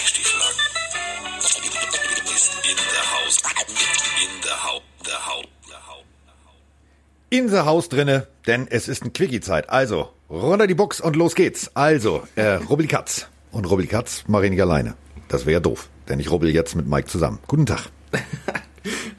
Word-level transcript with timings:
Weichstieflagen. 0.00 0.56
Ist 2.24 2.54
in 2.64 2.76
the 2.76 3.02
house. 3.12 3.36
In 4.22 4.42
the 4.42 4.48
house. 4.48 4.82
The 5.04 5.10
house. 5.10 5.46
The 5.66 5.74
house. 5.74 6.04
In 7.28 7.48
the 7.50 7.58
Haus 7.58 7.88
drinne, 7.90 8.26
denn 8.46 8.66
es 8.70 8.88
ist 8.88 9.04
ein 9.04 9.12
Quickie-Zeit. 9.12 9.68
Also, 9.68 10.08
runter 10.30 10.66
die 10.66 10.74
Box 10.74 11.02
und 11.02 11.16
los 11.16 11.34
geht's. 11.34 11.76
Also, 11.76 12.26
äh, 12.34 12.52
Rubbel 12.54 12.86
Katz. 12.86 13.26
Und 13.52 13.66
Rubbel 13.66 13.86
Katz 13.86 14.24
mache 14.26 14.46
ich 14.46 14.50
nicht 14.50 14.62
alleine. 14.62 14.94
Das 15.28 15.42
wäre 15.44 15.54
ja 15.54 15.60
doof, 15.60 15.90
denn 16.08 16.18
ich 16.18 16.30
rubbel 16.30 16.48
jetzt 16.48 16.74
mit 16.76 16.86
Mike 16.86 17.08
zusammen. 17.08 17.38
Guten 17.46 17.66
Tag. 17.66 17.90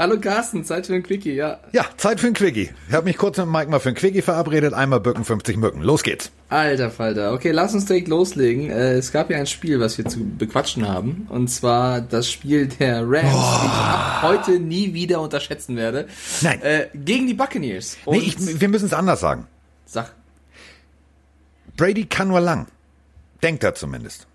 Hallo 0.02 0.20
Carsten, 0.20 0.66
Zeit 0.66 0.88
für 0.88 0.96
ein 0.96 1.04
Quickie, 1.04 1.34
ja. 1.36 1.60
Ja, 1.74 1.86
Zeit 1.96 2.20
für 2.20 2.26
ein 2.26 2.34
Quickie. 2.34 2.72
Ich 2.88 2.94
habe 2.96 3.04
mich 3.06 3.18
kurz 3.20 3.38
mit 3.38 3.46
Mike 3.46 3.70
mal 3.70 3.80
für 3.80 3.90
ein 3.90 3.94
Quickie 3.96 4.24
verabredet. 4.24 4.74
Einmal 4.74 5.00
bücken, 5.00 5.24
50 5.24 5.58
Mücken. 5.58 5.84
Los 5.84 6.02
geht's. 6.02 6.32
Alter 6.50 6.90
Falter. 6.90 7.34
Okay, 7.34 7.52
lass 7.52 7.76
uns 7.76 7.86
direkt 7.86 8.08
loslegen. 8.08 8.72
Äh, 8.72 8.94
es 8.94 9.12
gab 9.12 9.30
ja 9.30 9.38
ein 9.38 9.46
Spiel, 9.46 9.80
was 9.80 10.00
wir 10.00 10.06
zu 10.06 10.26
bequatschen 10.26 10.88
haben. 10.88 11.28
Und 11.30 11.50
zwar 11.50 12.02
das 12.02 12.32
Spiel 12.32 12.66
der 12.66 13.04
Rams, 13.04 13.30
die 13.30 13.66
ich 13.68 13.72
ab 13.72 14.22
heute 14.24 14.60
nie 14.60 14.96
wieder 14.96 15.22
unterschätzen 15.22 15.76
werde. 15.78 16.08
Nein. 16.42 16.64
Äh, 16.64 16.88
gegen 16.96 17.28
die 17.28 17.36
Buccaneers. 17.36 17.98
Und 18.06 18.18
Nee, 18.18 18.24
ich, 18.24 18.60
wir 18.60 18.70
müssen 18.70 18.86
es 18.88 18.94
anders 18.94 19.20
sagen. 19.20 19.46
sag, 19.86 20.14
Brady 21.78 22.06
kann 22.06 22.30
nur 22.30 22.40
lang. 22.42 22.66
Denkt 23.44 23.64
er 23.64 23.76
zumindest. 23.76 24.26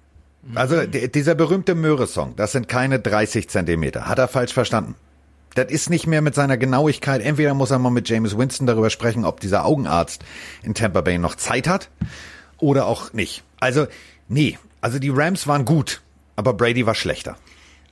Also 0.54 0.86
d- 0.86 1.08
dieser 1.08 1.34
berühmte 1.34 1.74
Möhre-Song, 1.74 2.34
das 2.36 2.52
sind 2.52 2.68
keine 2.68 3.00
30 3.00 3.48
Zentimeter. 3.48 4.06
Hat 4.06 4.20
er 4.20 4.28
falsch 4.28 4.52
verstanden. 4.52 4.94
Das 5.56 5.72
ist 5.72 5.88
nicht 5.88 6.06
mehr 6.06 6.20
mit 6.20 6.34
seiner 6.34 6.58
Genauigkeit. 6.58 7.22
Entweder 7.22 7.54
muss 7.54 7.70
er 7.70 7.78
mal 7.78 7.88
mit 7.88 8.10
James 8.10 8.36
Winston 8.36 8.66
darüber 8.66 8.90
sprechen, 8.90 9.24
ob 9.24 9.40
dieser 9.40 9.64
Augenarzt 9.64 10.22
in 10.62 10.74
Tampa 10.74 11.00
Bay 11.00 11.16
noch 11.16 11.34
Zeit 11.34 11.66
hat 11.66 11.88
oder 12.58 12.86
auch 12.86 13.14
nicht. 13.14 13.42
Also, 13.58 13.86
nee. 14.28 14.58
Also 14.82 14.98
die 14.98 15.08
Rams 15.08 15.46
waren 15.46 15.64
gut, 15.64 16.02
aber 16.36 16.52
Brady 16.52 16.84
war 16.84 16.94
schlechter. 16.94 17.38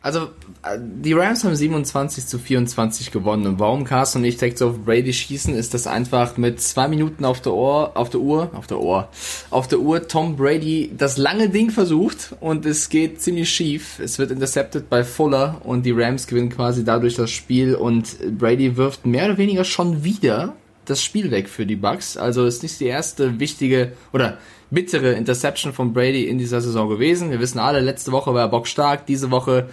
Also, 0.05 0.29
äh, 0.63 0.79
die 0.79 1.15
Rams 1.15 1.45
haben 1.45 1.57
27 1.57 2.27
zu 2.27 2.39
24 2.39 3.11
gewonnen. 3.11 3.47
Und 3.47 3.59
warum 3.59 3.85
Carsten 3.85 4.19
und 4.19 4.25
ich 4.27 4.37
direkt 4.37 4.59
so 4.59 4.69
auf 4.69 4.85
Brady 4.85 5.15
schießen, 5.15 5.55
ist 5.55 5.73
das 5.73 5.87
einfach 5.87 6.37
mit 6.37 6.61
zwei 6.61 6.89
Minuten 6.89 7.25
auf 7.25 7.41
der 7.41 7.55
Ohr, 7.55 7.93
auf 7.95 8.11
der 8.11 8.21
Uhr, 8.21 8.51
auf 8.53 8.67
der 8.67 8.81
Ohr, 8.81 9.09
auf 9.49 9.67
der 9.67 9.79
Uhr 9.79 10.07
Tom 10.07 10.37
Brady 10.37 10.93
das 10.95 11.17
lange 11.17 11.49
Ding 11.49 11.71
versucht 11.71 12.35
und 12.41 12.67
es 12.67 12.91
geht 12.91 13.23
ziemlich 13.23 13.49
schief. 13.49 13.99
Es 13.99 14.19
wird 14.19 14.31
intercepted 14.31 14.91
bei 14.91 15.05
Fuller 15.05 15.63
und 15.65 15.87
die 15.87 15.93
Rams 15.93 16.27
gewinnen 16.27 16.51
quasi 16.51 16.85
dadurch 16.85 17.15
das 17.15 17.31
Spiel 17.31 17.75
und 17.75 18.39
Brady 18.39 18.77
wirft 18.77 19.07
mehr 19.07 19.25
oder 19.25 19.39
weniger 19.39 19.65
schon 19.65 20.05
wieder 20.05 20.53
das 20.85 21.03
Spiel 21.03 21.31
weg 21.31 21.49
für 21.49 21.65
die 21.65 21.77
Bucks. 21.77 22.19
Also 22.19 22.45
ist 22.45 22.63
nicht 22.63 22.79
die 22.79 22.89
erste 22.89 23.41
wichtige 23.41 23.93
oder 24.13 24.37
bittere 24.75 25.13
Interception 25.13 25.73
von 25.73 25.93
Brady 25.93 26.25
in 26.29 26.39
dieser 26.39 26.61
Saison 26.61 26.89
gewesen. 26.89 27.31
Wir 27.31 27.41
wissen 27.41 27.59
alle, 27.59 27.81
letzte 27.81 28.13
Woche 28.13 28.35
war 28.35 28.43
er 28.43 28.49
bockstark, 28.49 29.07
diese 29.07 29.31
Woche 29.31 29.69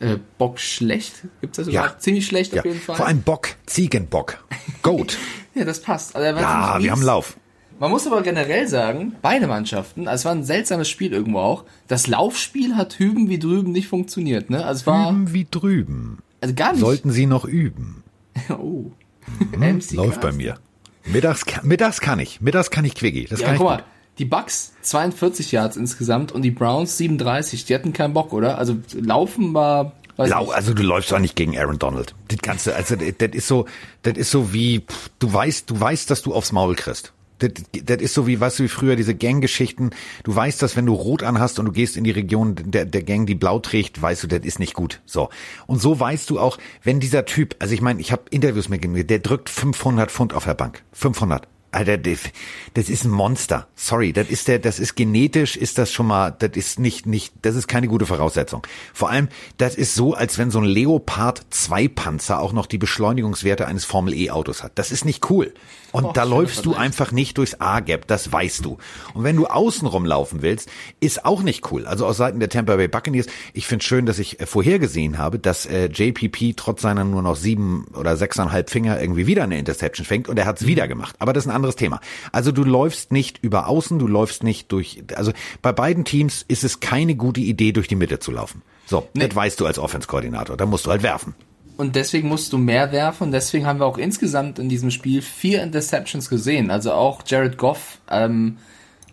äh, 0.00 0.16
Bock 0.38 0.58
schlecht. 0.60 1.24
Gibt's 1.40 1.56
das 1.56 1.66
Ja. 1.68 1.82
überhaupt? 1.82 2.02
Ziemlich 2.02 2.26
schlecht 2.26 2.52
Ja, 2.52 2.60
auf 2.60 2.66
jeden 2.66 2.80
Fall. 2.80 2.96
vor 2.96 3.06
allem 3.06 3.22
Bock, 3.22 3.50
Ziegenbock, 3.66 4.44
Goat. 4.82 5.18
ja, 5.54 5.64
das 5.64 5.80
passt. 5.80 6.14
Also 6.16 6.26
ja, 6.28 6.36
wir 6.80 6.90
haben. 6.92 7.02
Lauf. 7.02 7.36
Man 7.78 7.90
muss 7.90 8.06
aber 8.06 8.22
generell 8.22 8.68
sagen, 8.68 9.16
beide 9.22 9.48
Mannschaften, 9.48 10.06
also 10.06 10.20
es 10.20 10.24
war 10.24 10.32
ein 10.32 10.44
seltsames 10.44 10.88
Spiel 10.88 11.12
irgendwo 11.12 11.40
auch. 11.40 11.64
Das 11.88 12.06
Laufspiel 12.06 12.76
hat 12.76 12.98
hüben 13.00 13.28
wie 13.28 13.40
drüben 13.40 13.72
nicht 13.72 13.88
funktioniert, 13.88 14.50
ne? 14.50 14.64
Also 14.64 14.80
es 14.82 14.86
war 14.86 15.10
Üben 15.10 15.32
wie 15.32 15.46
drüben. 15.50 16.18
also 16.40 16.54
gar 16.54 16.72
nicht. 16.72 16.80
Sollten 16.80 17.10
Sie 17.10 17.26
noch 17.26 17.44
üben. 17.44 18.04
oh. 18.50 18.84
MC 19.56 19.92
Läuft 19.92 20.20
bei 20.20 20.30
mir. 20.32 20.58
Mittags, 21.06 21.44
mittags 21.64 22.00
kann 22.00 22.20
ich. 22.20 22.40
Mittags 22.40 22.70
kann 22.70 22.84
ich 22.84 22.94
Quickie. 22.94 23.26
Das 23.28 23.40
Ja, 23.40 23.48
kann 23.48 23.56
guck 23.56 23.66
ich 23.66 23.70
mal, 23.70 23.76
gut. 23.78 23.84
Die 24.18 24.24
Bucks 24.24 24.72
42 24.82 25.52
Yards 25.52 25.76
insgesamt 25.76 26.32
und 26.32 26.42
die 26.42 26.50
Browns 26.50 26.98
37. 26.98 27.64
Die 27.64 27.74
hatten 27.74 27.92
keinen 27.92 28.14
Bock, 28.14 28.32
oder? 28.32 28.58
Also 28.58 28.76
laufen 28.94 29.54
war 29.54 29.92
weiß 30.16 30.30
Lau, 30.30 30.50
also 30.50 30.74
du 30.74 30.82
läufst 30.82 31.12
auch 31.12 31.18
nicht 31.18 31.36
gegen 31.36 31.56
Aaron 31.56 31.78
Donald. 31.78 32.14
Das 32.28 32.38
kannst 32.42 32.66
du, 32.66 32.74
also 32.74 32.96
das 32.96 33.14
das 33.18 33.30
ist 33.32 33.48
so, 33.48 33.66
das 34.02 34.16
ist 34.16 34.30
so 34.30 34.52
wie, 34.52 34.80
pff, 34.80 35.10
du 35.18 35.32
weißt, 35.32 35.70
du 35.70 35.80
weißt, 35.80 36.10
dass 36.10 36.22
du 36.22 36.34
aufs 36.34 36.52
Maul 36.52 36.74
kriegst. 36.74 37.12
Das, 37.38 37.50
das 37.84 38.00
ist 38.00 38.14
so 38.14 38.26
wie, 38.28 38.38
weißt 38.38 38.60
du, 38.60 38.64
wie 38.64 38.68
früher 38.68 38.94
diese 38.94 39.16
Gang-Geschichten. 39.16 39.90
Du 40.22 40.34
weißt, 40.34 40.62
dass 40.62 40.76
wenn 40.76 40.86
du 40.86 40.94
rot 40.94 41.24
anhast 41.24 41.58
und 41.58 41.66
du 41.66 41.72
gehst 41.72 41.96
in 41.96 42.04
die 42.04 42.12
Region 42.12 42.54
der, 42.56 42.84
der 42.84 43.02
Gang, 43.02 43.26
die 43.26 43.34
blau 43.34 43.58
trägt, 43.58 44.00
weißt 44.00 44.22
du, 44.22 44.26
das 44.28 44.44
ist 44.44 44.60
nicht 44.60 44.74
gut. 44.74 45.00
So. 45.06 45.28
Und 45.66 45.80
so 45.80 45.98
weißt 45.98 46.30
du 46.30 46.38
auch, 46.38 46.58
wenn 46.84 47.00
dieser 47.00 47.24
Typ, 47.24 47.56
also 47.58 47.74
ich 47.74 47.80
meine, 47.80 48.00
ich 48.00 48.12
habe 48.12 48.22
Interviews 48.30 48.68
mit 48.68 48.84
ihm, 48.84 49.06
der 49.06 49.18
drückt 49.18 49.50
500 49.50 50.10
Pfund 50.10 50.34
auf 50.34 50.44
der 50.44 50.54
Bank. 50.54 50.82
500. 50.92 51.48
Alter, 51.72 51.96
das 51.96 52.88
ist 52.90 53.04
ein 53.04 53.10
Monster. 53.10 53.66
Sorry, 53.76 54.12
das 54.12 54.28
ist 54.28 54.46
der, 54.46 54.58
das 54.58 54.78
ist 54.78 54.94
genetisch, 54.94 55.56
ist 55.56 55.78
das 55.78 55.90
schon 55.90 56.06
mal, 56.06 56.30
das 56.30 56.50
ist 56.54 56.78
nicht, 56.78 57.06
nicht, 57.06 57.32
das 57.40 57.56
ist 57.56 57.66
keine 57.66 57.88
gute 57.88 58.04
Voraussetzung. 58.04 58.66
Vor 58.92 59.08
allem, 59.08 59.28
das 59.56 59.74
ist 59.74 59.94
so, 59.94 60.12
als 60.12 60.36
wenn 60.36 60.50
so 60.50 60.58
ein 60.58 60.66
Leopard 60.66 61.42
2 61.48 61.88
Panzer 61.88 62.40
auch 62.40 62.52
noch 62.52 62.66
die 62.66 62.76
Beschleunigungswerte 62.76 63.66
eines 63.66 63.86
Formel 63.86 64.12
E 64.12 64.30
Autos 64.30 64.62
hat. 64.62 64.72
Das 64.74 64.92
ist 64.92 65.06
nicht 65.06 65.30
cool. 65.30 65.54
Und 65.92 66.04
Och, 66.04 66.12
da 66.12 66.24
läufst 66.24 66.64
du 66.66 66.74
einfach 66.74 67.10
nicht 67.10 67.38
durchs 67.38 67.60
A-Gap, 67.60 68.06
das 68.06 68.30
weißt 68.30 68.64
du. 68.64 68.78
Und 69.14 69.24
wenn 69.24 69.36
du 69.36 69.46
außenrum 69.46 70.04
laufen 70.04 70.42
willst, 70.42 70.70
ist 71.00 71.24
auch 71.24 71.42
nicht 71.42 71.70
cool. 71.70 71.86
Also 71.86 72.06
aus 72.06 72.18
Seiten 72.18 72.38
der 72.38 72.48
Tampa 72.50 72.76
Bay 72.76 72.88
Buccaneers, 72.88 73.26
ich 73.52 73.66
finde 73.66 73.84
schön, 73.84 74.04
dass 74.06 74.18
ich 74.18 74.40
äh, 74.40 74.46
vorhergesehen 74.46 75.16
habe, 75.16 75.38
dass 75.38 75.66
äh, 75.66 75.86
JPP 75.86 76.54
trotz 76.56 76.82
seiner 76.82 77.04
nur 77.04 77.22
noch 77.22 77.36
sieben 77.36 77.86
oder 77.94 78.16
sechseinhalb 78.16 78.70
Finger 78.70 79.00
irgendwie 79.00 79.26
wieder 79.26 79.44
eine 79.44 79.58
Interception 79.58 80.04
fängt 80.04 80.28
und 80.28 80.38
er 80.38 80.46
hat's 80.46 80.66
wieder 80.66 80.86
gemacht. 80.86 81.16
Aber 81.18 81.32
das 81.32 81.44
ist 81.44 81.50
ein 81.50 81.54
anderes 81.62 81.76
Thema. 81.76 82.00
Also 82.32 82.52
du 82.52 82.64
läufst 82.64 83.12
nicht 83.12 83.38
über 83.42 83.68
außen, 83.68 83.98
du 83.98 84.06
läufst 84.06 84.42
nicht 84.42 84.72
durch, 84.72 85.02
also 85.14 85.32
bei 85.62 85.72
beiden 85.72 86.04
Teams 86.04 86.44
ist 86.48 86.64
es 86.64 86.80
keine 86.80 87.14
gute 87.14 87.40
Idee, 87.40 87.72
durch 87.72 87.88
die 87.88 87.96
Mitte 87.96 88.18
zu 88.18 88.32
laufen. 88.32 88.62
So, 88.86 89.08
das 89.14 89.34
weißt 89.34 89.60
du 89.60 89.66
als 89.66 89.78
Offense-Koordinator. 89.78 90.56
Da 90.56 90.66
musst 90.66 90.86
du 90.86 90.90
halt 90.90 91.02
werfen. 91.02 91.34
Und 91.76 91.96
deswegen 91.96 92.28
musst 92.28 92.52
du 92.52 92.58
mehr 92.58 92.92
werfen. 92.92 93.24
Und 93.24 93.32
deswegen 93.32 93.66
haben 93.66 93.78
wir 93.78 93.86
auch 93.86 93.98
insgesamt 93.98 94.58
in 94.58 94.68
diesem 94.68 94.90
Spiel 94.90 95.22
vier 95.22 95.62
Interceptions 95.62 96.28
gesehen. 96.28 96.70
Also 96.70 96.92
auch 96.92 97.22
Jared 97.26 97.56
Goff 97.56 97.98
ähm, 98.10 98.58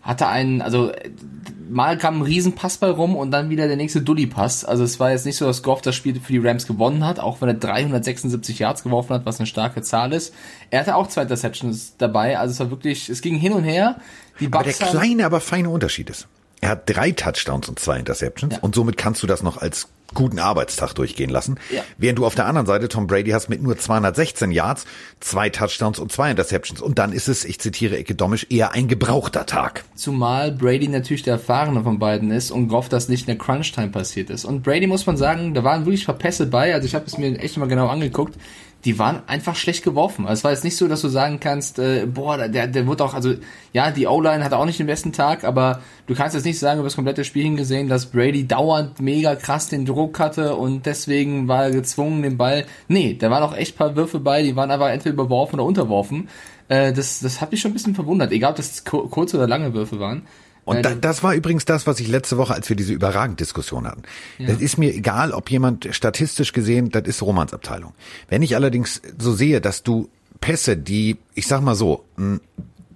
hatte 0.02 0.26
einen, 0.28 0.62
also 0.62 0.92
mal 1.68 1.96
kam 1.98 2.18
ein 2.18 2.22
Riesenpass 2.22 2.78
bei 2.78 2.90
rum 2.90 3.14
und 3.16 3.30
dann 3.30 3.50
wieder 3.50 3.68
der 3.68 3.76
nächste 3.76 4.00
Dulli-Pass. 4.02 4.64
Also 4.64 4.82
es 4.82 4.98
war 4.98 5.10
jetzt 5.12 5.26
nicht 5.26 5.36
so, 5.36 5.46
dass 5.46 5.62
Goff 5.62 5.82
das 5.82 5.94
Spiel 5.94 6.18
für 6.20 6.32
die 6.32 6.38
Rams 6.38 6.66
gewonnen 6.66 7.06
hat, 7.06 7.20
auch 7.20 7.40
wenn 7.40 7.48
er 7.48 7.54
376 7.54 8.58
Yards 8.58 8.82
geworfen 8.82 9.14
hat, 9.14 9.26
was 9.26 9.38
eine 9.38 9.46
starke 9.46 9.82
Zahl 9.82 10.12
ist. 10.12 10.34
Er 10.70 10.80
hatte 10.80 10.96
auch 10.96 11.06
zwei 11.08 11.22
Interceptions 11.22 11.94
dabei. 11.98 12.38
Also 12.38 12.52
es 12.52 12.60
war 12.60 12.70
wirklich, 12.70 13.08
es 13.08 13.20
ging 13.20 13.36
hin 13.36 13.52
und 13.52 13.64
her. 13.64 13.96
Die 14.40 14.46
Aber 14.46 14.64
der 14.64 14.72
kleine, 14.72 15.26
aber 15.26 15.40
feine 15.40 15.70
Unterschied 15.70 16.10
ist, 16.10 16.26
er 16.60 16.70
hat 16.70 16.82
drei 16.86 17.12
Touchdowns 17.12 17.68
und 17.68 17.78
zwei 17.78 17.98
Interceptions 17.98 18.54
Ja. 18.54 18.60
und 18.62 18.74
somit 18.74 18.96
kannst 18.96 19.22
du 19.22 19.26
das 19.26 19.42
noch 19.42 19.58
als 19.58 19.88
guten 20.14 20.38
Arbeitstag 20.38 20.94
durchgehen 20.94 21.30
lassen. 21.30 21.58
Ja. 21.74 21.82
Während 21.98 22.18
du 22.18 22.26
auf 22.26 22.34
der 22.34 22.46
anderen 22.46 22.66
Seite 22.66 22.88
Tom 22.88 23.06
Brady 23.06 23.30
hast 23.30 23.48
mit 23.48 23.62
nur 23.62 23.78
216 23.78 24.50
Yards, 24.50 24.86
zwei 25.20 25.50
Touchdowns 25.50 25.98
und 25.98 26.12
zwei 26.12 26.30
Interceptions. 26.30 26.80
Und 26.80 26.98
dann 26.98 27.12
ist 27.12 27.28
es, 27.28 27.44
ich 27.44 27.60
zitiere 27.60 27.98
Icke 27.98 28.14
Domisch, 28.14 28.46
eher 28.50 28.72
ein 28.72 28.88
gebrauchter 28.88 29.46
Tag. 29.46 29.84
Zumal 29.94 30.52
Brady 30.52 30.88
natürlich 30.88 31.22
der 31.22 31.34
Erfahrene 31.34 31.82
von 31.82 31.98
beiden 31.98 32.30
ist 32.30 32.50
und 32.50 32.68
Goff 32.68 32.88
das 32.88 33.08
nicht 33.08 33.22
in 33.22 33.26
der 33.26 33.38
Crunch-Time 33.38 33.88
passiert 33.88 34.30
ist. 34.30 34.44
Und 34.44 34.62
Brady 34.62 34.86
muss 34.86 35.06
man 35.06 35.16
sagen, 35.16 35.54
da 35.54 35.64
waren 35.64 35.86
wirklich 35.86 36.04
Verpässe 36.04 36.46
bei. 36.46 36.74
Also 36.74 36.86
ich 36.86 36.94
habe 36.94 37.06
es 37.06 37.18
mir 37.18 37.38
echt 37.38 37.56
mal 37.56 37.68
genau 37.68 37.88
angeguckt. 37.88 38.36
Die 38.86 38.98
waren 38.98 39.20
einfach 39.26 39.56
schlecht 39.56 39.84
geworfen. 39.84 40.24
Also 40.26 40.40
es 40.40 40.44
war 40.44 40.52
jetzt 40.52 40.64
nicht 40.64 40.76
so, 40.76 40.88
dass 40.88 41.02
du 41.02 41.08
sagen 41.08 41.38
kannst, 41.38 41.78
äh, 41.78 42.06
boah, 42.06 42.48
der, 42.48 42.66
der 42.66 42.86
wird 42.86 43.02
auch, 43.02 43.12
also 43.12 43.34
ja, 43.74 43.90
die 43.90 44.06
O-Line 44.06 44.42
hatte 44.42 44.56
auch 44.56 44.64
nicht 44.64 44.78
den 44.78 44.86
besten 44.86 45.12
Tag, 45.12 45.44
aber 45.44 45.80
du 46.06 46.14
kannst 46.14 46.34
jetzt 46.34 46.46
nicht 46.46 46.58
sagen, 46.58 46.80
über 46.80 46.86
das 46.86 46.96
komplette 46.96 47.24
Spiel 47.24 47.42
hingesehen, 47.42 47.90
dass 47.90 48.06
Brady 48.06 48.46
dauernd 48.46 48.98
mega 48.98 49.34
krass 49.36 49.68
den 49.68 49.84
Druck 49.84 50.18
hatte 50.18 50.56
und 50.56 50.86
deswegen 50.86 51.46
war 51.46 51.64
er 51.64 51.70
gezwungen, 51.72 52.22
den 52.22 52.38
Ball. 52.38 52.64
Nee, 52.88 53.16
da 53.20 53.30
waren 53.30 53.42
auch 53.42 53.54
echt 53.54 53.76
paar 53.76 53.96
Würfe 53.96 54.18
bei, 54.18 54.42
die 54.42 54.56
waren 54.56 54.70
einfach 54.70 54.88
entweder 54.88 55.12
überworfen 55.12 55.56
oder 55.60 55.66
unterworfen. 55.68 56.28
Äh, 56.68 56.94
das, 56.94 57.20
das 57.20 57.42
hat 57.42 57.50
mich 57.50 57.60
schon 57.60 57.72
ein 57.72 57.74
bisschen 57.74 57.94
verwundert, 57.94 58.32
egal 58.32 58.52
ob 58.52 58.56
das 58.56 58.84
kur- 58.86 59.10
kurze 59.10 59.36
oder 59.36 59.46
lange 59.46 59.74
Würfe 59.74 60.00
waren. 60.00 60.22
Und 60.64 60.84
da, 60.84 60.94
das 60.94 61.22
war 61.22 61.34
übrigens 61.34 61.64
das, 61.64 61.86
was 61.86 62.00
ich 62.00 62.08
letzte 62.08 62.36
Woche, 62.36 62.54
als 62.54 62.68
wir 62.68 62.76
diese 62.76 62.92
überragend 62.92 63.40
Diskussion 63.40 63.86
hatten. 63.86 64.02
Das 64.38 64.60
ist 64.60 64.78
mir 64.78 64.94
egal, 64.94 65.32
ob 65.32 65.50
jemand 65.50 65.88
statistisch 65.90 66.52
gesehen, 66.52 66.90
das 66.90 67.04
ist 67.04 67.22
Romans 67.22 67.52
Abteilung. 67.52 67.94
Wenn 68.28 68.42
ich 68.42 68.54
allerdings 68.54 69.02
so 69.18 69.32
sehe, 69.32 69.60
dass 69.60 69.82
du 69.82 70.08
Pässe, 70.40 70.76
die, 70.76 71.18
ich 71.34 71.46
sag 71.46 71.60
mal 71.60 71.74
so, 71.74 72.04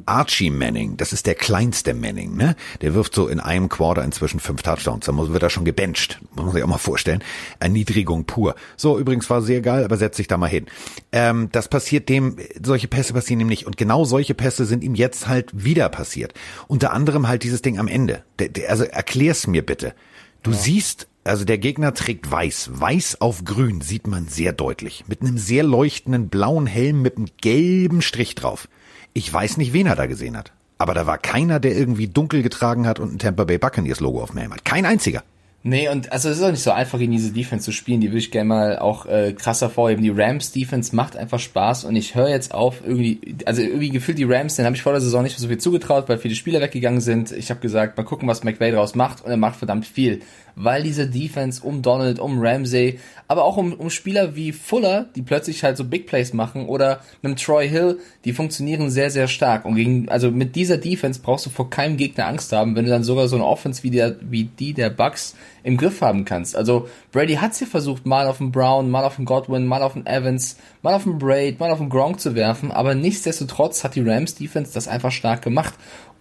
Archie 0.06 0.51
Manning, 0.51 0.97
das 0.97 1.12
ist 1.12 1.27
der 1.27 1.35
kleinste 1.35 1.95
Manning, 1.95 2.37
ne? 2.37 2.56
Der 2.81 2.95
wirft 2.95 3.15
so 3.15 3.29
in 3.29 3.41
einem 3.41 3.69
Quarter 3.69 4.05
inzwischen 4.05 4.41
fünf 4.41 4.62
Touchdowns. 4.62 5.06
Da 5.06 5.12
muss, 5.12 5.33
wird 5.33 5.43
er 5.43 5.51
schon 5.51 5.65
gebencht. 5.65 6.21
Muss 6.35 6.45
man 6.45 6.55
sich 6.55 6.62
auch 6.62 6.69
mal 6.69 6.79
vorstellen. 6.79 7.23
Erniedrigung 7.61 8.25
pur. 8.25 8.55
So, 8.77 8.99
übrigens 8.99 9.29
war 9.31 9.43
sehr 9.43 9.61
geil, 9.61 9.85
aber 9.85 9.97
setz 9.97 10.17
dich 10.17 10.29
da 10.29 10.37
mal 10.37 10.49
hin. 10.49 10.67
Ähm, 11.12 11.49
das 11.53 11.69
passiert 11.69 12.09
dem, 12.09 12.37
solche 12.62 12.89
Pässe 12.89 13.15
passieren 13.15 13.41
ihm 13.41 13.49
nicht. 13.49 13.67
Und 13.67 13.77
genau 13.77 14.05
solche 14.05 14.35
Pässe 14.35 14.65
sind 14.65 14.85
ihm 14.85 14.95
jetzt 14.95 15.29
halt 15.29 15.51
wieder 15.53 15.89
passiert. 15.89 16.35
Unter 16.69 16.93
anderem 16.93 17.29
halt 17.29 17.43
dieses 17.43 17.62
Ding 17.62 17.79
am 17.79 17.89
Ende. 17.89 18.23
Der, 18.39 18.49
der, 18.49 18.71
also 18.71 18.85
erklär's 18.85 19.47
mir 19.47 19.65
bitte. 19.65 19.95
Du 20.43 20.53
siehst, 20.53 21.09
also 21.25 21.47
der 21.47 21.56
Gegner 21.56 21.95
trägt 21.95 22.31
weiß. 22.31 22.71
Weiß 22.75 23.21
auf 23.21 23.45
grün 23.45 23.81
sieht 23.81 24.06
man 24.06 24.29
sehr 24.29 24.53
deutlich. 24.53 25.05
Mit 25.09 25.23
einem 25.23 25.39
sehr 25.39 25.62
leuchtenden 25.62 26.29
blauen 26.29 26.67
Helm 26.67 27.01
mit 27.01 27.17
einem 27.17 27.29
gelben 27.41 28.03
Strich 28.03 28.35
drauf. 28.35 28.69
Ich 29.17 29.33
weiß 29.33 29.59
nicht, 29.59 29.73
wen 29.73 29.87
er 29.87 29.95
da 29.95 30.07
gesehen 30.07 30.37
hat. 30.37 30.53
Aber 30.77 30.93
da 30.93 31.07
war 31.07 31.19
keiner, 31.19 31.61
der 31.61 31.77
irgendwie 31.77 32.09
dunkel 32.09 32.43
getragen 32.43 32.87
hat 32.87 32.99
und 32.99 33.15
ein 33.15 33.19
Tampa 33.21 33.45
Bay 33.45 33.59
Buccaneers 33.59 34.01
Logo 34.01 34.21
auf 34.21 34.31
dem 34.31 34.39
Helm 34.39 34.53
hat. 34.53 34.65
Kein 34.65 34.85
einziger. 34.85 35.23
Nee, 35.67 35.89
und 35.89 36.13
also 36.13 36.29
es 36.29 36.37
ist 36.37 36.43
auch 36.43 36.51
nicht 36.51 36.63
so 36.63 36.73
einfach, 36.73 36.99
gegen 36.99 37.13
diese 37.13 37.33
Defense 37.33 37.65
zu 37.65 37.73
spielen. 37.73 38.03
Die 38.03 38.09
würde 38.09 38.19
ich 38.19 38.31
gerne 38.31 38.49
mal 38.49 38.79
auch 38.81 39.07
äh, 39.07 39.33
krasser 39.33 39.71
vorheben. 39.71 40.03
Die 40.03 40.11
Rams 40.11 40.53
Defense 40.53 40.95
macht 40.95 41.17
einfach 41.17 41.39
Spaß 41.39 41.85
und 41.85 41.97
ich 41.97 42.15
höre 42.15 42.29
jetzt 42.29 42.53
auf, 42.53 42.83
irgendwie, 42.85 43.37
also 43.47 43.63
irgendwie 43.63 43.89
gefühlt 43.89 44.19
die 44.19 44.25
Rams, 44.25 44.57
den 44.57 44.67
habe 44.67 44.77
ich 44.77 44.83
vor 44.83 44.93
der 44.93 45.01
Saison 45.01 45.23
nicht 45.23 45.39
so 45.39 45.49
viel 45.49 45.57
zugetraut, 45.57 46.07
weil 46.09 46.19
viele 46.19 46.35
Spieler 46.35 46.61
weggegangen 46.61 47.01
sind. 47.01 47.33
Ich 47.33 47.49
habe 47.49 47.61
gesagt, 47.61 47.97
mal 47.97 48.03
gucken, 48.03 48.29
was 48.29 48.45
McVay 48.45 48.73
daraus 48.73 48.95
macht 48.95 49.25
und 49.25 49.31
er 49.31 49.39
macht 49.39 49.57
verdammt 49.57 49.87
viel. 49.87 50.21
Weil 50.56 50.83
diese 50.83 51.09
Defense 51.09 51.62
um 51.62 51.83
Donald, 51.83 52.19
um 52.19 52.39
Ramsey, 52.39 52.99
aber 53.27 53.45
auch 53.45 53.56
um, 53.56 53.73
um 53.73 53.91
Spieler 53.91 54.37
wie 54.37 54.53
Fuller, 54.53 55.06
die 55.17 55.23
plötzlich 55.23 55.65
halt 55.65 55.77
so 55.77 55.85
Big 55.85 56.06
Plays 56.06 56.33
machen 56.33 56.67
oder 56.67 57.01
einem 57.23 57.37
Troy 57.37 57.69
Hill, 57.69 57.99
die 58.25 58.33
funktionieren 58.33 58.91
sehr, 58.91 59.11
sehr 59.11 59.29
stark. 59.29 59.65
Und 59.65 59.77
gegen, 59.77 60.09
also 60.09 60.31
mit 60.31 60.55
dieser 60.56 60.77
Defense 60.77 61.21
brauchst 61.21 61.47
du 61.47 61.51
vor 61.51 61.71
keinem 61.71 61.97
Gegner 61.97 62.27
Angst 62.27 62.53
haben, 62.53 62.77
wenn 62.77 62.85
du 62.85 62.91
dann 62.91 63.05
sogar 63.05 63.29
so 63.29 63.37
eine 63.37 63.47
Offense 63.47 63.83
wie, 63.83 63.91
der, 63.91 64.17
wie 64.21 64.45
die 64.45 64.75
der 64.75 64.91
Bucks 64.91 65.35
im 65.65 65.77
Griff 65.79 66.03
haben 66.03 66.25
kannst. 66.25 66.55
Also 66.55 66.89
Brady 67.11 67.35
hat's 67.37 67.59
hier 67.59 67.67
versucht, 67.67 68.06
mal 68.06 68.27
auf 68.27 68.39
den 68.39 68.53
Brown, 68.53 68.91
mal 68.91 69.05
auf 69.05 69.17
den 69.17 69.25
Godwin, 69.25 69.67
mal 69.67 69.83
auf 69.83 69.95
den 69.95 70.06
Evans, 70.06 70.59
mal 70.83 70.95
auf 70.95 71.05
den 71.05 71.19
Braid, 71.19 71.59
mal 71.59 71.71
auf 71.71 71.79
den 71.79 71.89
Gronk 71.89 72.21
zu 72.21 72.35
werfen, 72.35 72.71
aber 72.71 72.95
nichtsdestotrotz 72.95 73.83
hat 73.83 73.95
die 73.95 74.03
Rams 74.03 74.35
Defense 74.35 74.75
das 74.75 74.87
einfach 74.87 75.11
stark 75.11 75.43
gemacht. 75.43 75.75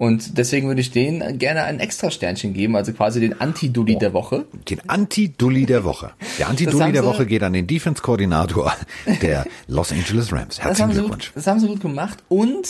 Und 0.03 0.37
deswegen 0.37 0.67
würde 0.67 0.81
ich 0.81 0.91
denen 0.91 1.39
gerne 1.39 1.63
ein 1.63 1.79
extra 1.79 2.11
Sternchen 2.11 2.53
geben, 2.53 2.75
also 2.75 2.91
quasi 2.91 3.21
den 3.21 3.39
Anti-Dulli 3.39 3.95
oh, 3.95 3.99
der 3.99 4.11
Woche. 4.11 4.43
Den 4.69 4.81
Anti-Dulli 4.85 5.65
der 5.65 5.85
Woche. 5.85 6.11
Der 6.37 6.49
Anti-Dulli 6.49 6.91
der 6.91 7.05
Woche 7.05 7.25
geht 7.25 7.41
an 7.41 7.53
den 7.53 7.67
Defense-Koordinator 7.67 8.73
der 9.21 9.45
Los 9.67 9.93
Angeles 9.93 10.33
Rams. 10.33 10.59
Herzlichen 10.59 10.91
Glückwunsch. 10.91 11.27
Gut, 11.27 11.35
das 11.37 11.47
haben 11.47 11.61
sie 11.61 11.67
gut 11.67 11.79
gemacht 11.79 12.17
und 12.27 12.67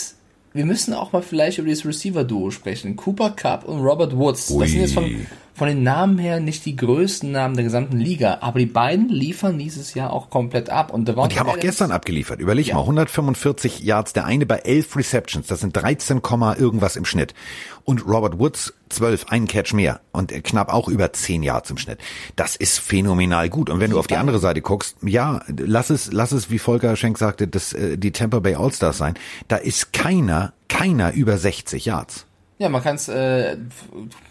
wir 0.54 0.66
müssen 0.68 0.94
auch 0.94 1.12
mal 1.12 1.24
vielleicht 1.24 1.58
über 1.58 1.72
das 1.72 1.84
Receiver-Duo 1.84 2.52
sprechen. 2.52 2.96
Cooper 2.96 3.32
Cup 3.32 3.68
und 3.68 3.80
Robert 3.80 4.16
Woods. 4.16 4.52
Ui. 4.52 4.60
Das 4.60 4.70
sind 4.70 4.82
jetzt 4.82 4.94
von, 4.94 5.26
von 5.56 5.68
den 5.68 5.84
Namen 5.84 6.18
her 6.18 6.40
nicht 6.40 6.66
die 6.66 6.76
größten 6.76 7.32
Namen 7.32 7.56
der 7.56 7.64
gesamten 7.64 7.98
Liga, 7.98 8.40
aber 8.42 8.60
die 8.60 8.66
beiden 8.66 9.10
liefern 9.10 9.60
dieses 9.60 9.94
Jahr 9.94 10.12
auch 10.12 10.30
komplett 10.30 10.70
ab. 10.70 10.92
Und, 10.92 11.08
und 11.10 11.32
die 11.32 11.40
haben 11.40 11.50
auch 11.50 11.60
gestern 11.60 11.92
abgeliefert. 11.92 12.40
Überleg 12.40 12.68
ja. 12.68 12.76
mal, 12.76 12.82
145 12.82 13.82
Yards, 13.82 14.14
der 14.14 14.26
eine 14.26 14.46
bei 14.46 14.58
11 14.58 14.96
Receptions, 14.96 15.48
das 15.48 15.60
sind 15.60 15.76
13, 15.78 16.22
irgendwas 16.58 16.96
im 16.96 17.06
Schnitt. 17.06 17.36
Und 17.84 18.08
Robert 18.08 18.40
Woods 18.40 18.74
12, 18.90 19.28
einen 19.28 19.48
Catch 19.48 19.74
mehr 19.74 20.00
und 20.12 20.32
knapp 20.44 20.74
auch 20.74 20.88
über 20.88 21.14
10 21.14 21.44
Yards 21.44 21.70
im 21.70 21.78
Schnitt. 21.78 22.00
Das 22.36 22.56
ist 22.56 22.80
phänomenal 22.80 23.50
gut. 23.50 23.70
Und 23.70 23.80
wenn 23.80 23.92
du 23.92 24.00
auf 24.00 24.08
die 24.08 24.16
andere 24.16 24.40
Seite 24.40 24.62
guckst, 24.62 24.98
ja, 25.04 25.42
lass 25.48 25.90
es, 25.90 26.12
lass 26.12 26.32
es, 26.32 26.50
wie 26.50 26.60
Volker 26.60 26.96
Schenk 26.96 27.18
sagte, 27.18 27.48
das, 27.48 27.74
äh, 27.74 27.98
die 27.98 28.12
Tampa 28.12 28.40
Bay 28.40 28.56
All-Stars 28.56 28.98
sein. 28.98 29.16
Da 29.50 29.58
ist 29.58 29.94
keiner, 29.94 30.54
keiner 30.68 31.14
über 31.14 31.38
60 31.38 31.86
Yards. 31.86 32.26
Ja, 32.64 32.70
man 32.70 32.82
kann 32.82 32.96
es, 32.96 33.10
äh, 33.10 33.58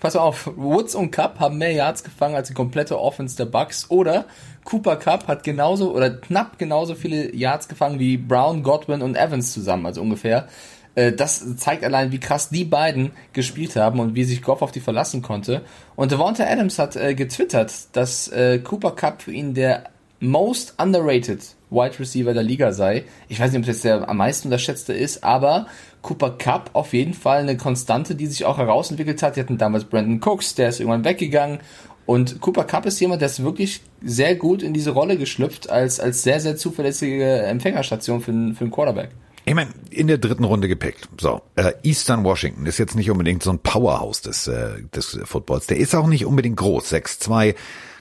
pass 0.00 0.16
auf, 0.16 0.50
Woods 0.56 0.94
und 0.94 1.10
Cup 1.10 1.38
haben 1.38 1.58
mehr 1.58 1.72
Yards 1.72 2.02
gefangen 2.02 2.34
als 2.34 2.48
die 2.48 2.54
komplette 2.54 2.98
Offense 2.98 3.36
der 3.36 3.44
Bucks 3.44 3.90
oder 3.90 4.24
Cooper 4.64 4.96
Cup 4.96 5.28
hat 5.28 5.44
genauso 5.44 5.94
oder 5.94 6.08
knapp 6.08 6.58
genauso 6.58 6.94
viele 6.94 7.36
Yards 7.36 7.68
gefangen 7.68 7.98
wie 7.98 8.16
Brown, 8.16 8.62
Godwin 8.62 9.02
und 9.02 9.16
Evans 9.16 9.52
zusammen, 9.52 9.84
also 9.84 10.00
ungefähr. 10.00 10.48
Äh, 10.94 11.12
das 11.12 11.56
zeigt 11.58 11.84
allein, 11.84 12.10
wie 12.10 12.20
krass 12.20 12.48
die 12.48 12.64
beiden 12.64 13.10
gespielt 13.34 13.76
haben 13.76 14.00
und 14.00 14.14
wie 14.14 14.24
sich 14.24 14.40
Goff 14.40 14.62
auf 14.62 14.72
die 14.72 14.80
verlassen 14.80 15.20
konnte. 15.20 15.60
Und 15.94 16.10
Devonta 16.10 16.44
Adams 16.46 16.78
hat 16.78 16.96
äh, 16.96 17.14
getwittert, 17.14 17.94
dass 17.94 18.28
äh, 18.28 18.60
Cooper 18.60 18.92
Cup 18.92 19.20
für 19.20 19.32
ihn 19.32 19.52
der 19.52 19.90
most 20.22 20.74
underrated 20.78 21.40
Wide 21.70 21.98
Receiver 21.98 22.32
der 22.32 22.42
Liga 22.42 22.72
sei. 22.72 23.04
Ich 23.28 23.40
weiß 23.40 23.50
nicht, 23.50 23.60
ob 23.60 23.66
das 23.66 23.76
jetzt 23.76 23.84
der 23.84 24.08
am 24.08 24.18
meisten 24.18 24.48
unterschätzte 24.48 24.92
ist, 24.92 25.24
aber 25.24 25.66
Cooper 26.02 26.30
Cup 26.30 26.70
auf 26.74 26.92
jeden 26.92 27.14
Fall 27.14 27.40
eine 27.40 27.56
Konstante, 27.56 28.14
die 28.14 28.26
sich 28.26 28.44
auch 28.44 28.58
herausentwickelt 28.58 29.22
hat. 29.22 29.36
Die 29.36 29.40
hatten 29.40 29.58
damals 29.58 29.84
Brandon 29.84 30.20
Cooks, 30.22 30.54
der 30.54 30.68
ist 30.68 30.80
irgendwann 30.80 31.04
weggegangen. 31.04 31.60
Und 32.06 32.40
Cooper 32.40 32.64
Cup 32.64 32.86
ist 32.86 33.00
jemand, 33.00 33.22
der 33.22 33.26
ist 33.26 33.42
wirklich 33.42 33.80
sehr 34.02 34.34
gut 34.34 34.62
in 34.62 34.74
diese 34.74 34.90
Rolle 34.90 35.16
geschlüpft, 35.16 35.70
als, 35.70 36.00
als 36.00 36.22
sehr, 36.22 36.40
sehr 36.40 36.56
zuverlässige 36.56 37.42
Empfängerstation 37.42 38.20
für, 38.20 38.32
für 38.54 38.64
einen 38.64 38.70
Quarterback. 38.70 39.10
Ich 39.44 39.54
meine, 39.54 39.70
in 39.90 40.06
der 40.06 40.18
dritten 40.18 40.44
Runde 40.44 40.68
gepickt. 40.68 41.08
So, 41.20 41.42
äh, 41.56 41.72
Eastern 41.82 42.22
Washington 42.22 42.66
ist 42.66 42.78
jetzt 42.78 42.94
nicht 42.94 43.10
unbedingt 43.10 43.42
so 43.42 43.50
ein 43.50 43.58
Powerhouse 43.58 44.20
des, 44.22 44.46
äh, 44.46 44.82
des 44.94 45.18
Footballs. 45.24 45.66
Der 45.66 45.78
ist 45.78 45.94
auch 45.94 46.06
nicht 46.06 46.26
unbedingt 46.26 46.56
groß. 46.56 46.92
6'2, 46.92 47.54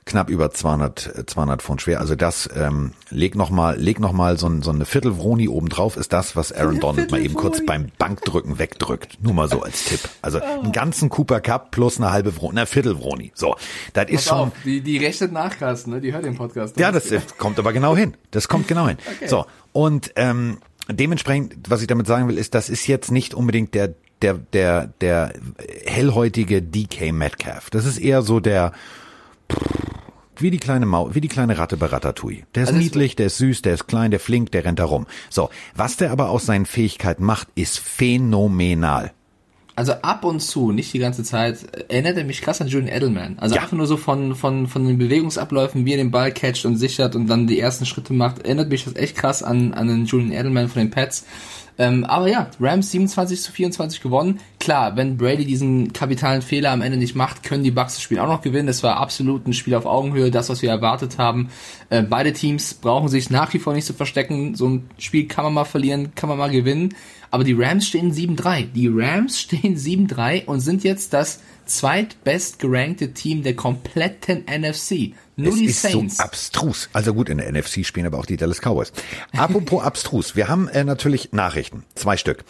knapp 0.05 0.29
über 0.29 0.51
200, 0.51 1.25
200 1.27 1.61
Pfund 1.61 1.81
schwer. 1.81 1.99
Also 1.99 2.15
das, 2.15 2.49
ähm, 2.55 2.93
leg 3.09 3.35
noch 3.35 3.49
mal, 3.49 3.77
leg 3.79 3.99
noch 3.99 4.13
mal 4.13 4.37
so, 4.37 4.47
ein, 4.47 4.61
so 4.61 4.71
eine 4.71 4.85
Viertelvroni 4.85 5.47
oben 5.47 5.69
drauf, 5.69 5.95
ist 5.95 6.11
das, 6.11 6.35
was 6.35 6.51
Aaron 6.51 6.79
Donald 6.79 7.11
mal 7.11 7.21
eben 7.21 7.35
kurz 7.35 7.63
beim 7.65 7.87
Bankdrücken 7.97 8.57
wegdrückt. 8.57 9.19
Nur 9.21 9.33
mal 9.33 9.47
so 9.47 9.61
als 9.61 9.85
Tipp. 9.85 9.99
Also 10.21 10.39
oh. 10.41 10.61
einen 10.61 10.71
ganzen 10.71 11.09
Cooper 11.09 11.39
Cup 11.39 11.71
plus 11.71 11.97
eine 11.97 12.11
halbe 12.11 12.35
Vroni, 12.35 12.57
eine 12.57 12.65
Viertelvroni. 12.65 13.31
So, 13.35 13.55
das 13.93 14.09
ist 14.09 14.27
schon. 14.27 14.37
Auf, 14.37 14.51
die, 14.65 14.81
die 14.81 14.97
rechnet 14.97 15.31
Nachkasten, 15.31 15.93
ne? 15.93 16.01
Die 16.01 16.13
hört 16.13 16.25
den 16.25 16.35
Podcast. 16.35 16.79
Ja, 16.79 16.91
das 16.91 17.05
ist, 17.05 17.37
kommt 17.37 17.59
aber 17.59 17.71
genau 17.71 17.95
hin. 17.95 18.15
Das 18.31 18.47
kommt 18.47 18.67
genau 18.67 18.87
hin. 18.87 18.97
Okay. 19.11 19.27
So 19.27 19.45
und 19.73 20.13
ähm, 20.15 20.59
dementsprechend, 20.89 21.69
was 21.69 21.81
ich 21.81 21.87
damit 21.87 22.07
sagen 22.07 22.27
will, 22.27 22.37
ist, 22.37 22.55
das 22.55 22.69
ist 22.69 22.87
jetzt 22.87 23.11
nicht 23.11 23.33
unbedingt 23.33 23.73
der 23.73 23.93
der 24.21 24.35
der 24.35 24.87
der 25.01 25.33
hellhäutige 25.85 26.61
DK 26.61 27.11
Metcalf. 27.11 27.69
Das 27.69 27.85
ist 27.85 27.97
eher 27.97 28.21
so 28.21 28.39
der 28.39 28.71
wie 30.41 30.51
die 30.51 30.59
kleine 30.59 30.85
Mau, 30.85 31.13
wie 31.13 31.21
die 31.21 31.27
kleine 31.27 31.57
Ratte 31.57 31.77
bei 31.77 31.87
Ratatouille. 31.87 32.43
Der 32.55 32.63
ist 32.63 32.69
also 32.69 32.79
niedlich, 32.81 33.15
der 33.15 33.27
ist 33.27 33.37
süß, 33.37 33.61
der 33.61 33.73
ist 33.73 33.87
klein, 33.87 34.11
der 34.11 34.19
flink, 34.19 34.51
der 34.51 34.65
rennt 34.65 34.79
herum. 34.79 35.07
So, 35.29 35.49
was 35.75 35.97
der 35.97 36.11
aber 36.11 36.29
aus 36.29 36.45
seinen 36.45 36.65
Fähigkeiten 36.65 37.23
macht, 37.23 37.47
ist 37.55 37.79
phänomenal. 37.79 39.11
Also 39.75 39.93
ab 39.93 40.25
und 40.25 40.41
zu, 40.41 40.71
nicht 40.71 40.93
die 40.93 40.99
ganze 40.99 41.23
Zeit, 41.23 41.59
erinnert 41.89 42.17
er 42.17 42.25
mich 42.25 42.41
krass 42.41 42.59
an 42.61 42.67
Julian 42.67 42.93
Edelman. 42.93 43.37
Also 43.39 43.55
ja. 43.55 43.61
einfach 43.61 43.77
nur 43.77 43.87
so 43.87 43.95
von, 43.95 44.35
von, 44.35 44.67
von 44.67 44.85
den 44.85 44.97
Bewegungsabläufen, 44.97 45.85
wie 45.85 45.93
er 45.93 45.97
den 45.97 46.11
Ball 46.11 46.33
catcht 46.33 46.65
und 46.65 46.75
sichert 46.75 47.15
und 47.15 47.27
dann 47.27 47.47
die 47.47 47.59
ersten 47.59 47.85
Schritte 47.85 48.13
macht, 48.13 48.39
erinnert 48.39 48.69
mich 48.69 48.83
das 48.83 48.95
echt 48.95 49.15
krass 49.15 49.43
an, 49.43 49.73
an 49.73 49.87
den 49.87 50.05
Julian 50.05 50.33
Edelman 50.33 50.67
von 50.67 50.81
den 50.81 50.91
Pets. 50.91 51.25
Ähm, 51.77 52.03
aber 52.03 52.27
ja, 52.27 52.47
Rams 52.59 52.91
27 52.91 53.41
zu 53.41 53.51
24 53.51 54.01
gewonnen. 54.01 54.39
Klar, 54.59 54.97
wenn 54.97 55.17
Brady 55.17 55.45
diesen 55.45 55.93
kapitalen 55.93 56.41
Fehler 56.41 56.71
am 56.71 56.81
Ende 56.81 56.97
nicht 56.97 57.15
macht, 57.15 57.43
können 57.43 57.63
die 57.63 57.71
Bucks 57.71 57.95
das 57.95 58.03
Spiel 58.03 58.19
auch 58.19 58.27
noch 58.27 58.41
gewinnen. 58.41 58.67
Das 58.67 58.83
war 58.83 58.97
absolut 58.97 59.47
ein 59.47 59.53
Spiel 59.53 59.73
auf 59.73 59.85
Augenhöhe, 59.85 60.31
das, 60.31 60.49
was 60.49 60.61
wir 60.61 60.69
erwartet 60.69 61.17
haben. 61.17 61.49
Äh, 61.89 62.03
beide 62.03 62.33
Teams 62.33 62.73
brauchen 62.73 63.07
sich 63.07 63.29
nach 63.29 63.53
wie 63.53 63.59
vor 63.59 63.73
nicht 63.73 63.87
zu 63.87 63.93
verstecken. 63.93 64.53
So 64.53 64.67
ein 64.67 64.89
Spiel 64.97 65.27
kann 65.27 65.43
man 65.45 65.53
mal 65.53 65.65
verlieren, 65.65 66.13
kann 66.13 66.29
man 66.29 66.37
mal 66.37 66.51
gewinnen. 66.51 66.93
Aber 67.31 67.45
die 67.45 67.53
Rams 67.53 67.87
stehen 67.87 68.13
7-3. 68.13 68.71
Die 68.73 68.89
Rams 68.89 69.39
stehen 69.41 69.77
7-3 69.77 70.45
und 70.45 70.59
sind 70.59 70.83
jetzt 70.83 71.13
das 71.13 71.39
zweitbest 71.65 72.59
gerankte 72.59 73.13
Team 73.13 73.43
der 73.43 73.55
kompletten 73.55 74.43
NFC. 74.45 75.13
Nur 75.37 75.53
es 75.53 75.59
die 75.59 75.65
ist 75.65 75.81
Saints. 75.81 76.17
so 76.17 76.23
abstrus. 76.23 76.89
Also 76.91 77.13
gut, 77.13 77.29
in 77.29 77.37
der 77.37 77.51
NFC 77.51 77.85
spielen 77.85 78.05
aber 78.05 78.19
auch 78.19 78.25
die 78.25 78.35
Dallas 78.35 78.59
Cowboys. 78.59 78.91
Apropos 79.31 79.81
abstrus, 79.83 80.35
wir 80.35 80.49
haben 80.49 80.67
äh, 80.67 80.83
natürlich 80.83 81.31
Nachrichten, 81.31 81.85
zwei 81.95 82.17
Stück. 82.17 82.43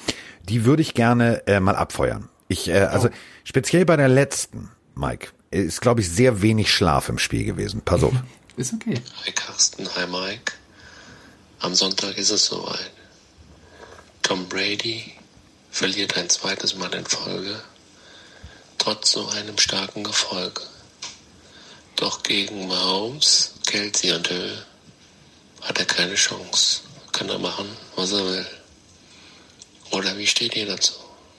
Die 0.49 0.65
würde 0.65 0.81
ich 0.81 0.95
gerne 0.95 1.45
äh, 1.45 1.59
mal 1.59 1.75
abfeuern. 1.75 2.29
Ich, 2.47 2.67
äh, 2.67 2.79
also 2.79 3.09
oh. 3.09 3.11
speziell 3.43 3.85
bei 3.85 3.95
der 3.95 4.09
letzten, 4.09 4.69
Mike, 4.95 5.27
ist 5.51 5.81
glaube 5.81 6.01
ich 6.01 6.09
sehr 6.09 6.41
wenig 6.41 6.73
Schlaf 6.73 7.07
im 7.07 7.19
Spiel 7.19 7.45
gewesen. 7.45 7.81
Pass 7.85 8.03
auf. 8.03 8.13
ist 8.57 8.73
okay. 8.73 8.95
Hi 9.25 9.31
Carsten, 9.31 9.87
hi 9.95 10.07
Mike. 10.07 10.53
Am 11.59 11.75
Sonntag 11.75 12.17
ist 12.17 12.31
es 12.31 12.45
soweit. 12.45 12.91
Tom 14.31 14.47
Brady 14.47 15.11
verliert 15.71 16.17
ein 16.17 16.29
zweites 16.29 16.77
Mal 16.77 16.93
in 16.93 17.05
Folge, 17.05 17.53
trotz 18.77 19.11
so 19.11 19.27
einem 19.27 19.57
starken 19.57 20.05
Erfolg. 20.05 20.61
Doch 21.97 22.23
gegen 22.23 22.65
Mahomes, 22.69 23.55
Kelsey 23.67 24.13
und 24.13 24.25
Hill 24.29 24.65
hat 25.63 25.79
er 25.79 25.85
keine 25.85 26.15
Chance. 26.15 26.83
Kann 27.11 27.27
er 27.27 27.39
machen, 27.39 27.65
was 27.97 28.13
er 28.13 28.23
will. 28.23 28.45
Oder 29.91 30.17
wie 30.17 30.27
steht 30.27 30.55
ihr 30.55 30.65
dazu? 30.65 30.93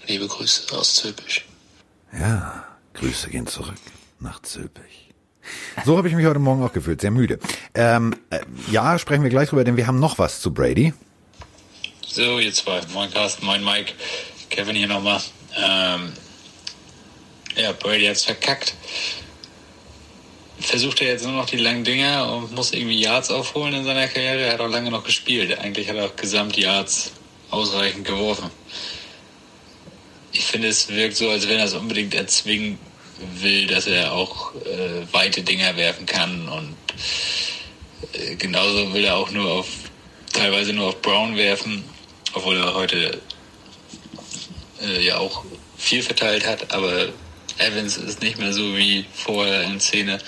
Liebe 0.07 0.29
Grüße 0.29 0.77
aus 0.77 0.97
Zülpich. 0.97 1.47
Ja, 2.13 2.63
Grüße 2.93 3.31
gehen 3.31 3.47
zurück 3.47 3.81
nach 4.21 4.43
Zülpich. 4.43 5.09
So 5.87 5.97
habe 5.97 6.09
ich 6.09 6.15
mich 6.15 6.27
heute 6.27 6.41
Morgen 6.41 6.63
auch 6.63 6.75
gefühlt, 6.75 7.01
sehr 7.01 7.11
müde. 7.11 7.39
Ähm, 7.73 8.15
äh, 8.29 8.41
ja, 8.71 8.99
sprechen 8.99 9.23
wir 9.23 9.31
gleich 9.31 9.49
drüber, 9.49 9.65
denn 9.65 9.79
wir 9.79 9.87
haben 9.87 9.99
noch 9.99 10.19
was 10.19 10.43
zu 10.43 10.53
Brady. 10.53 10.93
So, 12.15 12.39
ihr 12.39 12.53
zwei. 12.53 12.83
Moin 12.93 13.11
Carsten, 13.11 13.47
moin 13.47 13.65
Mike. 13.65 13.95
Kevin 14.51 14.77
hier 14.77 14.87
nochmal. 14.87 15.23
Ähm, 15.57 16.13
ja, 17.57 17.73
Brady 17.73 18.05
hat's 18.05 18.25
verkackt 18.25 18.75
versucht 20.63 21.01
er 21.01 21.09
jetzt 21.09 21.25
nur 21.25 21.33
noch 21.33 21.47
die 21.47 21.57
langen 21.57 21.85
Dinger 21.85 22.33
und 22.33 22.55
muss 22.55 22.73
irgendwie 22.73 23.01
Yards 23.01 23.31
aufholen 23.31 23.75
in 23.75 23.85
seiner 23.85 24.09
Karriere. 24.09 24.43
Er 24.43 24.53
hat 24.53 24.61
auch 24.61 24.69
lange 24.69 24.91
noch 24.91 25.05
gespielt. 25.05 25.59
Eigentlich 25.59 25.89
hat 25.89 25.97
er 25.97 26.07
auch 26.07 26.17
Gesamt-Yards 26.17 27.13
ausreichend 27.51 28.07
geworfen. 28.07 28.51
Ich 30.33 30.45
finde, 30.45 30.69
es 30.69 30.89
wirkt 30.89 31.17
so, 31.17 31.31
als 31.31 31.49
wenn 31.49 31.59
er 31.59 31.65
es 31.65 31.75
unbedingt 31.75 32.15
erzwingen 32.15 32.79
will, 33.37 33.67
dass 33.67 33.87
er 33.87 34.13
auch 34.13 34.55
äh, 34.55 35.13
weite 35.13 35.43
Dinger 35.43 35.77
werfen 35.77 36.07
kann 36.07 36.49
und 36.49 36.77
äh, 38.13 38.37
genauso 38.37 38.93
will 38.93 39.05
er 39.05 39.17
auch 39.17 39.31
nur 39.31 39.51
auf, 39.51 39.69
teilweise 40.33 40.73
nur 40.73 40.89
auf 40.89 41.03
Brown 41.03 41.37
werfen, 41.37 41.85
obwohl 42.33 42.57
er 42.57 42.75
heute 42.75 43.21
äh, 44.81 45.05
ja 45.05 45.19
auch 45.19 45.45
viel 45.77 46.03
verteilt 46.03 46.47
hat, 46.47 46.73
aber 46.73 47.09
Evans 47.59 47.97
ist 47.97 48.23
nicht 48.23 48.39
mehr 48.39 48.53
so 48.53 48.77
wie 48.77 49.05
vorher 49.13 49.63
in 49.63 49.81
Szene. 49.81 50.19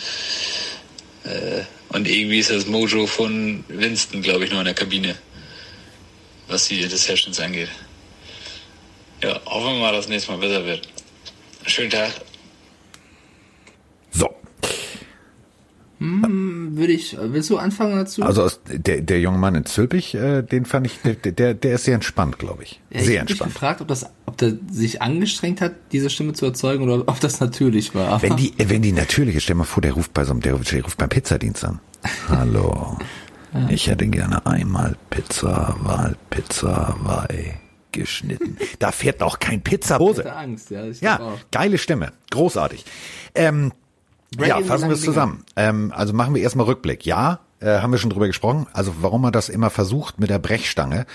Äh, 1.25 1.63
und 1.91 2.09
irgendwie 2.09 2.41
ist 2.41 2.51
das 2.51 2.67
Mojo 2.67 3.07
von 3.07 3.65
Winston, 3.69 4.21
glaube 4.21 4.45
ich, 4.45 4.51
noch 4.51 4.59
in 4.59 4.65
der 4.65 4.75
Kabine, 4.75 5.17
was 6.49 6.69
die 6.69 6.83
Sessions 6.83 7.39
angeht. 7.41 7.69
Ja, 9.23 9.41
hoffen 9.47 9.75
wir 9.75 9.81
mal, 9.81 9.93
dass 9.93 10.07
das 10.07 10.09
nächste 10.09 10.33
Mal 10.33 10.39
besser 10.39 10.65
wird. 10.67 10.89
Schönen 11.67 11.91
Tag. 11.91 12.13
So. 14.11 14.29
Würde 16.77 16.93
ich, 16.93 17.17
willst 17.19 17.49
du 17.51 17.57
anfangen 17.57 17.97
dazu? 17.97 18.23
Also 18.23 18.51
der, 18.69 19.01
der 19.01 19.21
junge 19.21 19.39
Mann 19.39 19.55
in 19.55 19.65
Zülpich, 19.65 20.15
äh, 20.15 20.43
den 20.43 20.65
fand 20.67 20.87
ich, 20.87 20.99
der, 21.03 21.15
der, 21.15 21.55
der 21.55 21.75
ist 21.75 21.85
sehr 21.85 21.95
entspannt, 21.95 22.39
glaube 22.39 22.65
ich. 22.65 22.81
Ja, 22.91 23.01
ich 23.01 23.07
Sehr 23.07 23.21
entspannt. 23.21 23.53
gefragt, 23.55 23.81
ob 23.81 23.89
das, 23.89 24.07
ob 24.27 24.37
der 24.37 24.55
sich 24.71 25.01
angestrengt 25.01 25.61
hat, 25.61 25.73
diese 25.93 26.11
Stimme 26.11 26.35
zu 26.35 26.45
erzeugen 26.47 26.85
oder 26.85 27.05
ob 27.07 27.21
das 27.21 27.41
natürlich 27.41 27.95
war. 27.95 28.21
Wenn 28.23 28.37
die, 28.37 28.53
wenn 28.59 28.83
die 28.83 28.93
natürliche, 28.93 29.41
stell 29.41 29.57
mal 29.57 29.65
vor, 29.65 29.81
der 29.81 29.93
ruft 29.93 30.13
bei 30.13 30.25
so 30.25 30.33
einem, 30.33 30.41
der, 30.41 30.59
der 30.59 30.83
ruft 30.83 30.99
beim 30.99 31.09
Pizzadienst 31.09 31.65
an. 31.65 31.81
Hallo. 32.29 32.99
Ich 33.69 33.87
hätte 33.87 34.09
gerne 34.09 34.45
einmal 34.47 34.97
Pizza, 35.11 35.77
weil 35.81 36.17
Pizza 36.29 36.97
Wei 37.05 37.61
geschnitten. 37.93 38.57
Da 38.81 38.91
fährt 38.91 39.21
noch 39.21 39.39
kein 39.39 39.59
ich 39.59 39.65
Pizzabose. 39.65 40.35
Angst, 40.35 40.71
ja. 40.71 40.85
Ich 40.87 41.01
Ja, 41.01 41.37
geile 41.53 41.79
Stimme. 41.79 42.13
Großartig. 42.33 42.85
Ähm, 43.37 43.73
ja, 44.39 44.61
fassen 44.63 44.89
wir 44.89 44.95
es 44.95 45.03
zusammen. 45.03 45.45
Ähm, 45.57 45.93
also 45.95 46.13
machen 46.13 46.35
wir 46.35 46.43
erstmal 46.43 46.67
Rückblick. 46.67 47.07
Ja, 47.07 47.41
äh, 47.61 47.79
haben 47.79 47.93
wir 47.93 47.99
schon 47.99 48.11
drüber 48.11 48.27
gesprochen. 48.27 48.67
Also 48.73 48.95
warum 49.01 49.25
er 49.25 49.31
das 49.31 49.49
immer 49.49 49.71
versucht 49.71 50.19
mit 50.19 50.31
der 50.31 50.39
Brechstange, 50.39 51.07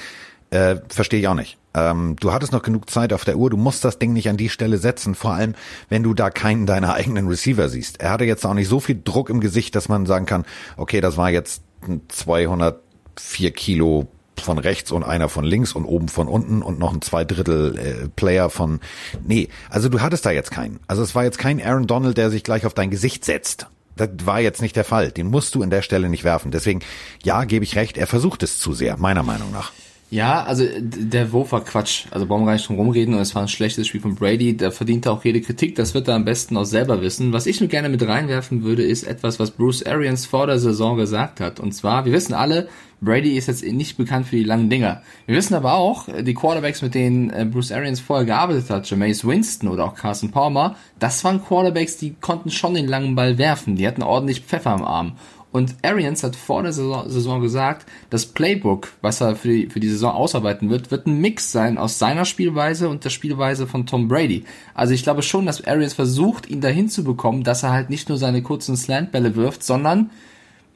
äh, 0.51 0.77
verstehe 0.89 1.19
ich 1.19 1.27
auch 1.27 1.35
nicht. 1.35 1.57
Ähm, 1.73 2.15
du 2.19 2.33
hattest 2.33 2.51
noch 2.51 2.63
genug 2.63 2.89
Zeit 2.89 3.13
auf 3.13 3.23
der 3.23 3.37
Uhr, 3.37 3.49
du 3.49 3.57
musst 3.57 3.85
das 3.85 3.99
Ding 3.99 4.13
nicht 4.13 4.29
an 4.29 4.37
die 4.37 4.49
Stelle 4.49 4.77
setzen, 4.77 5.13
vor 5.13 5.33
allem 5.33 5.53
wenn 5.89 6.01
du 6.01 6.13
da 6.13 6.31
keinen 6.31 6.65
deiner 6.65 6.93
eigenen 6.93 7.27
Receiver 7.27 7.69
siehst. 7.69 8.01
Er 8.01 8.09
hatte 8.11 8.25
jetzt 8.25 8.45
auch 8.45 8.55
nicht 8.55 8.67
so 8.67 8.79
viel 8.79 8.99
Druck 9.03 9.29
im 9.29 9.39
Gesicht, 9.39 9.75
dass 9.75 9.89
man 9.89 10.07
sagen 10.07 10.25
kann, 10.25 10.45
okay, 10.77 11.01
das 11.01 11.17
war 11.17 11.29
jetzt 11.29 11.61
ein 11.87 12.01
204 12.07 13.51
Kilo 13.51 14.07
von 14.41 14.57
rechts 14.57 14.91
und 14.91 15.03
einer 15.03 15.29
von 15.29 15.43
links 15.43 15.73
und 15.73 15.85
oben 15.85 16.07
von 16.07 16.27
unten 16.27 16.61
und 16.61 16.79
noch 16.79 16.93
ein 16.93 17.01
Zweidrittel 17.01 17.77
äh, 17.77 18.07
Player 18.09 18.49
von 18.49 18.79
nee, 19.25 19.49
also 19.69 19.89
du 19.89 20.01
hattest 20.01 20.25
da 20.25 20.31
jetzt 20.31 20.51
keinen. 20.51 20.79
Also 20.87 21.01
es 21.03 21.15
war 21.15 21.23
jetzt 21.23 21.37
kein 21.37 21.61
Aaron 21.61 21.87
Donald, 21.87 22.17
der 22.17 22.29
sich 22.29 22.43
gleich 22.43 22.65
auf 22.65 22.73
dein 22.73 22.89
Gesicht 22.89 23.25
setzt. 23.25 23.67
Das 23.95 24.09
war 24.23 24.39
jetzt 24.39 24.61
nicht 24.61 24.75
der 24.75 24.85
Fall. 24.85 25.11
Den 25.11 25.27
musst 25.27 25.55
du 25.55 25.61
in 25.61 25.69
der 25.69 25.81
Stelle 25.81 26.09
nicht 26.09 26.23
werfen. 26.23 26.51
Deswegen, 26.51 26.79
ja, 27.23 27.43
gebe 27.43 27.65
ich 27.65 27.75
recht, 27.75 27.97
er 27.97 28.07
versucht 28.07 28.43
es 28.43 28.57
zu 28.59 28.73
sehr, 28.73 28.97
meiner 28.97 29.23
Meinung 29.23 29.51
nach. 29.51 29.73
Ja, 30.11 30.43
also 30.43 30.63
d- 30.65 30.81
der 30.81 31.31
Wurf 31.31 31.51
war 31.51 31.63
Quatsch. 31.63 32.05
Also 32.09 32.25
brauchen 32.25 32.41
wir 32.41 32.47
gar 32.47 32.53
nicht 32.53 32.67
drum 32.67 32.77
rumreden 32.77 33.13
und 33.13 33.19
es 33.19 33.35
war 33.35 33.43
ein 33.43 33.47
schlechtes 33.47 33.85
Spiel 33.85 34.01
von 34.01 34.15
Brady. 34.15 34.57
Da 34.57 34.71
verdient 34.71 35.05
er 35.05 35.11
auch 35.11 35.23
jede 35.23 35.39
Kritik. 35.39 35.75
Das 35.75 35.93
wird 35.93 36.07
er 36.07 36.15
am 36.15 36.25
besten 36.25 36.57
auch 36.57 36.63
selber 36.63 37.01
wissen. 37.01 37.31
Was 37.31 37.45
ich 37.45 37.59
nur 37.59 37.69
gerne 37.69 37.89
mit 37.89 38.01
reinwerfen 38.01 38.63
würde, 38.63 38.81
ist 38.83 39.03
etwas, 39.03 39.39
was 39.39 39.51
Bruce 39.51 39.83
Arians 39.85 40.25
vor 40.25 40.47
der 40.47 40.57
Saison 40.57 40.97
gesagt 40.97 41.39
hat. 41.39 41.59
Und 41.59 41.73
zwar, 41.73 42.05
wir 42.05 42.11
wissen 42.13 42.33
alle, 42.33 42.69
Brady 43.01 43.37
ist 43.37 43.47
jetzt 43.47 43.63
nicht 43.63 43.97
bekannt 43.97 44.25
für 44.25 44.35
die 44.35 44.43
langen 44.43 44.71
Dinger. 44.71 45.03
Wir 45.27 45.35
wissen 45.35 45.53
aber 45.53 45.73
auch, 45.75 46.07
die 46.21 46.33
Quarterbacks, 46.33 46.81
mit 46.81 46.95
denen 46.95 47.29
äh, 47.29 47.45
Bruce 47.45 47.71
Arians 47.71 47.99
vorher 47.99 48.25
gearbeitet 48.25 48.69
hat, 48.71 48.89
Jameis 48.89 49.23
Winston 49.25 49.69
oder 49.69 49.85
auch 49.85 49.95
Carson 49.95 50.31
Palmer, 50.31 50.75
das 50.97 51.23
waren 51.23 51.41
Quarterbacks, 51.41 51.97
die 51.97 52.15
konnten 52.19 52.49
schon 52.49 52.73
den 52.73 52.87
langen 52.87 53.13
Ball 53.15 53.37
werfen. 53.37 53.75
Die 53.75 53.87
hatten 53.87 54.01
ordentlich 54.01 54.41
Pfeffer 54.41 54.71
am 54.71 54.83
Arm. 54.83 55.11
Und 55.51 55.75
Arians 55.81 56.23
hat 56.23 56.35
vor 56.35 56.61
der 56.61 56.73
Saison, 56.73 57.09
Saison 57.09 57.41
gesagt, 57.41 57.87
das 58.11 58.27
Playbook, 58.27 58.89
was 59.01 59.19
er 59.19 59.35
für 59.35 59.47
die, 59.47 59.67
für 59.67 59.79
die 59.79 59.89
Saison 59.89 60.11
ausarbeiten 60.13 60.69
wird, 60.69 60.91
wird 60.91 61.07
ein 61.07 61.19
Mix 61.21 61.51
sein 61.51 61.79
aus 61.79 61.97
seiner 61.97 62.25
Spielweise 62.25 62.87
und 62.87 63.03
der 63.03 63.09
Spielweise 63.09 63.65
von 63.65 63.87
Tom 63.87 64.07
Brady. 64.07 64.45
Also 64.75 64.93
ich 64.93 65.01
glaube 65.01 65.23
schon, 65.23 65.47
dass 65.47 65.65
Arians 65.65 65.93
versucht, 65.95 66.47
ihn 66.47 66.61
dahin 66.61 66.87
zu 66.87 67.03
bekommen, 67.03 67.43
dass 67.43 67.63
er 67.63 67.71
halt 67.71 67.89
nicht 67.89 68.09
nur 68.09 68.19
seine 68.19 68.43
kurzen 68.43 68.77
Slantbälle 68.77 69.35
wirft, 69.35 69.63
sondern 69.63 70.11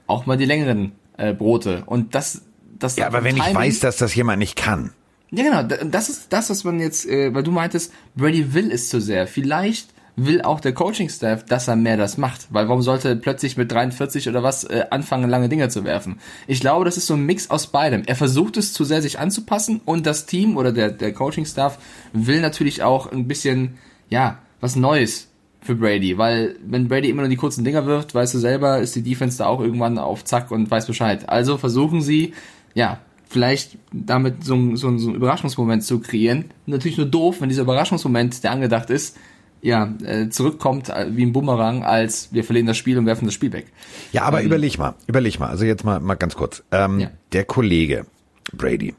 auch 0.08 0.26
mal 0.26 0.38
die 0.38 0.46
längeren 0.46 0.94
äh, 1.18 1.34
Brote. 1.34 1.84
Und 1.86 2.16
das, 2.16 2.42
das 2.80 2.96
Ja, 2.96 3.06
aber 3.06 3.24
wenn 3.24 3.38
ich 3.38 3.44
Timing- 3.44 3.56
weiß, 3.56 3.80
dass 3.80 3.98
das 3.98 4.16
jemand 4.16 4.40
nicht 4.40 4.56
kann. 4.56 4.90
ja, 5.30 5.44
genau. 5.44 5.86
Das 5.92 6.10
ist 6.10 6.34
das, 6.34 6.50
was 6.50 6.64
man 6.64 6.80
jetzt, 6.80 7.06
äh, 7.08 7.32
weil 7.34 7.44
du 7.44 7.52
meintest, 7.52 7.94
Brady 8.16 8.56
will 8.56 8.72
es 8.72 8.90
zu 8.90 9.00
sehr. 9.00 9.28
Vielleicht 9.28 9.90
will 10.16 10.42
auch 10.44 10.60
der 10.60 10.74
Coaching-Staff, 10.74 11.46
dass 11.46 11.68
er 11.68 11.76
mehr 11.76 11.98
das 11.98 12.18
macht. 12.18 12.48
Weil 12.52 12.68
warum 12.68 12.82
sollte 12.82 13.16
plötzlich 13.16 13.58
mit 13.58 13.72
43 13.72 14.30
oder 14.30 14.44
was 14.44 14.64
äh, 14.64 14.86
anfangen, 14.92 15.30
lange 15.30 15.50
Dinger 15.50 15.70
zu 15.70 15.84
werfen? 15.84 16.20
Ich 16.48 16.60
glaube, 16.60 16.86
das 16.86 16.98
ist 16.98 17.08
so 17.08 17.16
ein 17.16 17.26
Mix 17.26 17.50
aus 17.50 17.68
beidem. 17.68 18.04
Er 18.06 18.16
versucht 18.16 18.58
es 18.58 18.74
zu 18.74 18.84
sehr, 18.84 19.02
sich 19.02 19.20
anzupassen 19.20 19.82
und 19.86 20.06
das 20.06 20.26
Team 20.28 20.56
oder 20.58 20.72
der, 20.72 20.92
der 20.92 21.14
Coaching-Staff 21.14 21.80
will 22.14 22.42
natürlich 22.42 22.84
auch 22.84 23.12
ein 23.12 23.28
bisschen, 23.28 23.76
ja, 24.10 24.38
was 24.62 24.76
Neues 24.76 25.30
für 25.62 25.76
Brady, 25.76 26.18
weil 26.18 26.58
wenn 26.66 26.90
Brady 26.90 27.10
immer 27.10 27.22
nur 27.22 27.30
die 27.30 27.38
kurzen 27.38 27.64
Dinger 27.64 27.86
wirft, 27.86 28.14
weißt 28.14 28.34
du 28.34 28.38
selber, 28.38 28.80
ist 28.80 28.96
die 28.96 29.02
Defense 29.02 29.38
da 29.38 29.46
auch 29.48 29.62
irgendwann 29.62 29.98
auf 29.98 30.26
Zack 30.26 30.52
und 30.52 30.70
weiß 30.70 30.88
Bescheid. 30.88 31.30
Also 31.30 31.58
versuchen 31.58 32.02
sie, 32.02 32.34
ja, 32.74 33.00
vielleicht 33.30 33.78
damit 33.94 34.44
so, 34.44 34.54
ein- 34.56 34.76
so, 34.78 34.90
ein- 34.90 35.00
so 35.00 35.08
einen 35.08 35.16
Überraschungsmoment 35.16 35.84
zu 35.84 36.00
kreieren. 36.00 36.46
Natürlich 36.66 36.98
nur 36.98 37.08
doof, 37.08 37.38
wenn 37.40 37.50
dieser 37.50 37.62
Überraschungsmoment, 37.64 38.44
der 38.44 38.52
angedacht 38.52 38.90
ist, 38.90 39.18
ja, 39.64 39.92
äh, 40.04 40.30
zurückkommt 40.30 40.90
äh, 40.90 41.08
wie 41.16 41.24
ein 41.26 41.34
Bumerang, 41.34 41.84
als 41.84 42.28
wir 42.32 42.44
verlieren 42.44 42.68
das 42.68 42.78
Spiel 42.78 42.98
und 43.00 43.06
werfen 43.08 43.26
das 43.26 43.34
Spiel 43.34 43.52
weg. 43.54 43.68
Ja, 44.12 44.24
aber 44.24 44.42
überleg 44.44 44.78
mal, 44.78 44.94
überleg 45.08 45.40
mal. 45.40 45.48
Also 45.50 45.66
jetzt 45.66 45.84
mal, 45.84 46.00
mal 46.00 46.16
ganz 46.16 46.36
kurz. 46.36 46.62
Ähm, 46.72 47.00
Ja. 47.00 47.10
Der 47.32 47.46
Kollege 47.46 48.06
Brady 48.52 48.94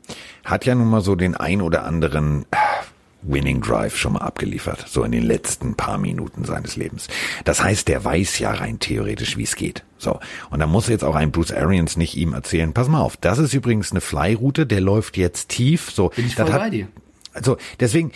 hat 0.44 0.64
ja 0.64 0.74
nun 0.74 0.88
mal 0.88 1.02
so 1.02 1.14
den 1.14 1.36
ein 1.36 1.60
oder 1.62 1.84
anderen 1.84 2.46
äh, 2.50 2.56
Winning 3.26 3.60
Drive 3.62 3.96
schon 3.96 4.14
mal 4.14 4.20
abgeliefert, 4.22 4.84
so 4.88 5.02
in 5.04 5.12
den 5.12 5.22
letzten 5.22 5.74
paar 5.76 5.96
Minuten 5.98 6.44
seines 6.44 6.76
Lebens. 6.76 7.08
Das 7.44 7.62
heißt, 7.62 7.88
der 7.88 8.04
weiß 8.04 8.38
ja 8.38 8.52
rein 8.52 8.78
theoretisch, 8.80 9.36
wie 9.38 9.44
es 9.44 9.56
geht. 9.56 9.82
So. 9.98 10.18
Und 10.50 10.60
da 10.60 10.66
muss 10.66 10.88
jetzt 10.88 11.04
auch 11.04 11.14
ein 11.14 11.30
Bruce 11.30 11.52
Arians 11.52 11.96
nicht 11.96 12.16
ihm 12.16 12.34
erzählen, 12.34 12.72
pass 12.74 12.88
mal 12.88 13.00
auf, 13.00 13.16
das 13.16 13.38
ist 13.38 13.54
übrigens 13.54 13.92
eine 13.92 14.02
Fly-Route, 14.02 14.66
der 14.66 14.80
läuft 14.82 15.16
jetzt 15.16 15.48
tief, 15.48 15.90
so. 15.90 16.08
Bin 16.10 16.26
ich 16.26 16.34
voll 16.36 16.52
hat- 16.52 16.60
bei 16.60 16.70
dir. 16.70 16.88
also 17.32 17.56
deswegen, 17.80 18.12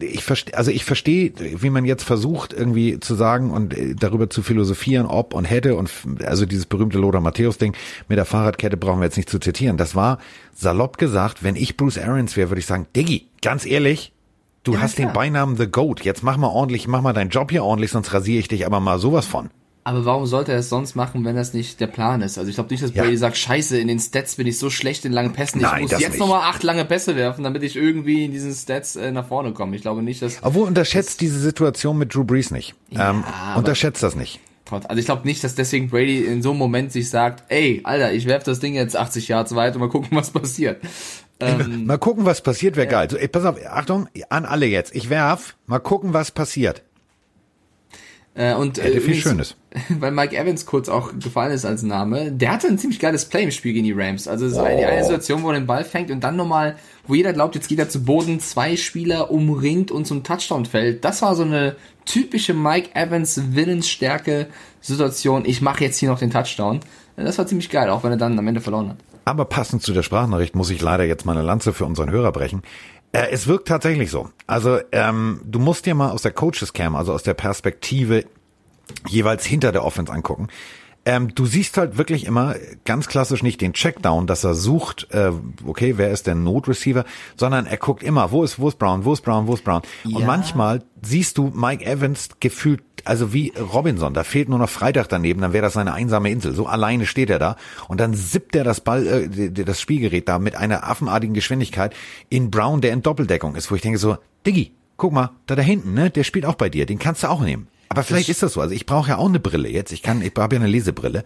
ich 0.00 0.24
verstehe, 0.24 0.56
also 0.56 0.70
ich 0.70 0.84
verstehe, 0.84 1.32
wie 1.38 1.70
man 1.70 1.84
jetzt 1.84 2.04
versucht 2.04 2.52
irgendwie 2.52 3.00
zu 3.00 3.14
sagen 3.14 3.50
und 3.50 3.76
äh, 3.76 3.94
darüber 3.94 4.28
zu 4.30 4.42
philosophieren, 4.42 5.06
ob 5.06 5.34
und 5.34 5.44
hätte 5.44 5.76
und 5.76 5.90
also 6.24 6.46
dieses 6.46 6.66
berühmte 6.66 6.98
Lothar 6.98 7.20
Matthäus 7.20 7.58
Ding 7.58 7.74
mit 8.08 8.18
der 8.18 8.24
Fahrradkette 8.24 8.76
brauchen 8.76 9.00
wir 9.00 9.06
jetzt 9.06 9.16
nicht 9.16 9.30
zu 9.30 9.38
zitieren. 9.38 9.76
Das 9.76 9.94
war 9.94 10.18
salopp 10.54 10.98
gesagt, 10.98 11.42
wenn 11.42 11.56
ich 11.56 11.76
Bruce 11.76 11.98
Arians 11.98 12.36
wäre, 12.36 12.50
würde 12.50 12.60
ich 12.60 12.66
sagen, 12.66 12.86
Diggi, 12.94 13.28
ganz 13.42 13.66
ehrlich, 13.66 14.12
du 14.62 14.74
Ja, 14.74 14.80
hast 14.80 14.98
den 14.98 15.04
klar. 15.06 15.14
Beinamen 15.14 15.56
The 15.56 15.66
Goat. 15.66 16.04
Jetzt 16.04 16.22
mach 16.22 16.36
mal 16.36 16.48
ordentlich, 16.48 16.88
mach 16.88 17.02
mal 17.02 17.12
deinen 17.12 17.30
Job 17.30 17.50
hier 17.50 17.64
ordentlich, 17.64 17.90
sonst 17.90 18.12
rasiere 18.12 18.40
ich 18.40 18.48
dich 18.48 18.66
aber 18.66 18.80
mal 18.80 18.98
sowas 18.98 19.26
von. 19.26 19.50
Aber 19.86 20.06
warum 20.06 20.24
sollte 20.24 20.50
er 20.52 20.58
es 20.60 20.70
sonst 20.70 20.94
machen, 20.94 21.26
wenn 21.26 21.36
das 21.36 21.52
nicht 21.52 21.78
der 21.78 21.88
Plan 21.88 22.22
ist? 22.22 22.38
Also 22.38 22.48
ich 22.48 22.54
glaube 22.56 22.70
nicht, 22.70 22.82
dass 22.82 22.94
Ja. 22.94 23.02
Brady 23.02 23.18
sagt, 23.18 23.36
scheiße, 23.36 23.78
in 23.78 23.86
den 23.88 24.00
Stats 24.00 24.36
bin 24.36 24.46
ich 24.46 24.58
so 24.58 24.70
schlecht 24.70 25.04
in 25.04 25.12
langen 25.12 25.34
Pässen, 25.34 25.60
ich 25.60 25.66
Nein, 25.66 25.82
muss 25.82 25.90
das 25.90 26.00
jetzt 26.00 26.18
nochmal 26.18 26.40
acht 26.42 26.62
lange 26.62 26.86
Pässe 26.86 27.16
werfen, 27.16 27.44
damit 27.44 27.62
ich 27.62 27.76
irgendwie 27.76 28.24
in 28.24 28.32
diesen 28.32 28.54
Stats 28.54 28.96
äh, 28.96 29.12
nach 29.12 29.28
vorne 29.28 29.52
komme. 29.52 29.76
Ich 29.76 29.82
glaube 29.82 30.02
nicht, 30.02 30.22
dass... 30.22 30.38
Obwohl 30.42 30.66
unterschätzt 30.68 31.20
diese 31.20 31.38
Situation 31.38 31.98
mit 31.98 32.14
Drew 32.14 32.24
Brees 32.24 32.50
nicht. 32.50 32.74
Ja, 32.90 33.10
ähm, 33.10 33.24
unterschätzt 33.56 34.02
das 34.02 34.16
nicht. 34.16 34.40
Trotz- 34.64 34.86
Also 34.86 34.98
ich 34.98 35.04
glaube 35.04 35.26
nicht, 35.26 35.44
dass 35.44 35.54
deswegen 35.54 35.90
Brady 35.90 36.24
in 36.24 36.40
so 36.40 36.50
einem 36.50 36.58
Moment 36.60 36.90
sich 36.90 37.10
sagt, 37.10 37.44
ey, 37.52 37.82
Alter, 37.84 38.14
ich 38.14 38.24
werf 38.26 38.42
das 38.42 38.60
Ding 38.60 38.74
jetzt 38.74 38.96
80 38.96 39.28
Yards 39.28 39.54
weit 39.54 39.74
und 39.74 39.80
mal 39.80 39.90
gucken, 39.90 40.08
was 40.16 40.30
passiert. 40.30 40.80
Ähm, 41.40 41.84
Mal 41.84 41.98
gucken, 41.98 42.24
was 42.24 42.40
passiert, 42.42 42.76
wäre 42.76 42.86
geil. 42.86 43.10
So, 43.10 43.18
ey, 43.18 43.28
pass 43.28 43.44
auf, 43.44 43.56
Achtung, 43.66 44.08
an 44.30 44.46
alle 44.46 44.64
jetzt. 44.66 44.94
Ich 44.94 45.10
werf, 45.10 45.56
mal 45.66 45.80
gucken, 45.80 46.14
was 46.14 46.30
passiert. 46.30 46.82
Äh, 48.36 48.54
und 48.54 48.78
Hätte 48.78 49.00
viel 49.00 49.00
übrigens, 49.00 49.22
Schönes. 49.22 49.56
Weil 50.00 50.10
Mike 50.10 50.36
Evans 50.36 50.66
kurz 50.66 50.88
auch 50.88 51.12
gefallen 51.18 51.52
ist 51.52 51.64
als 51.64 51.82
Name, 51.82 52.32
der 52.32 52.52
hatte 52.52 52.66
ein 52.66 52.78
ziemlich 52.78 52.98
geiles 52.98 53.26
Play 53.26 53.44
im 53.44 53.50
Spiel 53.52 53.72
gegen 53.72 53.84
die 53.84 53.92
Rams. 53.92 54.26
Also 54.26 54.46
es 54.46 54.56
war 54.56 54.68
die 54.68 54.84
eine 54.84 55.02
Situation, 55.02 55.42
wo 55.42 55.50
er 55.50 55.54
den 55.54 55.66
Ball 55.66 55.84
fängt 55.84 56.10
und 56.10 56.22
dann 56.22 56.34
nochmal, 56.36 56.76
wo 57.06 57.14
jeder 57.14 57.32
glaubt, 57.32 57.54
jetzt 57.54 57.68
geht 57.68 57.78
er 57.78 57.88
zu 57.88 58.04
Boden, 58.04 58.40
zwei 58.40 58.76
Spieler 58.76 59.30
umringt 59.30 59.92
und 59.92 60.06
zum 60.06 60.24
Touchdown 60.24 60.66
fällt. 60.66 61.04
Das 61.04 61.22
war 61.22 61.36
so 61.36 61.44
eine 61.44 61.76
typische 62.06 62.54
Mike 62.54 62.90
Evans 62.94 63.40
Willensstärke 63.54 64.48
Situation. 64.80 65.44
Ich 65.46 65.62
mache 65.62 65.84
jetzt 65.84 65.98
hier 65.98 66.08
noch 66.08 66.18
den 66.18 66.30
Touchdown. 66.30 66.80
Das 67.16 67.38
war 67.38 67.46
ziemlich 67.46 67.70
geil, 67.70 67.88
auch 67.90 68.02
wenn 68.02 68.10
er 68.10 68.16
dann 68.16 68.38
am 68.38 68.48
Ende 68.48 68.60
verloren 68.60 68.90
hat. 68.90 68.96
Aber 69.26 69.46
passend 69.46 69.82
zu 69.82 69.92
der 69.92 70.02
Sprachnachricht 70.02 70.54
muss 70.54 70.70
ich 70.70 70.82
leider 70.82 71.04
jetzt 71.04 71.24
mal 71.24 71.32
eine 71.32 71.46
Lanze 71.46 71.72
für 71.72 71.86
unseren 71.86 72.10
Hörer 72.10 72.32
brechen. 72.32 72.62
Äh, 73.14 73.30
es 73.30 73.46
wirkt 73.46 73.68
tatsächlich 73.68 74.10
so. 74.10 74.28
Also 74.48 74.80
ähm, 74.90 75.40
du 75.44 75.60
musst 75.60 75.86
dir 75.86 75.94
mal 75.94 76.10
aus 76.10 76.22
der 76.22 76.32
Coaches 76.32 76.72
Cam, 76.72 76.96
also 76.96 77.12
aus 77.12 77.22
der 77.22 77.34
Perspektive 77.34 78.24
jeweils 79.08 79.46
hinter 79.46 79.70
der 79.70 79.84
Offense 79.84 80.12
angucken. 80.12 80.48
Ähm, 81.06 81.34
du 81.34 81.44
siehst 81.44 81.76
halt 81.76 81.98
wirklich 81.98 82.24
immer 82.24 82.54
ganz 82.86 83.08
klassisch 83.08 83.42
nicht 83.42 83.60
den 83.60 83.74
Checkdown, 83.74 84.26
dass 84.26 84.42
er 84.42 84.54
sucht, 84.54 85.08
äh, 85.10 85.32
okay, 85.66 85.94
wer 85.98 86.10
ist 86.10 86.26
der 86.26 86.34
Notreceiver, 86.34 87.04
sondern 87.36 87.66
er 87.66 87.76
guckt 87.76 88.02
immer, 88.02 88.30
wo 88.32 88.42
ist, 88.42 88.58
wo 88.58 88.68
ist 88.68 88.78
Brown, 88.78 89.04
wo 89.04 89.12
ist 89.12 89.20
Brown, 89.20 89.46
wo 89.46 89.52
ist 89.54 89.64
Brown. 89.64 89.82
Und 90.04 90.20
Ja. 90.20 90.26
manchmal 90.26 90.82
siehst 91.02 91.36
du 91.36 91.52
Mike 91.54 91.84
Evans 91.84 92.30
gefühlt, 92.40 92.82
also 93.04 93.34
wie 93.34 93.52
Robinson, 93.58 94.14
da 94.14 94.24
fehlt 94.24 94.48
nur 94.48 94.58
noch 94.58 94.70
Freitag 94.70 95.08
daneben, 95.10 95.42
dann 95.42 95.52
wäre 95.52 95.64
das 95.64 95.74
seine 95.74 95.92
einsame 95.92 96.30
Insel. 96.30 96.54
So 96.54 96.66
alleine 96.66 97.04
steht 97.04 97.28
er 97.28 97.38
da 97.38 97.56
und 97.88 98.00
dann 98.00 98.14
sippt 98.14 98.56
er 98.56 98.64
das 98.64 98.80
Ball, 98.80 99.06
äh, 99.06 99.50
das 99.50 99.80
Spielgerät 99.82 100.26
da 100.28 100.38
mit 100.38 100.56
einer 100.56 100.88
affenartigen 100.88 101.34
Geschwindigkeit 101.34 101.94
in 102.30 102.50
Brown, 102.50 102.80
der 102.80 102.92
in 102.94 103.02
Doppeldeckung 103.02 103.56
ist, 103.56 103.70
wo 103.70 103.74
ich 103.74 103.82
denke 103.82 103.98
so, 103.98 104.16
Diggi, 104.46 104.72
guck 104.96 105.12
mal, 105.12 105.32
da 105.46 105.54
da 105.54 105.60
hinten, 105.62 105.92
ne, 105.92 106.08
der 106.08 106.24
spielt 106.24 106.46
auch 106.46 106.54
bei 106.54 106.70
dir, 106.70 106.86
den 106.86 106.98
kannst 106.98 107.24
du 107.24 107.28
auch 107.28 107.42
nehmen. 107.42 107.68
Aber 107.88 108.02
vielleicht 108.02 108.28
ist 108.28 108.42
das 108.42 108.54
so. 108.54 108.60
Also 108.60 108.74
ich 108.74 108.86
brauche 108.86 109.10
ja 109.10 109.18
auch 109.18 109.28
eine 109.28 109.40
Brille 109.40 109.68
jetzt. 109.68 109.92
Ich 109.92 110.02
kann, 110.02 110.22
ich 110.22 110.32
habe 110.36 110.56
ja 110.56 110.60
eine 110.60 110.70
Lesebrille. 110.70 111.24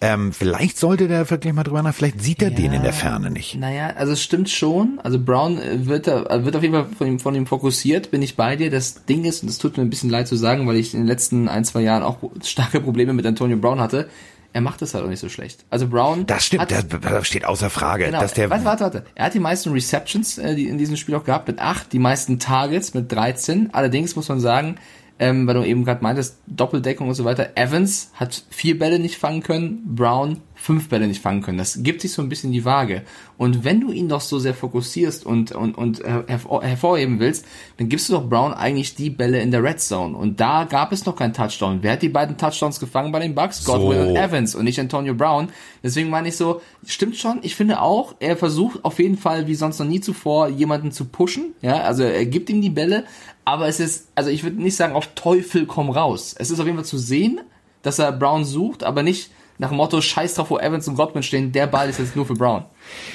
Ähm, 0.00 0.32
vielleicht 0.32 0.78
sollte 0.78 1.08
der 1.08 1.28
wirklich 1.30 1.52
mal 1.52 1.62
drüber 1.62 1.82
nach. 1.82 1.94
Vielleicht 1.94 2.20
sieht 2.20 2.42
er 2.42 2.50
den 2.50 2.72
in 2.72 2.82
der 2.82 2.92
Ferne 2.92 3.30
nicht. 3.30 3.54
Naja, 3.56 3.94
also 3.96 4.12
es 4.12 4.22
stimmt 4.22 4.50
schon. 4.50 5.00
Also 5.02 5.18
Brown 5.18 5.58
äh, 5.58 5.86
wird, 5.86 6.06
da, 6.06 6.24
äh, 6.24 6.44
wird 6.44 6.56
auf 6.56 6.62
jeden 6.62 6.74
Fall 6.74 6.86
von 6.96 7.06
ihm, 7.06 7.18
von 7.18 7.34
ihm 7.34 7.46
fokussiert, 7.46 8.10
bin 8.10 8.22
ich 8.22 8.36
bei 8.36 8.56
dir. 8.56 8.70
Das 8.70 9.06
Ding 9.06 9.24
ist, 9.24 9.42
und 9.42 9.48
das 9.48 9.58
tut 9.58 9.76
mir 9.76 9.82
ein 9.82 9.90
bisschen 9.90 10.10
leid 10.10 10.28
zu 10.28 10.36
sagen, 10.36 10.66
weil 10.66 10.76
ich 10.76 10.94
in 10.94 11.00
den 11.00 11.06
letzten 11.06 11.48
ein, 11.48 11.64
zwei 11.64 11.80
Jahren 11.80 12.02
auch 12.02 12.18
starke 12.44 12.80
Probleme 12.80 13.12
mit 13.12 13.26
Antonio 13.26 13.56
Brown 13.56 13.80
hatte. 13.80 14.08
Er 14.56 14.62
macht 14.62 14.80
das 14.80 14.94
halt 14.94 15.04
auch 15.04 15.10
nicht 15.10 15.20
so 15.20 15.28
schlecht. 15.28 15.66
Also 15.68 15.86
Brown. 15.86 16.24
Das 16.26 16.46
stimmt, 16.46 16.62
hat, 16.62 16.72
das, 16.72 16.86
das 16.88 17.26
steht 17.26 17.44
außer 17.44 17.68
Frage. 17.68 18.06
Genau. 18.06 18.20
Dass 18.20 18.32
der, 18.32 18.48
warte, 18.48 18.64
warte, 18.64 18.84
warte. 18.84 19.04
Er 19.14 19.26
hat 19.26 19.34
die 19.34 19.38
meisten 19.38 19.70
Receptions 19.70 20.38
äh, 20.38 20.54
die 20.54 20.66
in 20.68 20.78
diesem 20.78 20.96
Spiel 20.96 21.14
auch 21.14 21.24
gehabt 21.24 21.46
mit 21.46 21.58
acht, 21.58 21.92
die 21.92 21.98
meisten 21.98 22.38
Targets 22.38 22.94
mit 22.94 23.12
13. 23.12 23.74
Allerdings 23.74 24.16
muss 24.16 24.30
man 24.30 24.40
sagen, 24.40 24.76
ähm, 25.18 25.46
weil 25.46 25.54
du 25.54 25.64
eben 25.64 25.84
gerade 25.84 26.02
meintest, 26.02 26.38
Doppeldeckung 26.46 27.08
und 27.08 27.14
so 27.14 27.24
weiter. 27.24 27.50
Evans 27.56 28.10
hat 28.14 28.44
vier 28.50 28.78
Bälle 28.78 28.98
nicht 28.98 29.16
fangen 29.16 29.42
können, 29.42 29.94
Brown 29.94 30.42
fünf 30.56 30.88
Bälle 30.88 31.06
nicht 31.06 31.22
fangen 31.22 31.42
können. 31.42 31.58
Das 31.58 31.82
gibt 31.82 32.00
sich 32.00 32.12
so 32.12 32.22
ein 32.22 32.28
bisschen 32.28 32.50
die 32.50 32.64
Waage. 32.64 33.02
Und 33.36 33.62
wenn 33.64 33.80
du 33.80 33.92
ihn 33.92 34.08
doch 34.08 34.22
so 34.22 34.38
sehr 34.38 34.54
fokussierst 34.54 35.24
und, 35.24 35.52
und, 35.52 35.76
und 35.76 36.02
hervor, 36.02 36.64
hervorheben 36.64 37.20
willst, 37.20 37.44
dann 37.76 37.88
gibst 37.88 38.08
du 38.08 38.14
doch 38.14 38.28
Brown 38.28 38.54
eigentlich 38.54 38.94
die 38.94 39.10
Bälle 39.10 39.40
in 39.40 39.50
der 39.50 39.62
Red 39.62 39.80
Zone. 39.80 40.16
Und 40.16 40.40
da 40.40 40.64
gab 40.64 40.92
es 40.92 41.04
noch 41.04 41.14
keinen 41.14 41.34
Touchdown. 41.34 41.78
Wer 41.82 41.92
hat 41.92 42.02
die 42.02 42.08
beiden 42.08 42.36
Touchdowns 42.36 42.80
gefangen 42.80 43.12
bei 43.12 43.20
den 43.20 43.34
Bucks? 43.34 43.64
Godwin 43.64 44.02
So. 44.02 44.08
und 44.08 44.16
Evans 44.16 44.54
und 44.54 44.64
nicht 44.64 44.80
Antonio 44.80 45.14
Brown. 45.14 45.48
Deswegen 45.82 46.10
meine 46.10 46.28
ich 46.28 46.36
so, 46.36 46.62
stimmt 46.86 47.16
schon. 47.16 47.38
Ich 47.42 47.54
finde 47.54 47.80
auch, 47.80 48.14
er 48.18 48.36
versucht 48.36 48.84
auf 48.84 48.98
jeden 48.98 49.18
Fall 49.18 49.46
wie 49.46 49.54
sonst 49.54 49.78
noch 49.78 49.86
nie 49.86 50.00
zuvor 50.00 50.48
jemanden 50.48 50.90
zu 50.90 51.04
pushen. 51.04 51.54
Ja, 51.60 51.82
also 51.82 52.02
er 52.02 52.26
gibt 52.26 52.48
ihm 52.50 52.62
die 52.62 52.70
Bälle, 52.70 53.04
aber 53.44 53.68
es 53.68 53.78
ist, 53.78 54.08
also 54.14 54.30
ich 54.30 54.42
würde 54.42 54.60
nicht 54.60 54.76
sagen 54.76 54.94
auf 54.94 55.08
Teufel 55.14 55.66
komm 55.66 55.90
raus. 55.90 56.34
Es 56.36 56.50
ist 56.50 56.58
auf 56.58 56.66
jeden 56.66 56.78
Fall 56.78 56.86
zu 56.86 56.98
sehen, 56.98 57.40
dass 57.82 57.98
er 57.98 58.10
Brown 58.10 58.44
sucht, 58.44 58.82
aber 58.82 59.02
nicht 59.02 59.30
nach 59.58 59.68
dem 59.68 59.76
Motto 59.76 60.00
Scheiß 60.00 60.34
drauf, 60.34 60.50
wo 60.50 60.58
Evans 60.58 60.88
und 60.88 60.96
Godwin 60.96 61.22
stehen. 61.22 61.52
Der 61.52 61.66
Ball 61.66 61.88
ist 61.88 61.98
jetzt 61.98 62.16
nur 62.16 62.26
für 62.26 62.34
Brown. 62.34 62.64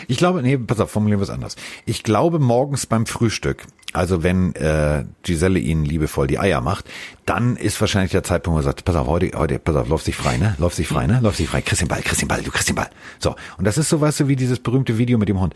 Ich 0.08 0.18
glaube, 0.18 0.42
nee, 0.42 0.58
pass 0.58 0.80
auf, 0.80 0.92
formulieren 0.92 1.20
wir 1.20 1.24
es 1.24 1.30
anders. 1.30 1.56
Ich 1.86 2.04
glaube, 2.04 2.40
morgens 2.40 2.86
beim 2.86 3.06
Frühstück, 3.06 3.66
also 3.94 4.24
wenn 4.24 4.56
äh, 4.56 5.04
Giselle 5.24 5.60
ihnen 5.60 5.84
liebevoll 5.84 6.28
die 6.28 6.40
Eier 6.40 6.62
macht, 6.62 6.86
dann 7.26 7.58
ist 7.58 7.80
wahrscheinlich 7.82 8.12
der 8.12 8.24
Zeitpunkt, 8.24 8.56
wo 8.56 8.60
er 8.62 8.64
sagt, 8.64 8.86
pass 8.86 8.96
auf, 8.96 9.08
heute, 9.08 9.38
heute, 9.38 9.60
pass 9.60 9.76
auf, 9.76 9.90
lauf 9.90 10.04
dich 10.04 10.16
frei, 10.16 10.38
ne? 10.38 10.56
Lauf 10.60 10.76
dich 10.76 10.88
frei, 10.88 11.08
ne? 11.08 11.20
Lauf 11.22 11.38
dich 11.38 11.50
frei, 11.50 11.62
kriegst 11.62 11.82
den 11.82 11.88
Ball, 11.88 12.02
kriegst 12.02 12.22
den 12.22 12.28
Ball, 12.28 12.42
du 12.42 12.52
kriegst 12.52 12.70
den 12.70 12.76
Ball. 12.76 12.90
So, 13.20 13.36
und 13.58 13.66
das 13.66 13.78
ist 13.78 13.90
so, 13.90 14.00
weißt 14.00 14.22
du, 14.22 14.28
wie 14.28 14.36
dieses 14.36 14.60
berühmte 14.60 14.98
Video 14.98 15.18
mit 15.18 15.28
dem 15.28 15.40
Hund. 15.40 15.54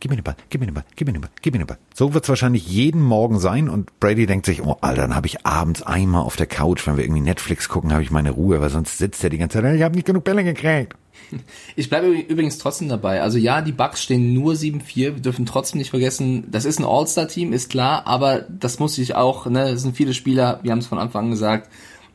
Gib 0.00 0.10
mir 0.10 0.16
den 0.16 0.24
Ball, 0.24 0.36
gib 0.48 0.60
mir 0.60 0.66
den 0.66 0.74
Ball, 0.74 0.84
gib 0.96 1.06
mir 1.06 1.12
den 1.12 1.20
Ball, 1.20 1.30
gib 1.42 1.52
mir 1.52 1.58
den 1.58 1.66
Ball. 1.66 1.78
So 1.94 2.14
wird's 2.14 2.28
wahrscheinlich 2.28 2.66
jeden 2.66 3.02
Morgen 3.02 3.38
sein 3.38 3.68
und 3.68 4.00
Brady 4.00 4.26
denkt 4.26 4.46
sich, 4.46 4.62
oh, 4.62 4.78
Alter, 4.80 5.02
dann 5.02 5.14
habe 5.14 5.26
ich 5.26 5.46
abends 5.46 5.82
einmal 5.82 6.22
auf 6.22 6.36
der 6.36 6.46
Couch, 6.46 6.86
wenn 6.86 6.96
wir 6.96 7.04
irgendwie 7.04 7.22
Netflix 7.22 7.68
gucken, 7.68 7.92
habe 7.92 8.02
ich 8.02 8.10
meine 8.10 8.30
Ruhe, 8.30 8.60
weil 8.60 8.70
sonst 8.70 8.98
sitzt 8.98 9.22
er 9.24 9.30
die 9.30 9.38
ganze 9.38 9.60
Zeit, 9.60 9.74
ich 9.74 9.82
habe 9.82 9.94
nicht 9.94 10.06
genug 10.06 10.24
Bälle 10.24 10.42
gekriegt. 10.42 10.94
Ich 11.76 11.88
bleibe 11.88 12.08
übrigens 12.08 12.58
trotzdem 12.58 12.88
dabei. 12.88 13.20
Also 13.20 13.38
ja, 13.38 13.60
die 13.60 13.72
Bucks 13.72 14.02
stehen 14.02 14.32
nur 14.32 14.54
7-4. 14.54 14.82
Wir 14.94 15.12
dürfen 15.12 15.46
trotzdem 15.46 15.78
nicht 15.78 15.90
vergessen, 15.90 16.44
das 16.50 16.64
ist 16.64 16.78
ein 16.78 16.84
All-Star-Team, 16.84 17.52
ist 17.52 17.70
klar, 17.70 18.06
aber 18.06 18.42
das 18.42 18.78
muss 18.78 18.98
ich 18.98 19.14
auch, 19.14 19.46
ne, 19.46 19.70
es 19.70 19.82
sind 19.82 19.96
viele 19.96 20.14
Spieler, 20.14 20.60
wir 20.62 20.70
haben 20.70 20.78
es 20.78 20.86
von 20.86 20.98
Anfang 20.98 21.26
an 21.26 21.30
gesagt, 21.30 21.70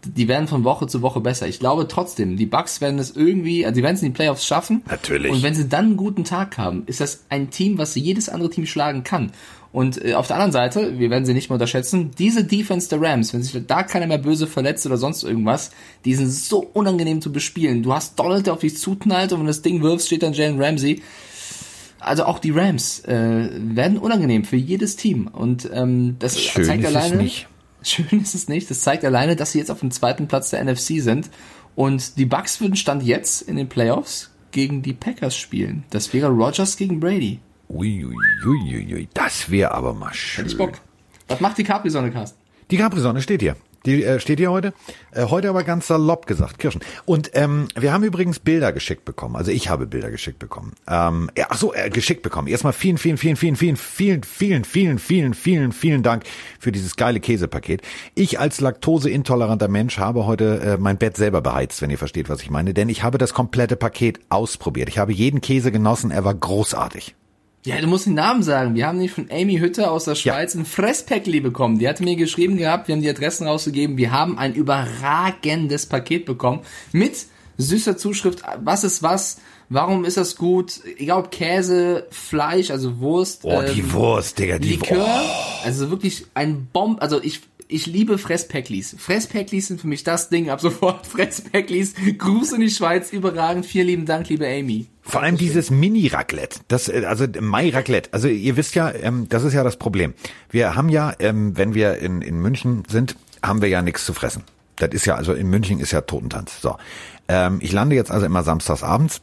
die 0.06 0.28
werden 0.28 0.48
von 0.48 0.64
Woche 0.64 0.88
zu 0.88 1.02
Woche 1.02 1.20
besser. 1.20 1.48
Ich 1.48 1.60
glaube 1.60 1.88
trotzdem, 1.88 2.38
die 2.38 2.46
Bucks 2.46 2.80
werden 2.80 3.00
es 3.00 3.16
irgendwie, 3.16 3.66
also 3.66 3.76
die 3.76 3.84
werden 3.84 3.96
es 3.96 4.02
in 4.02 4.10
die 4.10 4.16
Playoffs 4.16 4.46
schaffen. 4.46 4.82
Natürlich. 4.90 5.32
Und 5.32 5.44
wenn 5.44 5.54
sie 5.54 5.68
dann 5.68 5.86
einen 5.86 5.98
guten 5.98 6.24
Tag 6.24 6.58
haben, 6.58 6.84
ist 6.86 7.02
das 7.02 7.26
ein 7.30 7.50
Team, 7.50 7.78
was 7.78 7.96
jedes 7.96 8.30
andere 8.30 8.50
Team 8.50 8.66
schlagen 8.66 9.04
kann. 9.04 9.32
Und 9.72 10.04
äh, 10.04 10.16
auf 10.16 10.28
der 10.28 10.38
anderen 10.38 10.52
Seite, 10.52 10.98
wir 10.98 11.10
werden 11.10 11.26
sie 11.26 11.34
nicht 11.34 11.50
mehr 11.50 11.56
unterschätzen, 11.56 12.12
diese 12.18 12.44
Defense 12.44 12.90
der 12.90 13.02
Rams, 13.02 13.34
wenn 13.34 13.44
sich 13.44 13.62
da 13.68 13.84
keiner 13.84 14.08
mehr 14.08 14.18
böse 14.18 14.48
verletzt 14.48 14.86
oder 14.86 14.98
sonst 14.98 15.24
irgendwas, 15.24 15.72
die 16.06 16.16
sind 16.16 16.32
so 16.32 16.60
unangenehm 16.74 17.22
zu 17.22 17.32
bespielen. 17.32 17.84
Du 17.84 17.94
hast 17.94 18.18
Donald, 18.18 18.48
der 18.48 18.54
auf 18.54 18.60
dich 18.60 18.78
zuknallt 18.78 19.32
und 19.32 19.40
wenn 19.40 19.46
du 19.46 19.52
das 19.52 19.62
Ding 19.62 19.82
wirfst, 19.82 20.08
steht 20.08 20.24
dann 20.24 20.34
Jalen 20.34 20.62
Ramsey. 20.62 21.02
Also 22.00 22.24
auch 22.24 22.40
die 22.40 22.52
Rams 22.52 23.02
äh, 23.02 23.50
werden 23.54 23.98
unangenehm 23.98 24.46
für 24.46 24.56
jedes 24.56 24.96
Team. 24.96 25.28
Und 25.28 25.70
ähm, 25.72 26.16
das 26.20 26.40
Schön 26.40 26.66
zeigt 26.66 26.84
ist 26.84 26.90
es 26.90 26.96
alleine. 26.96 27.16
nicht. 27.18 27.48
Schön 27.84 28.22
ist 28.22 28.36
es 28.36 28.48
nicht. 28.48 28.70
Das 28.70 28.82
zeigt 28.82 29.06
alleine, 29.06 29.36
dass 29.36 29.52
sie 29.52 29.60
jetzt 29.60 29.70
auf 29.70 29.82
dem 29.82 29.92
zweiten 29.92 30.28
Platz 30.28 30.50
der 30.50 30.64
NFC 30.64 31.02
sind. 31.02 31.30
Und 31.76 32.18
die 32.18 32.26
Bucks 32.26 32.60
würden 32.60 32.76
Stand 32.76 33.04
jetzt 33.04 33.42
in 33.42 33.56
den 33.56 33.70
Playoffs 33.70 34.32
gegen 34.52 34.82
die 34.82 34.94
Packers 34.94 35.36
spielen. 35.36 35.84
Das 35.90 36.14
wäre 36.14 36.30
Rogers 36.30 36.78
gegen 36.78 37.00
Brady. 37.00 37.40
Uiuiuiui, 37.70 39.08
das 39.14 39.50
wäre 39.52 39.74
aber 39.74 39.94
mal 39.94 40.14
schön. 40.14 40.44
Hätte 40.44 40.54
ich 40.54 40.58
Bock. 40.58 40.74
Was 41.28 41.40
macht 41.40 41.58
die 41.58 41.64
Capri-Sonne, 41.64 42.12
Carsten? 42.12 42.38
Die 42.72 42.78
Capri-Sonne 42.78 43.22
steht 43.22 43.42
hier. 43.42 43.56
Die 43.86 44.04
äh, 44.04 44.20
steht 44.20 44.40
hier 44.40 44.52
heute. 44.52 44.74
Äh, 45.12 45.26
heute 45.26 45.50
aber 45.50 45.64
ganz 45.64 45.88
salopp 45.88 46.26
gesagt, 46.26 46.60
Kirschen. 46.60 46.82
Und 47.06 47.32
ähm, 47.34 47.68
wir 47.76 47.94
haben 47.94 48.04
übrigens 48.04 48.40
Bilder 48.40 48.74
geschickt 48.74 49.06
bekommen. 49.06 49.36
Also 49.36 49.52
ich 49.52 49.70
habe 49.70 49.88
Bilder 49.88 50.12
geschickt 50.12 50.40
bekommen. 50.40 50.74
Ähm, 50.88 51.30
ja, 51.38 51.48
ach 51.50 51.58
so, 51.58 51.74
äh, 51.74 51.90
geschickt 51.90 52.22
bekommen. 52.22 52.48
Erstmal 52.48 52.74
vielen, 52.74 52.98
vielen, 52.98 53.18
vielen, 53.18 53.38
vielen, 53.38 53.56
vielen, 53.56 53.78
vielen, 53.78 54.24
vielen, 54.24 54.66
vielen, 54.66 55.00
vielen, 55.00 55.34
vielen, 55.34 55.72
vielen 55.72 56.04
Dank 56.04 56.24
für 56.60 56.72
dieses 56.72 56.98
geile 56.98 57.20
Käsepaket. 57.20 57.82
Ich 58.16 58.40
als 58.40 58.60
laktoseintoleranter 58.60 59.70
Mensch 59.70 59.98
habe 59.98 60.26
heute 60.26 60.60
äh, 60.60 60.78
mein 60.78 60.98
Bett 60.98 61.16
selber 61.16 61.42
beheizt, 61.42 61.82
wenn 61.82 61.90
ihr 61.90 61.98
versteht, 61.98 62.30
was 62.30 62.42
ich 62.42 62.50
meine. 62.50 62.74
Denn 62.74 62.90
ich 62.90 63.04
habe 63.04 63.18
das 63.18 63.34
komplette 63.34 63.78
Paket 63.78 64.20
ausprobiert. 64.28 64.90
Ich 64.90 64.98
habe 64.98 65.14
jeden 65.14 65.40
Käse 65.40 65.72
genossen. 65.72 66.12
Er 66.12 66.26
war 66.26 66.34
großartig. 66.34 67.16
Ja, 67.66 67.80
du 67.82 67.88
musst 67.88 68.06
den 68.06 68.14
Namen 68.14 68.42
sagen. 68.42 68.74
Wir 68.76 68.88
haben 68.88 68.98
nämlich 68.98 69.12
von 69.12 69.28
Amy 69.30 69.58
Hütter 69.58 69.92
aus 69.92 70.06
der 70.06 70.16
Schweiz 70.16 70.56
ein 70.56 70.66
Fresspäckli 70.66 71.42
bekommen. 71.42 71.78
Die 71.78 71.90
hatte 71.90 72.04
mir 72.04 72.16
geschrieben 72.16 72.58
gehabt, 72.58 72.88
wir 72.88 72.96
haben 72.96 73.02
die 73.02 73.10
Adressen 73.10 73.48
rausgegeben. 73.48 73.98
Wir 73.98 74.12
haben 74.12 74.38
ein 74.38 74.54
überragendes 74.54 75.86
Paket 75.86 76.26
bekommen 76.26 76.62
mit 76.94 77.26
süßer 77.58 77.98
Zuschrift. 77.98 78.44
Was 78.64 78.84
ist 78.84 79.04
was? 79.04 79.40
Warum 79.68 80.04
ist 80.06 80.18
das 80.18 80.36
gut? 80.36 80.82
Egal 80.98 81.20
ob 81.20 81.32
Käse, 81.32 82.08
Fleisch, 82.10 82.72
also 82.72 83.00
Wurst. 83.00 83.42
Oh, 83.44 83.62
die 83.62 83.82
ähm, 83.82 83.94
Wurst, 83.94 84.40
Digga, 84.40 84.58
die 84.58 84.72
Likör. 84.72 84.98
Wurst. 84.98 85.66
Also 85.66 85.92
wirklich 85.92 86.26
ein 86.34 86.68
Bomb. 86.72 87.02
Also 87.04 87.22
ich, 87.22 87.42
ich 87.68 87.86
liebe 87.86 88.18
Fresspäcklis. 88.18 88.96
Fresspäcklis 88.98 89.68
sind 89.68 89.82
für 89.82 89.88
mich 89.88 90.04
das 90.04 90.30
Ding 90.30 90.50
ab 90.50 90.62
sofort. 90.62 91.06
Fresspäcklis. 91.08 91.94
Gruß 92.18 92.54
in 92.54 92.62
die 92.62 92.72
Schweiz. 92.72 93.12
Überragend. 93.12 93.66
Vielen 93.66 93.88
lieben 93.88 94.06
Dank, 94.06 94.30
liebe 94.30 94.48
Amy. 94.48 94.88
Vor 95.10 95.24
allem 95.24 95.38
dieses 95.38 95.72
Mini-Raclette, 95.72 96.60
das, 96.68 96.88
äh, 96.88 97.04
also 97.08 97.26
Mai-Raclette. 97.40 98.14
Also 98.14 98.28
ihr 98.28 98.58
wisst 98.58 98.76
ja, 98.76 98.92
ähm, 98.94 99.28
das 99.28 99.44
ist 99.44 99.54
ja 99.54 99.64
das 99.64 99.76
Problem. 99.76 100.14
Wir 100.52 100.76
haben 100.76 100.88
ja, 100.88 101.14
ähm, 101.18 101.58
wenn 101.58 101.74
wir 101.74 101.98
in, 101.98 102.22
in 102.22 102.40
München 102.40 102.84
sind, 102.88 103.16
haben 103.42 103.64
wir 103.64 103.70
ja 103.70 103.82
nichts 103.82 104.06
zu 104.06 104.14
fressen. 104.14 104.44
Das 104.76 104.90
ist 104.92 105.06
ja, 105.06 105.16
also 105.16 105.34
in 105.34 105.50
München 105.50 105.80
ist 105.80 105.92
ja 105.92 106.02
Totentanz. 106.02 106.62
So, 106.62 106.78
ähm, 107.28 107.58
ich 107.60 107.72
lande 107.72 107.96
jetzt 107.96 108.12
also 108.12 108.28
immer 108.28 108.44
samstags 108.44 108.84
abends, 108.84 109.22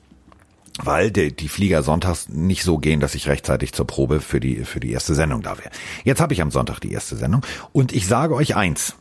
weil 0.82 1.12
die, 1.12 1.34
die 1.34 1.48
Flieger 1.48 1.84
sonntags 1.84 2.28
nicht 2.28 2.64
so 2.64 2.78
gehen, 2.78 2.98
dass 2.98 3.14
ich 3.14 3.28
rechtzeitig 3.28 3.72
zur 3.72 3.86
Probe 3.86 4.20
für 4.20 4.40
die 4.40 4.64
für 4.64 4.80
die 4.80 4.90
erste 4.90 5.14
Sendung 5.14 5.42
da 5.42 5.56
wäre. 5.56 5.70
Jetzt 6.02 6.20
habe 6.20 6.34
ich 6.34 6.42
am 6.42 6.50
Sonntag 6.50 6.80
die 6.80 6.90
erste 6.90 7.14
Sendung 7.14 7.42
und 7.72 7.92
ich 7.92 8.08
sage 8.08 8.34
euch 8.34 8.56
eins. 8.56 8.96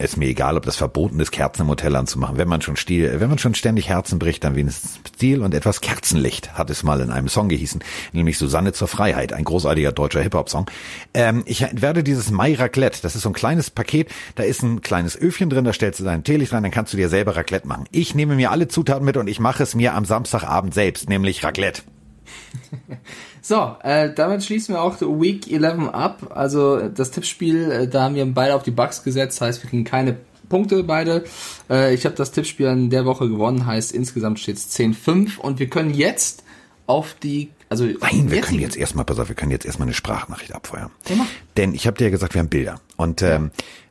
Ist 0.00 0.16
mir 0.16 0.26
egal, 0.26 0.56
ob 0.56 0.64
das 0.64 0.76
verboten 0.76 1.18
ist, 1.18 1.32
Kerzen 1.32 1.62
im 1.62 1.68
Hotel 1.68 1.96
anzumachen. 1.96 2.38
Wenn 2.38 2.46
man 2.46 2.62
schon 2.62 2.76
Stil, 2.76 3.18
wenn 3.18 3.28
man 3.28 3.38
schon 3.38 3.56
ständig 3.56 3.88
Herzen 3.88 4.20
bricht, 4.20 4.44
dann 4.44 4.54
wenigstens 4.54 5.00
Stil 5.08 5.42
und 5.42 5.54
etwas 5.54 5.80
Kerzenlicht, 5.80 6.54
hat 6.54 6.70
es 6.70 6.84
mal 6.84 7.00
in 7.00 7.10
einem 7.10 7.26
Song 7.26 7.48
gehießen, 7.48 7.82
nämlich 8.12 8.38
Susanne 8.38 8.72
zur 8.72 8.86
Freiheit, 8.86 9.32
ein 9.32 9.42
großartiger 9.42 9.90
deutscher 9.90 10.22
Hip-Hop-Song. 10.22 10.70
Ähm, 11.14 11.42
ich 11.46 11.66
werde 11.72 12.04
dieses 12.04 12.30
Mai 12.30 12.54
Raclette, 12.54 13.00
das 13.02 13.16
ist 13.16 13.22
so 13.22 13.30
ein 13.30 13.32
kleines 13.32 13.70
Paket, 13.70 14.08
da 14.36 14.44
ist 14.44 14.62
ein 14.62 14.82
kleines 14.82 15.16
Öfchen 15.16 15.50
drin, 15.50 15.64
da 15.64 15.72
stellst 15.72 15.98
du 15.98 16.04
dein 16.04 16.22
Teelicht 16.22 16.52
rein, 16.52 16.62
dann 16.62 16.70
kannst 16.70 16.92
du 16.92 16.96
dir 16.96 17.08
selber 17.08 17.34
Raclette 17.34 17.66
machen. 17.66 17.86
Ich 17.90 18.14
nehme 18.14 18.36
mir 18.36 18.52
alle 18.52 18.68
Zutaten 18.68 19.04
mit 19.04 19.16
und 19.16 19.26
ich 19.26 19.40
mache 19.40 19.64
es 19.64 19.74
mir 19.74 19.94
am 19.94 20.04
Samstagabend 20.04 20.74
selbst, 20.74 21.08
nämlich 21.08 21.42
Raclette. 21.42 21.82
So, 23.40 23.76
äh, 23.82 24.12
damit 24.14 24.44
schließen 24.44 24.74
wir 24.74 24.82
auch 24.82 25.00
Week 25.00 25.50
11 25.50 25.88
ab. 25.92 26.32
Also 26.34 26.88
das 26.88 27.10
Tippspiel, 27.12 27.70
äh, 27.70 27.88
da 27.88 28.02
haben 28.02 28.14
wir 28.14 28.26
beide 28.26 28.54
auf 28.54 28.62
die 28.62 28.70
Bugs 28.70 29.02
gesetzt, 29.04 29.40
heißt 29.40 29.62
wir 29.62 29.70
kriegen 29.70 29.84
keine 29.84 30.16
Punkte 30.50 30.82
beide. 30.82 31.24
Äh, 31.70 31.94
ich 31.94 32.04
habe 32.04 32.14
das 32.14 32.30
Tippspiel 32.32 32.66
in 32.66 32.90
der 32.90 33.06
Woche 33.06 33.28
gewonnen, 33.28 33.64
heißt 33.64 33.92
insgesamt 33.92 34.38
steht 34.40 34.56
es 34.56 34.76
10-5 34.76 35.38
und 35.38 35.58
wir 35.60 35.68
können 35.68 35.94
jetzt 35.94 36.42
auf 36.86 37.14
die 37.22 37.50
also 37.70 37.84
Nein, 37.84 38.30
wir 38.30 38.40
können 38.40 38.60
jetzt 38.60 38.76
erstmal, 38.76 39.04
pass 39.04 39.18
auf, 39.18 39.28
wir 39.28 39.34
können 39.36 39.50
jetzt 39.52 39.66
erstmal 39.66 39.86
eine 39.88 39.94
Sprachnachricht 39.94 40.54
abfeuern. 40.54 40.90
Ja. 41.08 41.26
Denn 41.58 41.74
ich 41.74 41.86
habe 41.86 41.96
dir 41.98 42.04
ja 42.04 42.10
gesagt, 42.10 42.34
wir 42.34 42.38
haben 42.40 42.48
Bilder. 42.48 42.80
Und 42.96 43.20
ähm, 43.20 43.50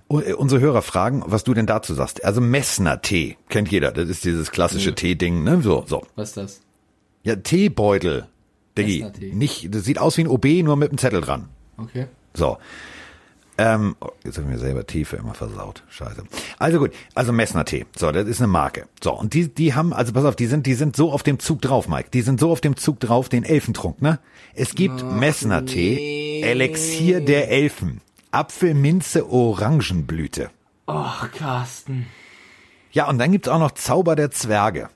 u- 0.10 0.18
unsere 0.36 0.60
Hörer 0.62 0.82
fragen, 0.82 1.24
was 1.28 1.44
du 1.44 1.54
denn 1.54 1.68
dazu 1.68 1.94
sagst. 1.94 2.26
Also 2.26 2.42
Messner 2.42 3.04
Tee, 3.04 3.38
kennt 3.50 3.70
jeder. 3.72 3.92
Das 3.92 4.10
ist 4.10 4.26
dieses 4.26 4.50
klassische 4.52 4.96
Tee-Ding, 4.96 5.44
ne? 5.44 5.62
So, 5.62 5.84
so. 5.88 6.02
Was 6.16 6.30
ist 6.30 6.38
das? 6.38 6.62
Ja, 7.24 7.36
Teebeutel. 7.36 8.28
Diggi. 8.78 9.06
Tee. 9.12 9.34
Nicht, 9.34 9.74
das 9.74 9.84
sieht 9.84 10.00
aus 10.00 10.18
wie 10.18 10.22
ein 10.22 10.28
OB, 10.28 10.46
nur 10.64 10.76
mit 10.76 10.90
einem 10.90 10.98
Zettel 10.98 11.22
dran. 11.22 11.50
Okay. 11.78 12.08
So. 12.34 12.58
Ähm, 13.60 13.96
oh, 14.02 14.10
jetzt 14.24 14.38
habe 14.38 14.48
ich 14.48 14.54
mir 14.54 14.60
selber 14.60 14.86
Tee 14.86 15.04
für 15.04 15.18
immer 15.18 15.34
versaut. 15.34 15.84
Scheiße. 15.90 16.24
Also 16.60 16.78
gut, 16.78 16.92
also 17.16 17.34
Messner 17.34 17.66
Tee. 17.66 17.88
So, 17.96 18.12
das 18.12 18.28
ist 18.28 18.40
eine 18.40 18.48
Marke. 18.48 18.88
So, 19.04 19.14
und 19.14 19.34
die, 19.34 19.48
die 19.48 19.74
haben, 19.74 19.94
also 19.94 20.14
pass 20.14 20.26
auf, 20.26 20.36
die 20.36 20.46
sind, 20.46 20.68
die 20.68 20.76
sind 20.76 20.96
so 20.96 21.12
auf 21.12 21.24
dem 21.24 21.40
Zug 21.40 21.62
drauf, 21.62 21.88
Mike. 21.88 22.10
Die 22.14 22.22
sind 22.22 22.40
so 22.40 22.52
auf 22.52 22.62
dem 22.62 22.78
Zug 22.78 23.00
drauf, 23.00 23.30
den 23.30 23.44
Elfentrunk, 23.44 24.00
ne? 24.02 24.20
Es 24.54 24.76
gibt 24.76 25.04
Messner 25.04 25.66
Tee, 25.66 26.42
Elixier 26.42 27.22
der 27.22 27.50
Elfen. 27.50 28.02
Apfelminze 28.30 29.28
Orangenblüte. 29.28 30.52
Oh, 30.86 31.06
Carsten. 31.36 32.06
Ja, 32.92 33.10
und 33.10 33.18
dann 33.18 33.32
gibt's 33.32 33.48
auch 33.48 33.60
noch 33.60 33.72
Zauber 33.72 34.16
der 34.16 34.30
Zwerge. 34.30 34.90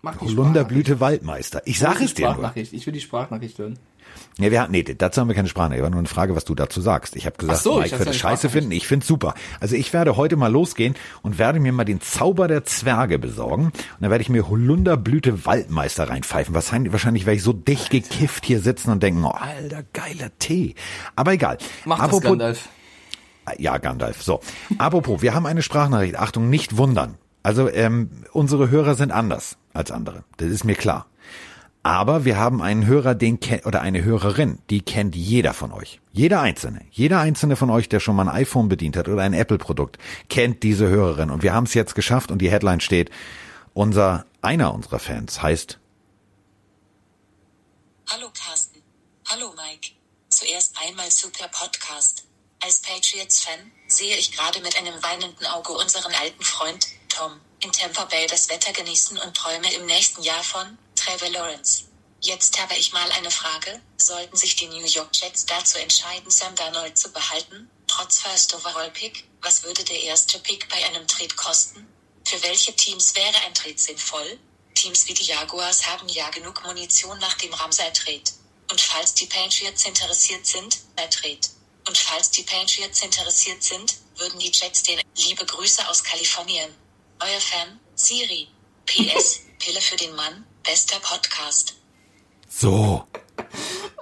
Mach 0.00 0.20
Holunderblüte 0.20 1.00
Waldmeister. 1.00 1.62
Ich 1.64 1.78
sag 1.78 1.96
Sprachnachricht. 2.00 2.10
es 2.10 2.14
dir 2.14 2.34
nur. 2.34 2.56
Ich 2.80 2.86
will 2.86 2.92
die 2.92 3.00
Sprachnachricht 3.00 3.58
hören. 3.58 3.78
Ja, 4.38 4.50
wir 4.50 4.68
nee, 4.68 4.82
dazu 4.84 5.20
haben 5.20 5.28
wir 5.28 5.34
keine 5.34 5.48
Sprache. 5.48 5.82
War 5.82 5.90
nur 5.90 5.98
eine 5.98 6.08
Frage, 6.08 6.36
was 6.36 6.44
du 6.44 6.54
dazu 6.54 6.80
sagst. 6.80 7.16
Ich 7.16 7.26
habe 7.26 7.36
gesagt, 7.36 7.58
Ach 7.58 7.62
so, 7.62 7.78
ich 7.80 7.86
Mike 7.86 7.98
würde 7.98 8.10
es 8.12 8.16
scheiße 8.16 8.48
finden. 8.48 8.70
Ich 8.70 8.86
find's 8.86 9.06
super. 9.06 9.34
Also 9.60 9.74
ich 9.74 9.92
werde 9.92 10.16
heute 10.16 10.36
mal 10.36 10.50
losgehen 10.50 10.94
und 11.22 11.38
werde 11.38 11.58
mir 11.60 11.72
mal 11.72 11.84
den 11.84 12.00
Zauber 12.00 12.46
der 12.48 12.64
Zwerge 12.64 13.18
besorgen. 13.18 13.66
Und 13.66 13.74
dann 14.00 14.10
werde 14.10 14.22
ich 14.22 14.28
mir 14.28 14.48
Holunderblüte 14.48 15.44
Waldmeister 15.44 16.08
reinpfeifen. 16.08 16.54
Wahrscheinlich, 16.54 16.92
wahrscheinlich 16.92 17.26
werde 17.26 17.36
ich 17.36 17.42
so 17.42 17.52
dicht 17.52 17.90
gekifft 17.90 18.46
hier 18.46 18.60
sitzen 18.60 18.90
und 18.90 19.02
denken, 19.02 19.24
oh, 19.24 19.30
alter, 19.30 19.82
geiler 19.92 20.30
Tee. 20.38 20.74
Aber 21.16 21.32
egal. 21.32 21.58
Mach 21.84 21.96
das, 21.98 22.04
Apropos- 22.06 22.22
Gandalf. 22.30 22.68
ja, 23.58 23.78
Gandalf. 23.78 24.22
So. 24.22 24.40
Apropos, 24.78 25.22
wir 25.22 25.34
haben 25.34 25.46
eine 25.46 25.62
Sprachnachricht. 25.62 26.16
Achtung, 26.16 26.48
nicht 26.48 26.76
wundern. 26.76 27.16
Also 27.42 27.68
ähm, 27.68 28.10
unsere 28.32 28.70
Hörer 28.70 28.94
sind 28.94 29.10
anders 29.12 29.56
als 29.78 29.90
andere. 29.90 30.24
Das 30.36 30.48
ist 30.48 30.64
mir 30.64 30.74
klar. 30.74 31.06
Aber 31.82 32.24
wir 32.24 32.36
haben 32.36 32.60
einen 32.60 32.86
Hörer, 32.86 33.14
den 33.14 33.38
oder 33.64 33.80
eine 33.80 34.04
Hörerin, 34.04 34.58
die 34.68 34.82
kennt 34.82 35.16
jeder 35.16 35.54
von 35.54 35.72
euch. 35.72 36.00
Jeder 36.12 36.40
einzelne. 36.40 36.84
Jeder 36.90 37.20
einzelne 37.20 37.56
von 37.56 37.70
euch, 37.70 37.88
der 37.88 38.00
schon 38.00 38.16
mal 38.16 38.28
ein 38.28 38.34
iPhone 38.34 38.68
bedient 38.68 38.96
hat 38.96 39.08
oder 39.08 39.22
ein 39.22 39.32
Apple-Produkt, 39.32 39.96
kennt 40.28 40.62
diese 40.64 40.88
Hörerin. 40.88 41.30
Und 41.30 41.42
wir 41.42 41.54
haben 41.54 41.64
es 41.64 41.74
jetzt 41.74 41.94
geschafft 41.94 42.30
und 42.30 42.40
die 42.40 42.50
Headline 42.50 42.80
steht, 42.80 43.10
unser, 43.72 44.26
einer 44.42 44.74
unserer 44.74 44.98
Fans 44.98 45.40
heißt 45.40 45.78
Hallo 48.10 48.28
Carsten. 48.34 48.82
Hallo 49.28 49.54
Mike. 49.56 49.92
Zuerst 50.28 50.76
einmal 50.86 51.10
super 51.10 51.48
Podcast. 51.48 52.24
Als 52.60 52.82
Patriots-Fan 52.82 53.70
sehe 53.86 54.16
ich 54.16 54.32
gerade 54.32 54.60
mit 54.60 54.76
einem 54.76 54.94
weinenden 55.02 55.46
Auge 55.46 55.72
unseren 55.72 56.12
alten 56.14 56.42
Freund, 56.42 56.86
Tom, 57.08 57.32
in 57.60 57.72
Tampa 57.72 58.04
Bay 58.04 58.26
das 58.26 58.48
Wetter 58.48 58.72
genießen 58.72 59.18
und 59.18 59.36
träume 59.36 59.72
im 59.74 59.86
nächsten 59.86 60.22
Jahr 60.22 60.42
von 60.44 60.78
Trevor 60.94 61.30
Lawrence. 61.30 61.84
Jetzt 62.20 62.60
habe 62.60 62.74
ich 62.76 62.92
mal 62.92 63.10
eine 63.12 63.30
Frage. 63.30 63.80
Sollten 63.96 64.36
sich 64.36 64.56
die 64.56 64.66
New 64.66 64.84
York 64.84 65.10
Jets 65.12 65.46
dazu 65.46 65.78
entscheiden, 65.78 66.30
Sam 66.30 66.54
Darnold 66.56 66.98
zu 66.98 67.12
behalten, 67.12 67.70
trotz 67.86 68.18
First 68.18 68.54
Overall 68.54 68.90
Pick, 68.90 69.24
was 69.40 69.62
würde 69.62 69.84
der 69.84 70.02
erste 70.02 70.38
Pick 70.40 70.68
bei 70.68 70.84
einem 70.86 71.06
Trade 71.06 71.34
kosten? 71.36 71.86
Für 72.24 72.42
welche 72.42 72.74
Teams 72.74 73.14
wäre 73.14 73.36
ein 73.46 73.54
Trade 73.54 73.78
sinnvoll? 73.78 74.38
Teams 74.74 75.06
wie 75.06 75.14
die 75.14 75.24
Jaguars 75.24 75.86
haben 75.86 76.08
ja 76.08 76.28
genug 76.30 76.62
Munition 76.64 77.18
nach 77.18 77.34
dem 77.34 77.52
Ramsey-Trade. 77.52 78.32
Und 78.70 78.80
falls 78.80 79.14
die 79.14 79.26
Patriots 79.26 79.84
interessiert 79.84 80.46
sind, 80.46 80.78
ein 80.96 81.10
Trade. 81.10 81.40
Und 81.86 81.96
falls 81.96 82.30
die 82.30 82.42
Patriots 82.42 83.00
interessiert 83.02 83.62
sind, 83.62 83.96
würden 84.16 84.38
die 84.38 84.52
Jets 84.52 84.82
den 84.82 85.00
Liebe 85.16 85.46
Grüße 85.46 85.88
aus 85.88 86.04
Kalifornien. 86.04 86.74
Euer 87.20 87.40
Fan, 87.40 87.78
Siri. 87.94 88.48
PS, 88.86 89.40
Pille 89.58 89.80
für 89.80 89.96
den 89.96 90.14
Mann, 90.14 90.44
bester 90.64 90.98
Podcast. 91.00 91.74
so. 92.48 93.04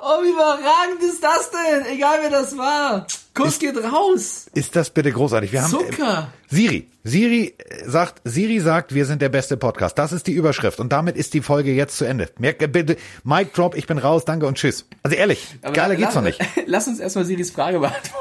Oh, 0.01 0.23
wie 0.23 0.31
überragend 0.31 1.03
ist 1.03 1.23
das 1.23 1.51
denn? 1.51 1.87
Egal 1.87 2.21
wer 2.23 2.31
das 2.31 2.57
war. 2.57 3.07
Kuss 3.35 3.59
geht 3.59 3.77
raus. 3.77 4.47
Ist 4.55 4.77
das 4.77 4.89
bitte 4.91 5.11
großartig? 5.13 5.51
Wir 5.53 5.63
haben 5.63 5.71
Zucker. 5.71 6.33
Siri, 6.49 6.87
Siri 7.03 7.55
äh, 7.59 7.89
sagt, 7.89 8.21
Siri 8.25 8.61
sagt, 8.61 8.95
wir 8.95 9.05
sind 9.07 9.21
der 9.23 9.29
beste 9.29 9.57
Podcast. 9.57 9.99
Das 9.99 10.13
ist 10.13 10.27
die 10.27 10.33
Überschrift 10.33 10.79
und 10.81 10.93
damit 10.93 11.17
ist 11.17 11.35
die 11.35 11.41
Folge 11.41 11.73
jetzt 11.73 11.97
zu 11.97 12.05
Ende. 12.05 12.31
Äh, 12.41 12.67
bitte, 12.69 12.97
Mic 13.25 13.53
Drop, 13.53 13.77
ich 13.77 13.87
bin 13.87 13.99
raus, 13.99 14.25
danke 14.25 14.47
und 14.47 14.57
tschüss. 14.57 14.87
Also 15.03 15.17
ehrlich, 15.17 15.47
Aber 15.63 15.73
geiler 15.73 15.97
geht's 15.97 16.15
noch 16.15 16.23
nicht. 16.23 16.41
Lass 16.67 16.87
uns 16.87 17.01
erstmal 17.01 17.25
Siris 17.25 17.51
Frage 17.51 17.79
beantworten. 17.81 18.13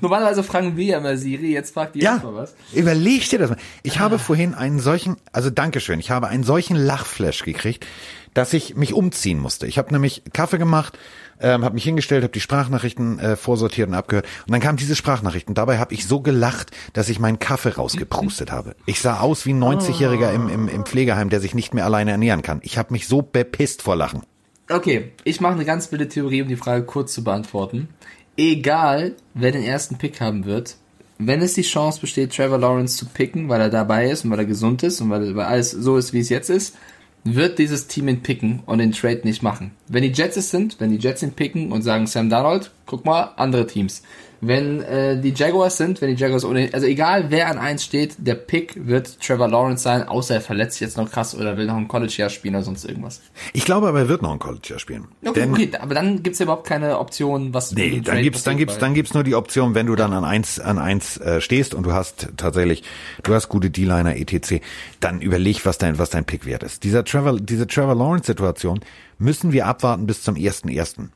Normalerweise 0.00 0.42
fragen 0.42 0.76
wir 0.76 0.84
ja 0.84 0.98
immer 0.98 1.16
Siri, 1.16 1.52
jetzt 1.52 1.74
fragt 1.74 1.94
die 1.94 2.00
Ja, 2.00 2.12
erstmal 2.14 2.34
was. 2.34 2.54
überleg 2.72 3.28
dir 3.28 3.38
das 3.38 3.50
mal. 3.50 3.58
Ich 3.82 3.98
habe 3.98 4.18
vorhin 4.18 4.54
einen 4.54 4.80
solchen, 4.80 5.16
also 5.32 5.50
Dankeschön, 5.50 6.00
ich 6.00 6.10
habe 6.10 6.28
einen 6.28 6.44
solchen 6.44 6.76
Lachflash 6.76 7.42
gekriegt, 7.44 7.86
dass 8.32 8.52
ich 8.52 8.74
mich 8.76 8.94
umziehen 8.94 9.38
musste. 9.38 9.66
Ich 9.66 9.78
habe 9.78 9.92
nämlich 9.92 10.22
Kaffee 10.32 10.58
gemacht, 10.58 10.98
ähm, 11.40 11.64
habe 11.64 11.74
mich 11.74 11.84
hingestellt, 11.84 12.22
habe 12.22 12.32
die 12.32 12.40
Sprachnachrichten 12.40 13.18
äh, 13.18 13.36
vorsortiert 13.36 13.88
und 13.88 13.94
abgehört. 13.94 14.26
Und 14.46 14.52
dann 14.52 14.60
kam 14.60 14.76
diese 14.76 14.96
Sprachnachrichten. 14.96 15.54
Dabei 15.54 15.78
habe 15.78 15.94
ich 15.94 16.06
so 16.06 16.20
gelacht, 16.20 16.70
dass 16.92 17.08
ich 17.08 17.18
meinen 17.18 17.38
Kaffee 17.38 17.74
rausgeprustet 17.74 18.52
habe. 18.52 18.76
Ich 18.86 19.00
sah 19.00 19.20
aus 19.20 19.46
wie 19.46 19.52
ein 19.52 19.62
90-Jähriger 19.62 20.32
im, 20.32 20.48
im, 20.48 20.68
im 20.68 20.84
Pflegeheim, 20.84 21.30
der 21.30 21.40
sich 21.40 21.54
nicht 21.54 21.74
mehr 21.74 21.84
alleine 21.84 22.12
ernähren 22.12 22.42
kann. 22.42 22.60
Ich 22.62 22.78
habe 22.78 22.92
mich 22.92 23.08
so 23.08 23.22
bepisst 23.22 23.82
vor 23.82 23.96
Lachen. 23.96 24.22
Okay, 24.70 25.12
ich 25.24 25.40
mache 25.40 25.54
eine 25.54 25.64
ganz 25.64 25.92
wilde 25.92 26.08
Theorie, 26.08 26.42
um 26.42 26.48
die 26.48 26.56
Frage 26.56 26.84
kurz 26.84 27.12
zu 27.12 27.22
beantworten. 27.22 27.88
Egal, 28.36 29.14
wer 29.34 29.52
den 29.52 29.62
ersten 29.62 29.98
Pick 29.98 30.20
haben 30.20 30.44
wird, 30.46 30.76
wenn 31.18 31.42
es 31.42 31.54
die 31.54 31.62
Chance 31.62 32.00
besteht, 32.00 32.34
Trevor 32.34 32.58
Lawrence 32.58 32.96
zu 32.96 33.06
picken, 33.06 33.48
weil 33.48 33.60
er 33.60 33.70
dabei 33.70 34.10
ist 34.10 34.24
und 34.24 34.30
weil 34.30 34.40
er 34.40 34.44
gesund 34.46 34.82
ist 34.82 35.00
und 35.00 35.10
weil, 35.10 35.36
weil 35.36 35.44
alles 35.44 35.70
so 35.70 35.96
ist, 35.96 36.12
wie 36.12 36.20
es 36.20 36.28
jetzt 36.28 36.50
ist, 36.50 36.74
wird 37.24 37.58
dieses 37.58 37.86
Team 37.86 38.08
ihn 38.08 38.22
picken 38.22 38.62
und 38.66 38.78
den 38.78 38.92
Trade 38.92 39.22
nicht 39.24 39.42
machen. 39.42 39.72
Wenn 39.88 40.02
die 40.02 40.12
Jets 40.12 40.36
es 40.36 40.50
sind, 40.50 40.78
wenn 40.78 40.90
die 40.90 40.98
Jets 40.98 41.22
ihn 41.22 41.32
picken 41.32 41.72
und 41.72 41.82
sagen 41.82 42.06
Sam 42.06 42.28
Darnold, 42.28 42.70
guck 42.86 43.04
mal, 43.04 43.32
andere 43.36 43.66
Teams. 43.66 44.02
Wenn 44.46 44.82
äh, 44.82 45.20
die 45.20 45.32
Jaguars 45.34 45.76
sind, 45.76 46.00
wenn 46.00 46.14
die 46.14 46.20
Jaguars 46.20 46.44
ohne, 46.44 46.70
also 46.72 46.86
egal 46.86 47.30
wer 47.30 47.48
an 47.48 47.58
eins 47.58 47.84
steht, 47.84 48.16
der 48.18 48.34
Pick 48.34 48.86
wird 48.86 49.20
Trevor 49.20 49.48
Lawrence 49.48 49.82
sein, 49.82 50.06
außer 50.06 50.34
er 50.34 50.40
verletzt 50.40 50.74
sich 50.74 50.82
jetzt 50.82 50.96
noch 50.96 51.10
krass 51.10 51.34
oder 51.34 51.56
will 51.56 51.66
noch 51.66 51.76
ein 51.76 51.88
College-Jahr 51.88 52.30
spielen 52.30 52.54
oder 52.54 52.64
sonst 52.64 52.84
irgendwas. 52.84 53.20
Ich 53.52 53.64
glaube 53.64 53.88
aber, 53.88 54.00
er 54.00 54.08
wird 54.08 54.22
noch 54.22 54.32
ein 54.32 54.38
College-Jahr 54.38 54.78
spielen. 54.78 55.08
Okay, 55.24 55.40
Denn- 55.40 55.52
okay, 55.52 55.70
aber 55.78 55.94
dann 55.94 56.22
gibt's 56.22 56.38
ja 56.38 56.44
überhaupt 56.44 56.66
keine 56.66 56.98
Option, 56.98 57.54
was 57.54 57.72
Nee, 57.72 58.00
dann 58.04 58.22
gibt's, 58.22 58.42
dann 58.42 58.56
gibt's, 58.56 58.78
dann 58.78 58.94
gibt's 58.94 59.14
nur 59.14 59.24
die 59.24 59.34
Option, 59.34 59.74
wenn 59.74 59.86
du 59.86 59.96
dann 59.96 60.12
an 60.12 60.24
eins, 60.24 60.58
an 60.58 60.78
eins 60.78 61.16
äh, 61.18 61.40
stehst 61.40 61.74
und 61.74 61.84
du 61.84 61.92
hast 61.92 62.28
tatsächlich, 62.36 62.82
du 63.22 63.34
hast 63.34 63.48
gute 63.48 63.70
D-Liner 63.70 64.16
etc. 64.16 64.60
Dann 65.00 65.20
überleg, 65.20 65.64
was 65.66 65.78
dein, 65.78 65.98
was 65.98 66.10
dein 66.10 66.24
Pick 66.24 66.46
wert 66.46 66.62
ist. 66.62 66.84
Dieser 66.84 67.04
Trevor, 67.04 67.38
diese 67.40 67.66
Trevor 67.66 67.94
Lawrence 67.94 68.26
Situation 68.26 68.80
müssen 69.18 69.52
wir 69.52 69.66
abwarten 69.66 70.06
bis 70.06 70.22
zum 70.22 70.36
ersten 70.36 70.68
ersten. 70.68 71.12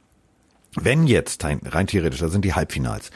Wenn 0.84 1.06
jetzt 1.06 1.44
rein, 1.44 1.86
theoretisch, 1.86 2.20
da 2.20 2.28
sind 2.28 2.44
die 2.44 2.54
Halbfinals. 2.54 3.10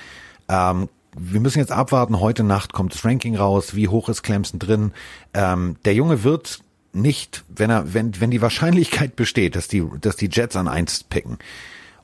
Ähm, 0.49 0.89
wir 1.17 1.41
müssen 1.41 1.59
jetzt 1.59 1.73
abwarten. 1.73 2.21
Heute 2.21 2.43
Nacht 2.43 2.73
kommt 2.73 2.95
das 2.95 3.05
Ranking 3.05 3.37
raus. 3.37 3.75
Wie 3.75 3.89
hoch 3.89 4.09
ist 4.09 4.23
Clemson 4.23 4.59
drin? 4.59 4.93
Ähm, 5.35 5.77
der 5.85 5.95
Junge 5.95 6.25
wird 6.25 6.61
nicht, 6.93 7.45
wenn 7.49 7.71
er, 7.71 7.95
wenn, 7.95 8.21
wenn 8.21 8.31
die 8.31 8.43
Wahrscheinlichkeit 8.43 9.17
besteht, 9.17 9.57
dass 9.57 9.69
die, 9.69 9.85
dass 10.01 10.17
die 10.17 10.29
Jets 10.31 10.57
an 10.57 10.69
eins 10.69 11.05
picken 11.05 11.39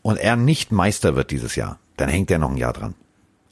und 0.03 0.17
er 0.17 0.37
nicht 0.37 0.73
Meister 0.73 1.17
wird 1.17 1.31
dieses 1.31 1.57
Jahr, 1.57 1.79
dann 1.97 2.09
hängt 2.09 2.31
er 2.31 2.39
noch 2.39 2.51
ein 2.51 2.57
Jahr 2.57 2.73
dran. 2.73 2.95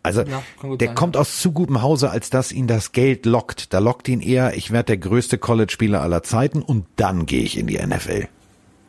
Also 0.03 0.23
Ja, 0.23 0.43
der 0.63 0.89
sein, 0.89 0.95
kommt 0.95 1.17
aus 1.17 1.41
zu 1.41 1.51
gutem 1.51 1.83
Hause, 1.83 2.11
als 2.11 2.31
dass 2.31 2.53
ihn 2.53 2.69
das 2.69 2.93
Geld 2.93 3.27
lockt. 3.27 3.75
Da 3.75 3.81
lockt 3.81 4.09
ihn 4.09 4.21
eher, 4.21 4.57
ich 4.57 4.71
werde 4.71 4.87
der 4.87 4.99
größte 4.99 5.37
College-Spieler 5.37 6.01
aller 6.01 6.23
Zeiten 6.23 6.63
und 6.63 6.87
dann 6.95 7.27
gehe 7.27 7.43
ich 7.43 7.59
in 7.59 7.67
die 7.67 7.85
NFL. 7.85 8.29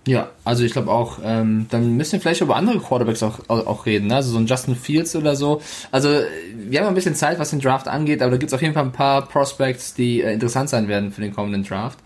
Ja, 0.08 0.30
also 0.46 0.64
ich 0.64 0.72
glaube 0.72 0.90
auch, 0.90 1.20
ähm, 1.22 1.68
dann 1.70 1.98
müssen 1.98 2.14
wir 2.14 2.22
vielleicht 2.22 2.40
über 2.40 2.56
andere 2.56 2.80
Quarterbacks 2.80 3.22
auch, 3.24 3.40
auch, 3.50 3.68
auch 3.68 3.86
reden, 3.86 4.08
ne? 4.08 4.16
also 4.16 4.32
so 4.32 4.38
ein 4.38 4.48
Justin 4.48 4.78
Fields 4.78 5.16
oder 5.18 5.36
so. 5.36 5.62
Also 5.92 6.10
wir 6.56 6.80
haben 6.80 6.88
ein 6.88 6.96
bisschen 6.96 7.14
Zeit, 7.14 7.40
was 7.40 7.50
den 7.50 7.60
Draft 7.60 7.90
angeht, 7.90 8.22
aber 8.22 8.32
da 8.32 8.38
gibt's 8.38 8.54
auf 8.54 8.62
jeden 8.62 8.74
Fall 8.74 8.86
ein 8.86 8.94
paar 8.94 9.28
Prospects, 9.28 9.94
die 9.96 10.22
äh, 10.22 10.32
interessant 10.34 10.70
sein 10.70 10.88
werden 10.88 11.12
für 11.12 11.20
den 11.22 11.34
kommenden 11.34 11.64
Draft. 11.64 12.00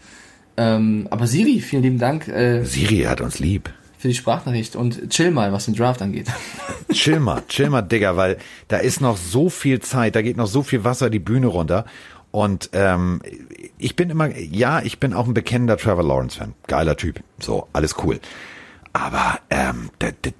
Ähm, 0.58 1.08
aber 1.12 1.28
Siri, 1.28 1.60
vielen 1.62 1.84
lieben 1.84 2.00
Dank 2.00 2.28
äh, 2.28 2.64
Siri 2.64 3.04
hat 3.04 3.22
uns 3.22 3.38
lieb. 3.38 3.72
für 4.00 4.08
die 4.08 4.16
Sprachnachricht 4.16 4.76
und 4.76 5.12
chill 5.12 5.30
mal, 5.30 5.54
was 5.54 5.66
den 5.66 5.76
Draft 5.76 6.02
angeht. 6.02 6.28
Chill 6.92 7.20
mal, 7.20 7.44
chill 7.48 7.70
mal, 7.70 7.84
Digga, 7.84 8.18
weil 8.18 8.38
da 8.68 8.78
ist 8.78 9.00
noch 9.00 9.16
so 9.16 9.50
viel 9.50 9.80
Zeit, 9.80 10.16
da 10.16 10.22
geht 10.22 10.38
noch 10.38 10.48
so 10.48 10.64
viel 10.64 10.84
Wasser 10.84 11.10
die 11.10 11.20
Bühne 11.20 11.48
runter. 11.48 11.86
Und 12.32 12.70
ähm, 12.74 13.22
ich 13.78 13.96
bin 13.96 14.10
immer, 14.10 14.36
ja, 14.38 14.82
ich 14.82 15.00
bin 15.00 15.14
auch 15.14 15.28
ein 15.28 15.34
bekennender 15.34 15.78
Trevor 15.78 16.04
Lawrence-Fan. 16.04 16.54
Geiler 16.68 16.96
Typ. 16.96 17.22
So, 17.40 17.68
alles 17.74 17.96
cool. 18.04 18.20
Aber 18.94 19.40
ähm, 19.50 19.90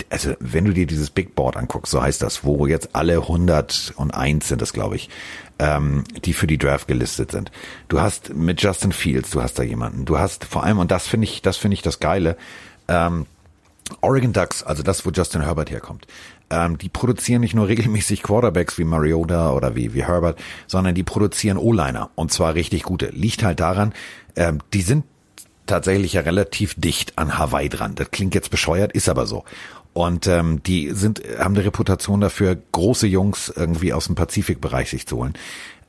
also 0.10 0.34
wenn 0.40 0.66
du 0.66 0.74
dir 0.74 0.86
dieses 0.86 1.10
Big 1.10 1.36
Board 1.36 1.56
anguckst, 1.56 1.92
so 1.92 2.02
heißt 2.02 2.22
das, 2.22 2.44
wo 2.44 2.68
jetzt 2.68 2.96
alle 2.96 3.18
101 3.22 4.48
sind 4.48 4.62
es, 4.62 4.74
glaube 4.74 4.98
ich, 4.98 5.10
ähm, 5.60 6.04
die 6.26 6.34
für 6.34 6.48
die 6.48 6.58
Draft 6.58 6.88
gelistet 6.88 7.32
sind. 7.32 7.52
Du 7.88 8.02
hast 8.02 8.34
mit 8.34 8.62
Justin 8.62 8.92
Fields, 8.92 9.30
du 9.30 9.42
hast 9.42 9.58
da 9.58 9.64
jemanden. 9.64 10.06
Du 10.06 10.18
hast 10.18 10.44
vor 10.46 10.64
allem, 10.64 10.80
und 10.80 10.92
das 10.92 11.08
finde 11.08 11.26
ich, 11.26 11.42
das 11.42 11.58
finde 11.58 11.76
ich 11.76 11.82
das 11.82 12.00
Geile, 12.00 12.36
ähm, 12.88 13.26
Oregon 14.02 14.34
Ducks, 14.34 14.64
also 14.64 14.84
das, 14.84 15.06
wo 15.06 15.12
Justin 15.12 15.42
Herbert 15.42 15.70
herkommt, 15.70 16.08
ähm, 16.52 16.78
die 16.78 16.90
produzieren 16.90 17.42
nicht 17.42 17.56
nur 17.56 17.68
regelmäßig 17.68 18.22
Quarterbacks 18.22 18.78
wie 18.78 18.84
Mariota 18.84 19.54
oder 19.54 19.76
wie, 19.76 19.94
wie 19.94 20.04
Herbert, 20.04 20.40
sondern 20.68 20.94
die 20.94 21.04
produzieren 21.04 21.58
O-Liner 21.58 22.12
und 22.16 22.32
zwar 22.32 22.54
richtig 22.54 22.84
gute. 22.84 23.08
Liegt 23.08 23.44
halt 23.44 23.60
daran, 23.60 23.94
ähm, 24.36 24.60
die 24.74 24.82
sind 24.82 25.06
tatsächlich 25.66 26.14
ja 26.14 26.22
relativ 26.22 26.76
dicht 26.76 27.18
an 27.18 27.38
Hawaii 27.38 27.70
dran. 27.70 27.96
Das 27.96 28.12
klingt 28.12 28.36
jetzt 28.36 28.52
bescheuert, 28.52 28.92
ist 28.92 29.10
aber 29.10 29.26
so. 29.26 29.46
Und 29.94 30.28
ähm, 30.28 30.64
die 30.64 30.92
sind, 30.92 31.22
haben 31.40 31.56
eine 31.56 31.66
Reputation 31.66 32.22
dafür, 32.22 32.58
große 32.72 33.08
Jungs 33.08 33.52
irgendwie 33.54 33.94
aus 33.94 34.06
dem 34.06 34.16
Pazifikbereich 34.16 34.90
sich 34.90 35.06
zu 35.06 35.18
holen. 35.18 35.34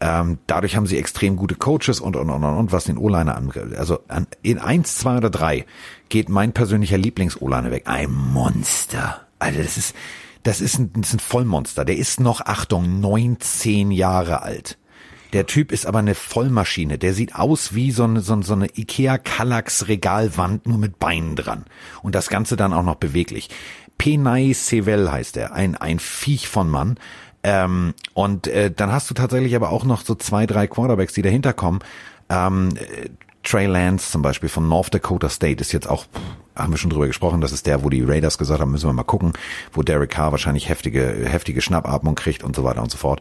Ähm, 0.00 0.38
dadurch 0.48 0.74
haben 0.74 0.86
sie 0.86 0.98
extrem 0.98 1.36
gute 1.36 1.54
Coaches 1.54 2.00
und 2.00 2.16
und 2.16 2.28
und 2.28 2.42
und, 2.42 2.56
und 2.56 2.72
was 2.72 2.84
den 2.84 2.98
O-Liner 2.98 3.36
angeht. 3.36 3.76
Also 3.76 4.00
an, 4.08 4.26
in 4.42 4.58
eins, 4.58 4.96
zwei 4.96 5.16
oder 5.18 5.30
drei 5.30 5.64
geht 6.08 6.28
mein 6.28 6.52
persönlicher 6.52 6.98
Lieblings-O-Liner 6.98 7.70
weg. 7.70 7.84
Ein 7.86 8.10
Monster. 8.10 9.20
Also 9.38 9.62
das 9.62 9.76
ist, 9.76 9.94
Das 10.42 10.60
ist 10.60 10.78
ein, 10.78 10.92
das 10.94 11.08
ist 11.08 11.14
ein 11.14 11.20
Vollmonster. 11.20 11.84
Der 11.84 11.96
ist 11.96 12.20
noch, 12.20 12.40
Achtung, 12.40 13.00
19 13.00 13.90
Jahre 13.90 14.42
alt. 14.42 14.78
Der 15.32 15.46
Typ 15.46 15.72
ist 15.72 15.86
aber 15.86 16.00
eine 16.00 16.14
Vollmaschine. 16.14 16.98
Der 16.98 17.14
sieht 17.14 17.34
aus 17.34 17.74
wie 17.74 17.90
so 17.90 18.04
eine, 18.04 18.20
so 18.20 18.40
so 18.42 18.52
eine 18.52 18.66
Ikea 18.76 19.16
Kallax 19.18 19.88
Regalwand 19.88 20.66
nur 20.66 20.78
mit 20.78 20.98
Beinen 20.98 21.36
dran. 21.36 21.64
Und 22.02 22.14
das 22.14 22.28
Ganze 22.28 22.56
dann 22.56 22.72
auch 22.72 22.82
noch 22.82 22.96
beweglich. 22.96 23.48
Penai 23.96 24.52
Sevel 24.52 25.10
heißt 25.10 25.36
er. 25.38 25.54
Ein, 25.54 25.76
ein 25.76 25.98
Viech 26.00 26.48
von 26.48 26.68
Mann. 26.68 26.98
Ähm, 27.44 27.94
und 28.14 28.46
äh, 28.46 28.70
dann 28.70 28.92
hast 28.92 29.08
du 29.10 29.14
tatsächlich 29.14 29.56
aber 29.56 29.70
auch 29.70 29.84
noch 29.84 30.02
so 30.02 30.14
zwei, 30.14 30.46
drei 30.46 30.66
Quarterbacks, 30.66 31.14
die 31.14 31.22
dahinter 31.22 31.52
kommen. 31.54 31.80
Ähm, 32.28 32.70
äh, 32.76 33.08
Trey 33.42 33.66
Lance 33.66 34.10
zum 34.10 34.22
Beispiel 34.22 34.48
von 34.48 34.68
North 34.68 34.94
Dakota 34.94 35.28
State 35.28 35.60
ist 35.60 35.72
jetzt 35.72 35.88
auch, 35.88 36.06
haben 36.54 36.72
wir 36.72 36.78
schon 36.78 36.90
drüber 36.90 37.06
gesprochen, 37.06 37.40
das 37.40 37.52
ist 37.52 37.66
der, 37.66 37.82
wo 37.82 37.90
die 37.90 38.02
Raiders 38.02 38.38
gesagt 38.38 38.60
haben, 38.60 38.70
müssen 38.70 38.88
wir 38.88 38.92
mal 38.92 39.02
gucken, 39.02 39.32
wo 39.72 39.82
Derek 39.82 40.10
Carr 40.10 40.32
wahrscheinlich 40.32 40.68
heftige, 40.68 41.26
heftige 41.26 41.60
Schnappatmung 41.60 42.14
kriegt 42.14 42.44
und 42.44 42.54
so 42.54 42.64
weiter 42.64 42.82
und 42.82 42.90
so 42.90 42.98
fort. 42.98 43.20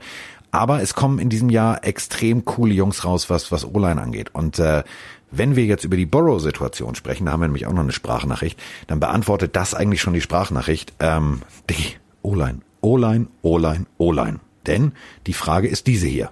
Aber 0.51 0.81
es 0.81 0.93
kommen 0.93 1.19
in 1.19 1.29
diesem 1.29 1.49
Jahr 1.49 1.83
extrem 1.85 2.43
coole 2.45 2.73
Jungs 2.73 3.05
raus, 3.05 3.29
was, 3.29 3.51
was 3.51 3.65
O-Line 3.65 4.01
angeht. 4.01 4.29
Und 4.33 4.59
äh, 4.59 4.83
wenn 5.31 5.55
wir 5.55 5.65
jetzt 5.65 5.85
über 5.85 5.95
die 5.95 6.05
Burrow-Situation 6.05 6.93
sprechen, 6.95 7.25
da 7.25 7.31
haben 7.31 7.39
wir 7.39 7.47
nämlich 7.47 7.65
auch 7.67 7.73
noch 7.73 7.83
eine 7.83 7.93
Sprachnachricht, 7.93 8.59
dann 8.87 8.99
beantwortet 8.99 9.55
das 9.55 9.73
eigentlich 9.73 10.01
schon 10.01 10.13
die 10.13 10.21
Sprachnachricht. 10.21 10.93
Ähm, 10.99 11.41
die 11.69 11.95
O-Line, 12.21 12.59
O-Line, 12.81 13.27
O-Line, 13.41 13.85
O-Line. 13.97 14.39
Denn 14.67 14.91
die 15.25 15.33
Frage 15.33 15.69
ist 15.69 15.87
diese 15.87 16.07
hier. 16.07 16.31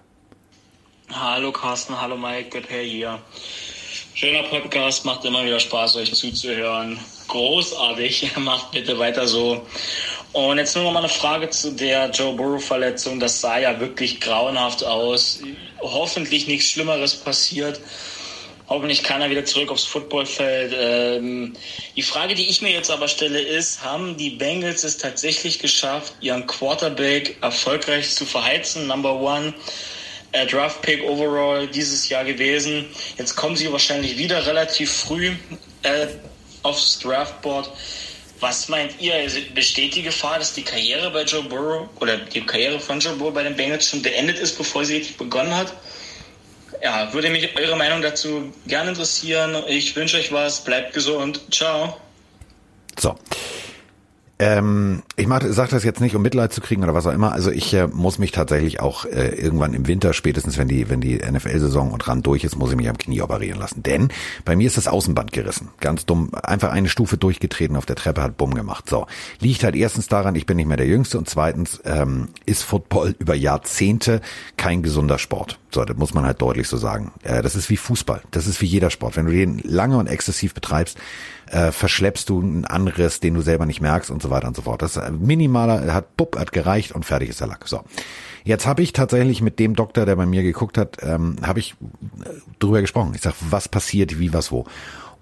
Hallo 1.12 1.52
Carsten, 1.52 1.99
hallo 1.99 2.17
Mike, 2.17 2.49
Good 2.52 2.69
Hair 2.69 2.84
hier. 2.84 3.19
Schöner 4.19 4.43
Podcast, 4.43 5.05
macht 5.05 5.23
immer 5.23 5.45
wieder 5.45 5.62
Spaß, 5.62 5.95
euch 5.95 6.13
zuzuhören. 6.13 6.99
Großartig, 7.29 8.32
macht 8.36 8.71
bitte 8.71 8.99
weiter 8.99 9.25
so. 9.25 9.65
Und 10.34 10.58
jetzt 10.58 10.75
nur 10.75 10.84
noch 10.84 10.91
mal 10.91 10.99
eine 10.99 11.08
Frage 11.08 11.49
zu 11.51 11.71
der 11.71 12.10
Joe 12.10 12.36
Burrow-Verletzung. 12.36 13.21
Das 13.21 13.39
sah 13.39 13.60
ja 13.60 13.79
wirklich 13.79 14.19
grauenhaft 14.19 14.84
aus. 14.84 15.39
Hoffentlich 15.79 16.47
nichts 16.47 16.69
Schlimmeres 16.69 17.15
passiert. 17.15 17.79
Hoffentlich 18.67 19.03
kann 19.03 19.21
er 19.21 19.29
wieder 19.29 19.45
zurück 19.45 19.71
aufs 19.71 19.86
Footballfeld. 19.86 20.75
Ähm, 20.77 21.53
die 21.95 22.01
Frage, 22.01 22.36
die 22.36 22.49
ich 22.49 22.62
mir 22.62 22.73
jetzt 22.73 22.91
aber 22.91 23.08
stelle, 23.08 23.39
ist, 23.39 23.86
haben 23.86 24.17
die 24.17 24.32
Bengals 24.32 24.84
es 24.84 24.97
tatsächlich 24.97 25.60
geschafft, 25.60 26.12
ihren 26.19 26.45
Quarterback 26.45 27.38
erfolgreich 27.39 28.13
zu 28.13 28.25
verheizen? 28.25 28.86
Number 28.86 29.15
one 29.15 29.53
äh, 30.31 30.45
Draft 30.45 30.81
Pick 30.81 31.03
overall 31.03 31.67
dieses 31.67 32.09
Jahr 32.09 32.23
gewesen. 32.23 32.85
Jetzt 33.17 33.35
kommen 33.35 33.55
sie 33.55 33.71
wahrscheinlich 33.71 34.17
wieder 34.17 34.45
relativ 34.45 34.91
früh 34.91 35.31
äh, 35.83 36.07
aufs 36.63 36.99
Draftboard. 36.99 37.69
Was 38.39 38.69
meint 38.69 38.99
ihr? 39.01 39.15
Also 39.15 39.39
besteht 39.53 39.95
die 39.95 40.03
Gefahr, 40.03 40.39
dass 40.39 40.53
die 40.53 40.63
Karriere 40.63 41.11
bei 41.11 41.23
Joe 41.23 41.43
Burrow 41.43 41.89
oder 41.99 42.17
die 42.17 42.41
Karriere 42.41 42.79
von 42.79 42.99
Joe 42.99 43.15
Burrow 43.15 43.33
bei 43.33 43.43
den 43.43 43.55
Bengals 43.55 43.89
schon 43.89 44.01
beendet 44.01 44.39
ist, 44.39 44.57
bevor 44.57 44.85
sie 44.85 44.97
richtig 44.97 45.17
begonnen 45.17 45.55
hat? 45.55 45.73
Ja, 46.81 47.11
würde 47.13 47.29
mich 47.29 47.57
eure 47.57 47.75
Meinung 47.75 48.01
dazu 48.01 48.53
gerne 48.65 48.91
interessieren. 48.91 49.63
Ich 49.67 49.93
wünsche 49.95 50.17
euch 50.17 50.31
was. 50.31 50.63
Bleibt 50.63 50.93
gesund. 50.93 51.41
Ciao. 51.51 51.97
So. 52.97 53.15
Ähm, 54.41 55.04
ich 55.17 55.28
sage 55.28 55.71
das 55.71 55.84
jetzt 55.84 55.99
nicht, 55.99 56.15
um 56.15 56.21
Mitleid 56.21 56.54
zu 56.54 56.62
kriegen 56.62 56.82
oder 56.84 56.93
was 56.93 57.06
auch 57.06 57.12
immer. 57.12 57.34
Also 57.34 57.52
ich 57.52 57.73
äh, 57.73 57.88
muss 57.88 58.19
mich 58.19 58.32
tatsächlich 58.32 58.80
auch 58.80 59.04
äh, 59.04 59.36
irgendwann 59.36 59.73
im 59.73 59.86
Winter, 59.86 60.13
spätestens 60.13 60.58
wenn 60.58 60.69
die, 60.69 60.89
wenn 60.89 61.02
die 61.02 61.17
NFL-Saison 61.17 61.91
und 61.91 62.08
ran 62.08 62.23
durch 62.23 62.45
ist, 62.45 62.58
muss 62.58 62.71
ich 62.71 62.78
mich 62.78 62.88
am 62.88 62.97
Knie 62.97 63.21
operieren 63.21 63.60
lassen. 63.60 63.84
Denn 63.84 64.08
bei 64.45 64.56
mir 64.56 64.67
ist 64.67 64.78
das 64.78 64.88
Außenband 64.88 65.34
gerissen. 65.34 65.67
Ganz 65.82 66.06
dumm. 66.06 66.34
Einfach 66.34 66.71
eine 66.71 66.88
Stufe 66.88 67.17
durchgetreten 67.17 67.75
auf 67.75 67.86
der 67.86 67.97
Treppe, 67.97 68.23
hat 68.23 68.38
Bumm 68.38 68.54
gemacht. 68.54 68.89
So. 68.89 69.08
Liegt 69.41 69.65
halt 69.65 69.75
erstens 69.75 70.08
daran, 70.08 70.36
ich 70.36 70.45
bin 70.45 70.56
nicht 70.56 70.67
mehr 70.67 70.78
der 70.78 70.88
Jüngste 70.88 71.17
und 71.17 71.30
zweitens 71.30 71.82
ähm, 71.84 72.30
ist 72.45 72.63
Football 72.63 73.15
über 73.19 73.36
Jahrzehnte 73.36 74.21
kein 74.56 74.84
gesunder 74.84 75.19
Sport. 75.19 75.60
So, 75.71 75.84
das 75.84 75.97
muss 75.97 76.13
man 76.13 76.25
halt 76.25 76.41
deutlich 76.41 76.67
so 76.69 76.78
sagen. 76.78 77.12
Äh, 77.23 77.41
das 77.41 77.56
ist 77.56 77.69
wie 77.69 77.78
Fußball. 77.78 78.21
Das 78.32 78.47
ist 78.47 78.62
wie 78.62 78.65
jeder 78.65 78.89
Sport. 78.89 79.17
Wenn 79.17 79.25
du 79.25 79.34
den 79.34 79.60
lange 79.60 79.97
und 79.97 80.08
exzessiv 80.08 80.54
betreibst, 80.54 80.97
äh, 81.52 81.71
verschleppst 81.71 82.30
du 82.30 82.41
einen 82.41 82.65
Anriss, 82.65 83.19
den 83.19 83.34
du 83.34 83.41
selber 83.41 83.65
nicht 83.65 83.82
merkst 83.82 84.12
und 84.12 84.21
so 84.21 84.28
weiter 84.29 84.47
und 84.47 84.55
so 84.55 84.63
fort. 84.63 84.81
Das 84.81 84.97
ist 84.97 85.11
minimaler, 85.11 85.93
hat 85.93 86.17
bupp, 86.17 86.37
hat 86.37 86.51
gereicht 86.51 86.91
und 86.91 87.05
fertig 87.05 87.29
ist 87.29 87.39
der 87.39 87.47
Lack. 87.47 87.67
So. 87.67 87.83
Jetzt 88.43 88.65
habe 88.65 88.81
ich 88.81 88.93
tatsächlich 88.93 89.41
mit 89.41 89.59
dem 89.59 89.75
Doktor, 89.75 90.05
der 90.05 90.15
bei 90.15 90.25
mir 90.25 90.43
geguckt 90.43 90.77
hat, 90.77 90.97
ähm, 91.01 91.37
habe 91.41 91.59
ich 91.59 91.75
äh, 92.23 92.29
drüber 92.59 92.81
gesprochen. 92.81 93.11
Ich 93.15 93.21
sag, 93.21 93.33
was 93.49 93.67
passiert, 93.67 94.19
wie, 94.19 94.33
was, 94.33 94.51
wo. 94.51 94.65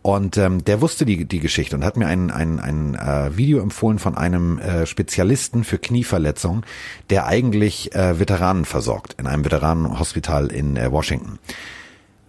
Und 0.02 0.38
ähm, 0.38 0.64
der 0.64 0.80
wusste 0.80 1.06
die, 1.06 1.26
die 1.26 1.42
Geschichte 1.42 1.76
und 1.76 1.84
hat 1.84 1.98
mir 1.98 2.08
ein, 2.08 2.32
ein, 2.32 2.62
ein 2.62 2.96
äh, 2.96 3.36
Video 3.36 3.60
empfohlen 3.60 4.00
von 4.00 4.16
einem 4.16 4.58
äh, 4.60 4.86
Spezialisten 4.86 5.66
für 5.66 5.80
Knieverletzungen, 5.80 6.66
der 7.10 7.26
eigentlich 7.26 7.94
äh, 7.94 8.18
Veteranen 8.18 8.64
versorgt 8.64 9.16
in 9.20 9.28
einem 9.28 9.44
Veteranenhospital 9.44 10.48
in 10.48 10.78
äh, 10.78 10.92
Washington. 10.92 11.40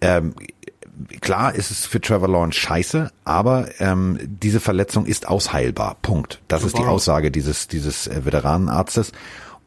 Ähm, 0.00 0.34
klar 1.20 1.54
ist 1.54 1.70
es 1.70 1.86
für 1.86 2.00
Trevor 2.00 2.28
Lawrence 2.28 2.58
scheiße, 2.58 3.10
aber 3.24 3.68
ähm, 3.80 4.18
diese 4.22 4.60
Verletzung 4.60 5.06
ist 5.06 5.28
ausheilbar. 5.28 5.96
Punkt. 6.02 6.40
Das 6.48 6.64
ist 6.64 6.78
die 6.78 6.84
Aussage 6.84 7.30
dieses, 7.30 7.68
dieses 7.68 8.06
äh, 8.06 8.24
Veteranenarztes 8.24 9.12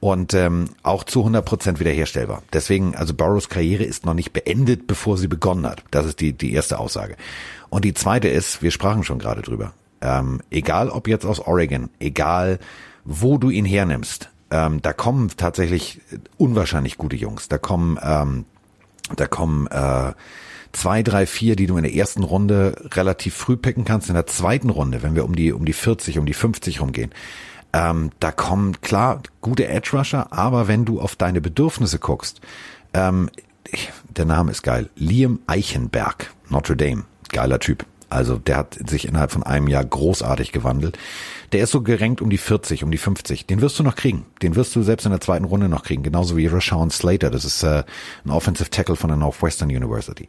und 0.02 0.34
ähm, 0.34 0.70
auch 0.84 1.04
zu 1.04 1.20
100 1.20 1.46
Prozent 1.46 1.80
wiederherstellbar. 1.80 2.41
Deswegen, 2.52 2.96
also 2.96 3.13
Burrows 3.13 3.50
Karriere 3.50 3.84
ist 3.84 4.06
noch 4.06 4.15
nicht 4.15 4.34
beendet, 4.34 4.88
bevor 4.88 5.17
sie 5.17 5.28
begonnen 5.28 5.65
hat. 5.65 5.84
Das 5.91 6.06
ist 6.06 6.20
die, 6.20 6.34
die 6.34 6.54
erste 6.54 6.80
Aussage. 6.80 7.15
Und 7.70 7.86
die 7.86 7.94
zweite 7.94 8.28
ist, 8.28 8.62
wir 8.62 8.72
sprachen 8.72 9.04
schon 9.04 9.20
gerade 9.20 9.44
drüber, 9.44 9.74
ähm, 10.02 10.41
egal 10.50 10.89
ob 10.89 11.08
jetzt 11.08 11.26
aus 11.26 11.39
Oregon, 11.39 11.89
egal 12.00 12.60
wo 13.06 13.38
du 13.38 13.50
ihn 13.50 13.65
hernimmst, 13.65 14.30
ähm, 14.50 14.82
da 14.82 14.91
kommen 14.91 15.30
tatsächlich 15.38 16.02
unwahrscheinlich 16.38 16.98
gute 16.98 17.15
Jungs. 17.15 17.48
Da 17.48 17.60
kommen, 17.60 18.00
ähm, 18.04 18.46
da 19.15 19.28
kommen 19.28 19.67
äh, 19.67 20.13
zwei, 20.74 21.04
drei, 21.04 21.26
vier, 21.26 21.56
die 21.56 21.68
du 21.68 21.78
in 21.78 21.84
der 21.84 21.94
ersten 21.94 22.24
Runde 22.24 22.76
relativ 22.94 23.36
früh 23.36 23.58
picken 23.58 23.86
kannst. 23.86 24.10
In 24.10 24.16
der 24.16 24.28
zweiten 24.28 24.70
Runde, 24.70 25.04
wenn 25.04 25.16
wir 25.16 25.26
um 25.26 25.36
die, 25.36 25.52
um 25.52 25.66
die 25.66 25.74
40, 25.74 26.20
um 26.20 26.26
die 26.26 26.34
50 26.34 26.82
rumgehen, 26.82 27.12
ähm, 27.74 28.12
da 28.20 28.32
kommen 28.32 28.82
klar 28.82 29.22
gute 29.40 29.68
Edge 29.68 29.92
Rusher, 29.94 30.32
aber 30.32 30.68
wenn 30.68 30.86
du 30.86 31.00
auf 31.00 31.16
deine 31.16 31.42
Bedürfnisse 31.42 32.00
guckst, 32.00 32.42
ähm, 32.94 33.30
der 34.10 34.26
Name 34.26 34.52
ist 34.52 34.64
geil, 34.64 34.90
Liam 34.96 35.40
Eichenberg, 35.48 36.34
Notre 36.50 36.76
Dame, 36.76 37.04
geiler 37.30 37.60
Typ. 37.60 37.86
Also 38.12 38.38
der 38.38 38.58
hat 38.58 38.78
sich 38.89 39.08
innerhalb 39.08 39.32
von 39.32 39.43
einem 39.43 39.67
Jahr 39.67 39.86
großartig 39.86 40.52
gewandelt. 40.52 40.97
Der 41.54 41.63
ist 41.63 41.71
so 41.71 41.82
gerenkt 41.82 42.21
um 42.21 42.30
die 42.30 42.38
40, 42.38 42.84
um 42.84 42.91
die 42.91 42.97
50. 42.97 43.45
Den 43.45 43.62
wirst 43.62 43.80
du 43.80 43.84
noch 43.84 43.95
kriegen. 43.95 44.26
Den 44.41 44.56
wirst 44.56 44.76
du 44.76 44.84
selbst 44.84 45.06
in 45.06 45.12
der 45.12 45.21
zweiten 45.21 45.45
Runde 45.45 45.69
noch 45.69 45.84
kriegen. 45.84 46.04
Genauso 46.04 46.36
wie 46.36 46.47
Rashawn 46.47 46.91
Slater. 46.91 47.30
Das 47.30 47.45
ist 47.45 47.63
äh, 47.63 47.84
ein 48.26 48.32
Offensive 48.32 48.69
Tackle 48.69 48.97
von 48.97 49.08
der 49.08 49.17
Northwestern 49.17 49.69
University. 49.69 50.28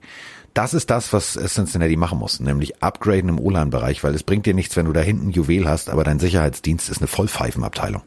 Das 0.54 0.74
ist 0.74 0.90
das, 0.90 1.12
was 1.12 1.32
Cincinnati 1.32 1.96
machen 1.96 2.18
muss, 2.18 2.38
nämlich 2.38 2.82
upgraden 2.82 3.30
im 3.30 3.40
O-Line-Bereich, 3.40 4.04
weil 4.04 4.14
es 4.14 4.22
bringt 4.22 4.44
dir 4.44 4.54
nichts, 4.54 4.76
wenn 4.76 4.84
du 4.84 4.92
da 4.92 5.00
hinten 5.00 5.30
Juwel 5.30 5.66
hast, 5.66 5.88
aber 5.88 6.04
dein 6.04 6.18
Sicherheitsdienst 6.18 6.90
ist 6.90 6.98
eine 6.98 7.06
Vollpfeifenabteilung. 7.06 8.02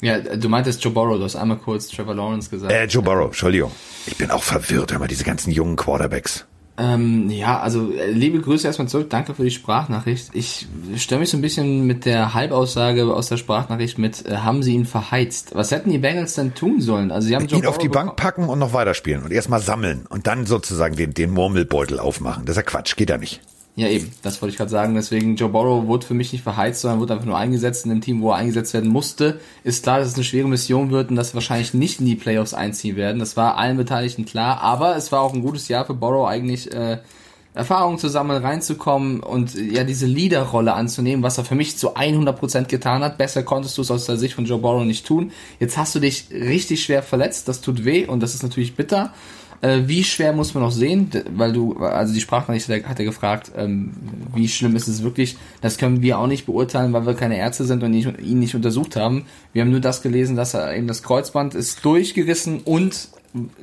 Ja, 0.00 0.18
du 0.20 0.48
meintest 0.48 0.82
Joe 0.84 0.92
Burrow, 0.92 1.18
du 1.18 1.24
hast 1.24 1.36
einmal 1.36 1.58
kurz 1.58 1.88
Trevor 1.88 2.14
Lawrence 2.14 2.48
gesagt. 2.48 2.72
Äh, 2.72 2.84
Joe 2.84 3.02
Burrow, 3.02 3.26
Entschuldigung. 3.26 3.72
Ich 4.06 4.16
bin 4.16 4.30
auch 4.30 4.42
verwirrt, 4.42 4.92
immer 4.92 5.08
diese 5.08 5.24
ganzen 5.24 5.50
jungen 5.50 5.76
Quarterbacks. 5.76 6.46
Ähm, 6.78 7.28
ja, 7.28 7.60
also 7.60 7.92
äh, 7.92 8.10
liebe 8.10 8.40
Grüße 8.40 8.66
erstmal 8.66 8.88
zurück. 8.88 9.10
Danke 9.10 9.34
für 9.34 9.44
die 9.44 9.50
Sprachnachricht. 9.50 10.30
Ich 10.32 10.66
stelle 10.96 11.20
mich 11.20 11.30
so 11.30 11.36
ein 11.36 11.42
bisschen 11.42 11.86
mit 11.86 12.06
der 12.06 12.32
Halbaussage 12.32 13.04
aus 13.14 13.28
der 13.28 13.36
Sprachnachricht 13.36 13.98
mit, 13.98 14.24
äh, 14.24 14.36
haben 14.36 14.62
sie 14.62 14.72
ihn 14.74 14.86
verheizt? 14.86 15.54
Was 15.54 15.70
hätten 15.70 15.90
die 15.90 15.98
Bengals 15.98 16.34
denn 16.34 16.54
tun 16.54 16.80
sollen? 16.80 17.10
Also 17.10 17.28
sie 17.28 17.36
haben 17.36 17.46
ihn 17.46 17.66
auf 17.66 17.78
die 17.78 17.90
Bank 17.90 18.16
packen 18.16 18.48
und 18.48 18.58
noch 18.58 18.72
weiterspielen 18.72 19.22
und 19.22 19.32
erstmal 19.32 19.60
sammeln 19.60 20.06
und 20.08 20.26
dann 20.26 20.46
sozusagen 20.46 20.96
den, 20.96 21.12
den 21.12 21.30
Murmelbeutel 21.30 21.98
aufmachen. 21.98 22.46
Das 22.46 22.54
ist 22.54 22.56
ja 22.56 22.62
Quatsch, 22.62 22.96
geht 22.96 23.10
ja 23.10 23.18
nicht. 23.18 23.40
Ja, 23.74 23.88
eben, 23.88 24.12
das 24.20 24.42
wollte 24.42 24.52
ich 24.52 24.58
gerade 24.58 24.70
sagen. 24.70 24.94
Deswegen, 24.94 25.34
Joe 25.36 25.48
Burrow 25.48 25.86
wurde 25.86 26.06
für 26.06 26.12
mich 26.12 26.32
nicht 26.32 26.42
verheizt, 26.42 26.82
sondern 26.82 27.00
wurde 27.00 27.14
einfach 27.14 27.26
nur 27.26 27.38
eingesetzt 27.38 27.84
in 27.84 27.90
dem 27.90 28.02
Team, 28.02 28.20
wo 28.20 28.30
er 28.30 28.36
eingesetzt 28.36 28.74
werden 28.74 28.90
musste. 28.90 29.40
Ist 29.64 29.82
klar, 29.82 29.98
dass 29.98 30.08
es 30.08 30.14
eine 30.14 30.24
schwere 30.24 30.46
Mission 30.46 30.90
wird 30.90 31.08
und 31.08 31.16
dass 31.16 31.32
wir 31.32 31.36
wahrscheinlich 31.36 31.72
nicht 31.72 31.98
in 31.98 32.06
die 32.06 32.16
Playoffs 32.16 32.52
einziehen 32.52 32.96
werden. 32.96 33.18
Das 33.18 33.36
war 33.38 33.56
allen 33.56 33.78
Beteiligten 33.78 34.26
klar. 34.26 34.60
Aber 34.60 34.96
es 34.96 35.10
war 35.10 35.22
auch 35.22 35.32
ein 35.32 35.40
gutes 35.40 35.68
Jahr 35.68 35.86
für 35.86 35.94
Burrow 35.94 36.28
eigentlich, 36.28 36.70
äh, 36.70 36.98
Erfahrungen 37.54 37.98
zu 37.98 38.08
sammeln, 38.08 38.42
reinzukommen 38.42 39.20
und 39.20 39.54
ja 39.54 39.84
diese 39.84 40.06
Leaderrolle 40.06 40.72
anzunehmen, 40.72 41.22
was 41.22 41.36
er 41.36 41.44
für 41.44 41.54
mich 41.54 41.76
zu 41.76 41.96
100% 41.96 42.68
getan 42.68 43.02
hat. 43.02 43.18
Besser 43.18 43.42
konntest 43.42 43.76
du 43.76 43.82
es 43.82 43.90
aus 43.90 44.06
der 44.06 44.16
Sicht 44.16 44.34
von 44.34 44.46
Joe 44.46 44.58
Burrow 44.58 44.84
nicht 44.84 45.06
tun. 45.06 45.32
Jetzt 45.60 45.76
hast 45.76 45.94
du 45.94 46.00
dich 46.00 46.26
richtig 46.30 46.82
schwer 46.82 47.02
verletzt, 47.02 47.48
das 47.48 47.60
tut 47.60 47.84
weh 47.84 48.06
und 48.06 48.22
das 48.22 48.34
ist 48.34 48.42
natürlich 48.42 48.74
bitter. 48.74 49.12
Äh, 49.62 49.82
wie 49.86 50.02
schwer 50.02 50.32
muss 50.32 50.54
man 50.54 50.64
noch 50.64 50.72
sehen? 50.72 51.08
Weil 51.34 51.52
du, 51.52 51.76
also 51.76 52.12
die 52.12 52.20
Sprachnachricht 52.20 52.68
hat 52.68 52.98
er 52.98 53.04
gefragt, 53.04 53.52
ähm, 53.56 53.92
wie 54.34 54.48
schlimm 54.48 54.76
ist 54.76 54.88
es 54.88 55.02
wirklich? 55.02 55.36
Das 55.60 55.78
können 55.78 56.02
wir 56.02 56.18
auch 56.18 56.26
nicht 56.26 56.46
beurteilen, 56.46 56.92
weil 56.92 57.06
wir 57.06 57.14
keine 57.14 57.38
Ärzte 57.38 57.64
sind 57.64 57.82
und 57.82 57.94
ihn 57.94 58.38
nicht 58.40 58.54
untersucht 58.56 58.96
haben. 58.96 59.24
Wir 59.52 59.62
haben 59.62 59.70
nur 59.70 59.80
das 59.80 60.02
gelesen, 60.02 60.36
dass 60.36 60.54
er 60.54 60.76
eben 60.76 60.88
das 60.88 61.04
Kreuzband 61.04 61.54
ist 61.54 61.84
durchgerissen 61.84 62.60
und 62.60 63.08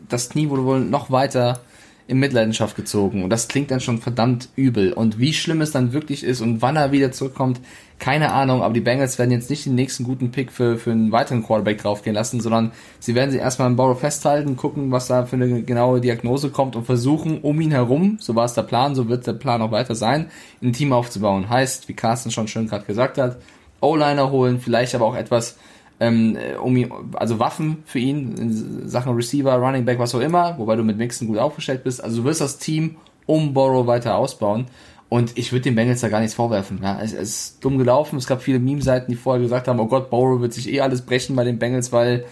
das 0.07 0.29
Knie 0.29 0.49
wurde 0.49 0.63
wohl 0.63 0.79
noch 0.79 1.11
weiter 1.11 1.61
in 2.07 2.17
Mitleidenschaft 2.17 2.75
gezogen. 2.75 3.23
Und 3.23 3.29
das 3.29 3.49
klingt 3.49 3.69
dann 3.69 3.81
schon 3.81 3.99
verdammt 3.99 4.49
übel. 4.55 4.93
Und 4.93 5.19
wie 5.19 5.33
schlimm 5.33 5.61
es 5.61 5.71
dann 5.71 5.93
wirklich 5.93 6.23
ist 6.23 6.41
und 6.41 6.61
wann 6.61 6.75
er 6.75 6.91
wieder 6.91 7.11
zurückkommt, 7.11 7.59
keine 7.99 8.31
Ahnung. 8.31 8.63
Aber 8.63 8.73
die 8.73 8.79
Bengals 8.79 9.19
werden 9.19 9.31
jetzt 9.31 9.49
nicht 9.49 9.65
den 9.65 9.75
nächsten 9.75 10.03
guten 10.03 10.31
Pick 10.31 10.51
für, 10.51 10.77
für 10.77 10.91
einen 10.91 11.11
weiteren 11.11 11.43
Quarterback 11.43 11.81
draufgehen 11.81 12.15
lassen, 12.15 12.41
sondern 12.41 12.71
sie 12.99 13.13
werden 13.13 13.31
sie 13.31 13.37
erstmal 13.37 13.69
im 13.69 13.75
Borrow 13.75 13.99
festhalten, 13.99 14.55
gucken, 14.55 14.91
was 14.91 15.07
da 15.07 15.25
für 15.25 15.35
eine 15.35 15.61
genaue 15.61 16.01
Diagnose 16.01 16.49
kommt 16.49 16.75
und 16.75 16.85
versuchen, 16.85 17.41
um 17.41 17.59
ihn 17.61 17.71
herum, 17.71 18.17
so 18.19 18.35
war 18.35 18.45
es 18.45 18.53
der 18.53 18.63
Plan, 18.63 18.95
so 18.95 19.09
wird 19.09 19.27
der 19.27 19.33
Plan 19.33 19.61
auch 19.61 19.71
weiter 19.71 19.95
sein, 19.95 20.27
ein 20.63 20.73
Team 20.73 20.93
aufzubauen. 20.93 21.49
Heißt, 21.49 21.87
wie 21.87 21.93
Carsten 21.93 22.31
schon 22.31 22.47
schön 22.47 22.67
gerade 22.67 22.85
gesagt 22.85 23.17
hat, 23.17 23.37
O-Liner 23.81 24.31
holen, 24.31 24.59
vielleicht 24.59 24.95
aber 24.95 25.05
auch 25.05 25.15
etwas 25.15 25.57
ähm, 25.99 26.37
um 26.61 26.75
ihn, 26.77 26.91
also 27.13 27.39
Waffen 27.39 27.83
für 27.85 27.99
ihn 27.99 28.35
in 28.37 28.87
Sachen 28.87 29.13
Receiver, 29.15 29.53
Running 29.55 29.85
Back, 29.85 29.99
was 29.99 30.15
auch 30.15 30.21
immer, 30.21 30.57
wobei 30.57 30.75
du 30.75 30.83
mit 30.83 30.97
Mixon 30.97 31.27
gut 31.27 31.37
aufgestellt 31.37 31.83
bist. 31.83 32.03
Also 32.03 32.21
du 32.21 32.23
wirst 32.23 32.41
das 32.41 32.57
Team 32.57 32.95
um 33.25 33.53
Borrow 33.53 33.85
weiter 33.85 34.15
ausbauen. 34.15 34.67
Und 35.09 35.39
ich 35.39 35.51
würde 35.51 35.63
den 35.63 35.75
Bengals 35.75 36.01
da 36.01 36.09
gar 36.09 36.19
nichts 36.19 36.35
vorwerfen. 36.35 36.79
Ja, 36.83 37.01
es, 37.01 37.13
es 37.13 37.29
ist 37.29 37.65
dumm 37.65 37.79
gelaufen. 37.79 38.17
Es 38.17 38.27
gab 38.27 38.43
viele 38.43 38.59
Meme-Seiten, 38.59 39.11
die 39.11 39.17
vorher 39.17 39.41
gesagt 39.41 39.67
haben, 39.67 39.79
oh 39.79 39.87
Gott, 39.87 40.11
Borrow 40.11 40.39
wird 40.39 40.53
sich 40.53 40.71
eh 40.71 40.81
alles 40.81 41.01
brechen 41.01 41.35
bei 41.35 41.43
den 41.43 41.57
Bengals, 41.57 41.91
weil 41.91 42.25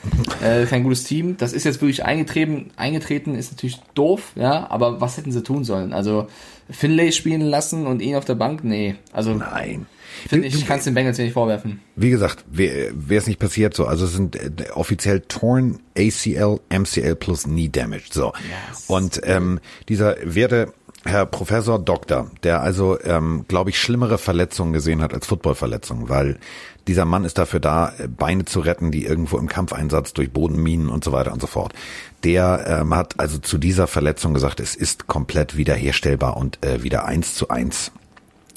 äh, 0.43 0.65
kein 0.65 0.83
gutes 0.83 1.03
Team. 1.03 1.37
Das 1.37 1.53
ist 1.53 1.63
jetzt 1.63 1.81
wirklich 1.81 2.05
eingetreten. 2.05 2.69
Eingetreten 2.75 3.33
ist 3.33 3.51
natürlich 3.51 3.79
doof, 3.95 4.31
ja, 4.35 4.69
aber 4.69 5.01
was 5.01 5.17
hätten 5.17 5.31
sie 5.31 5.41
tun 5.41 5.63
sollen? 5.63 5.91
Also 5.91 6.27
Finlay 6.69 7.11
spielen 7.11 7.41
lassen 7.41 7.87
und 7.87 7.99
ihn 7.99 8.15
auf 8.15 8.25
der 8.25 8.35
Bank? 8.35 8.63
Nee. 8.63 8.95
Also 9.11 9.33
Nein. 9.33 9.87
Finde 10.27 10.47
ich, 10.47 10.65
kann 10.65 10.79
es 10.79 10.85
den 10.85 10.93
Bengals 10.93 11.17
nicht 11.17 11.33
vorwerfen. 11.33 11.81
Wie 11.95 12.09
gesagt, 12.09 12.43
wäre 12.49 12.93
es 13.09 13.27
nicht 13.27 13.39
passiert 13.39 13.75
so. 13.75 13.85
Also 13.85 14.05
es 14.05 14.13
sind 14.13 14.35
äh, 14.35 14.69
offiziell 14.73 15.21
torn 15.21 15.79
ACL, 15.97 16.59
MCL 16.69 17.15
plus 17.15 17.43
Knee 17.43 17.69
Damage. 17.69 18.05
So. 18.11 18.33
Yes. 18.69 18.85
Und 18.87 19.21
ähm, 19.23 19.59
dieser 19.89 20.15
werte 20.23 20.73
Herr 21.07 21.25
Professor 21.25 21.79
Doktor, 21.79 22.29
der 22.43 22.61
also, 22.61 22.99
ähm, 23.03 23.45
glaube 23.47 23.69
ich, 23.69 23.79
schlimmere 23.79 24.17
Verletzungen 24.17 24.73
gesehen 24.73 25.01
hat 25.01 25.13
als 25.13 25.25
Footballverletzungen, 25.25 26.09
weil 26.09 26.37
dieser 26.87 27.05
Mann 27.05 27.25
ist 27.25 27.37
dafür 27.37 27.59
da, 27.59 27.93
äh, 27.97 28.07
Beine 28.07 28.45
zu 28.45 28.59
retten, 28.59 28.91
die 28.91 29.05
irgendwo 29.05 29.37
im 29.37 29.47
Kampfeinsatz 29.47 30.13
durch 30.13 30.31
Bodenminen 30.31 30.89
und 30.89 31.03
so 31.03 31.11
weiter 31.11 31.33
und 31.33 31.41
so 31.41 31.47
fort. 31.47 31.73
Der 32.23 32.81
ähm, 32.81 32.95
hat 32.95 33.19
also 33.19 33.37
zu 33.37 33.57
dieser 33.57 33.87
Verletzung 33.87 34.33
gesagt, 34.33 34.59
es 34.59 34.75
ist 34.75 35.07
komplett 35.07 35.57
wiederherstellbar 35.57 36.37
und 36.37 36.63
äh, 36.65 36.83
wieder 36.83 37.05
eins 37.05 37.35
zu 37.35 37.49
eins 37.49 37.91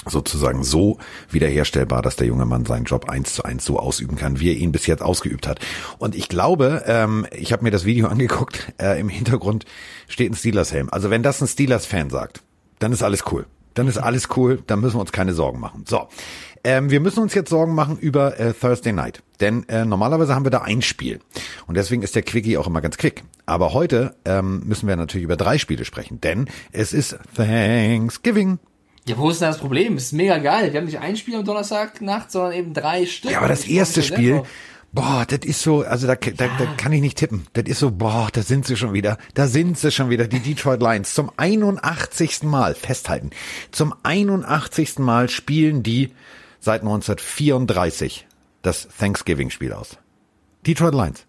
sozusagen 0.06 0.64
so 0.64 0.98
wiederherstellbar, 1.30 2.02
dass 2.02 2.16
der 2.16 2.26
junge 2.26 2.46
Mann 2.46 2.64
seinen 2.64 2.84
Job 2.84 3.08
eins 3.08 3.34
zu 3.34 3.44
eins 3.44 3.64
so 3.64 3.78
ausüben 3.78 4.16
kann, 4.16 4.40
wie 4.40 4.50
er 4.50 4.56
ihn 4.56 4.72
bis 4.72 4.86
jetzt 4.86 5.02
ausgeübt 5.02 5.46
hat. 5.46 5.60
Und 5.98 6.14
ich 6.14 6.28
glaube, 6.28 6.84
ähm, 6.86 7.26
ich 7.32 7.52
habe 7.52 7.62
mir 7.64 7.70
das 7.70 7.84
Video 7.84 8.06
angeguckt, 8.08 8.72
äh, 8.80 8.98
im 9.00 9.08
Hintergrund 9.08 9.64
steht 10.08 10.32
ein 10.32 10.36
Steelers-Helm. 10.36 10.88
Also 10.90 11.10
wenn 11.10 11.22
das 11.22 11.40
ein 11.40 11.48
Steelers-Fan 11.48 12.10
sagt, 12.10 12.42
dann 12.78 12.92
ist 12.92 13.02
alles 13.02 13.24
cool. 13.30 13.46
Dann 13.74 13.86
ist 13.86 13.98
alles 13.98 14.28
cool, 14.36 14.62
dann 14.66 14.80
müssen 14.80 14.96
wir 14.96 15.00
uns 15.00 15.12
keine 15.12 15.32
Sorgen 15.32 15.60
machen. 15.60 15.84
So, 15.86 16.08
ähm, 16.64 16.90
wir 16.90 17.00
müssen 17.00 17.20
uns 17.20 17.34
jetzt 17.34 17.50
Sorgen 17.50 17.74
machen 17.74 17.96
über 17.96 18.38
äh, 18.38 18.52
Thursday 18.52 18.92
Night. 18.92 19.22
Denn 19.40 19.68
äh, 19.68 19.84
normalerweise 19.84 20.34
haben 20.34 20.44
wir 20.44 20.50
da 20.50 20.62
ein 20.62 20.82
Spiel. 20.82 21.20
Und 21.66 21.76
deswegen 21.76 22.02
ist 22.02 22.14
der 22.14 22.22
Quickie 22.22 22.58
auch 22.58 22.66
immer 22.66 22.80
ganz 22.80 22.98
quick. 22.98 23.22
Aber 23.46 23.72
heute 23.72 24.16
ähm, 24.24 24.62
müssen 24.66 24.88
wir 24.88 24.96
natürlich 24.96 25.24
über 25.24 25.36
drei 25.36 25.56
Spiele 25.56 25.84
sprechen. 25.84 26.20
Denn 26.20 26.48
es 26.72 26.92
ist 26.92 27.16
Thanksgiving. 27.36 28.58
Ja, 29.10 29.18
wo 29.18 29.28
ist 29.28 29.40
denn 29.40 29.48
das 29.48 29.58
Problem? 29.58 29.96
Ist 29.96 30.12
mega 30.12 30.38
geil. 30.38 30.72
Wir 30.72 30.80
haben 30.80 30.86
nicht 30.86 31.00
ein 31.00 31.16
Spiel 31.16 31.34
am 31.34 31.44
Donnerstagnacht, 31.44 32.30
sondern 32.30 32.52
eben 32.52 32.74
drei 32.74 33.06
Stück. 33.06 33.32
Ja, 33.32 33.38
aber 33.38 33.48
das 33.48 33.66
erste 33.66 34.04
Spiel, 34.04 34.44
boah, 34.92 35.26
das 35.26 35.40
ist 35.40 35.62
so, 35.62 35.82
also 35.82 36.06
da, 36.06 36.14
da, 36.14 36.46
da 36.46 36.66
kann 36.76 36.92
ich 36.92 37.00
nicht 37.00 37.18
tippen. 37.18 37.46
Das 37.54 37.64
ist 37.64 37.80
so, 37.80 37.90
boah, 37.90 38.28
da 38.32 38.42
sind 38.42 38.66
sie 38.66 38.76
schon 38.76 38.92
wieder. 38.92 39.18
Da 39.34 39.48
sind 39.48 39.76
sie 39.78 39.90
schon 39.90 40.10
wieder, 40.10 40.28
die 40.28 40.38
Detroit 40.38 40.80
Lions. 40.80 41.12
Zum 41.12 41.32
81. 41.36 42.44
Mal, 42.44 42.76
festhalten, 42.76 43.30
zum 43.72 43.94
81. 44.04 45.00
Mal 45.00 45.28
spielen 45.28 45.82
die 45.82 46.12
seit 46.60 46.82
1934 46.82 48.28
das 48.62 48.86
Thanksgiving-Spiel 48.96 49.72
aus. 49.72 49.96
Detroit 50.64 50.94
Lions. 50.94 51.26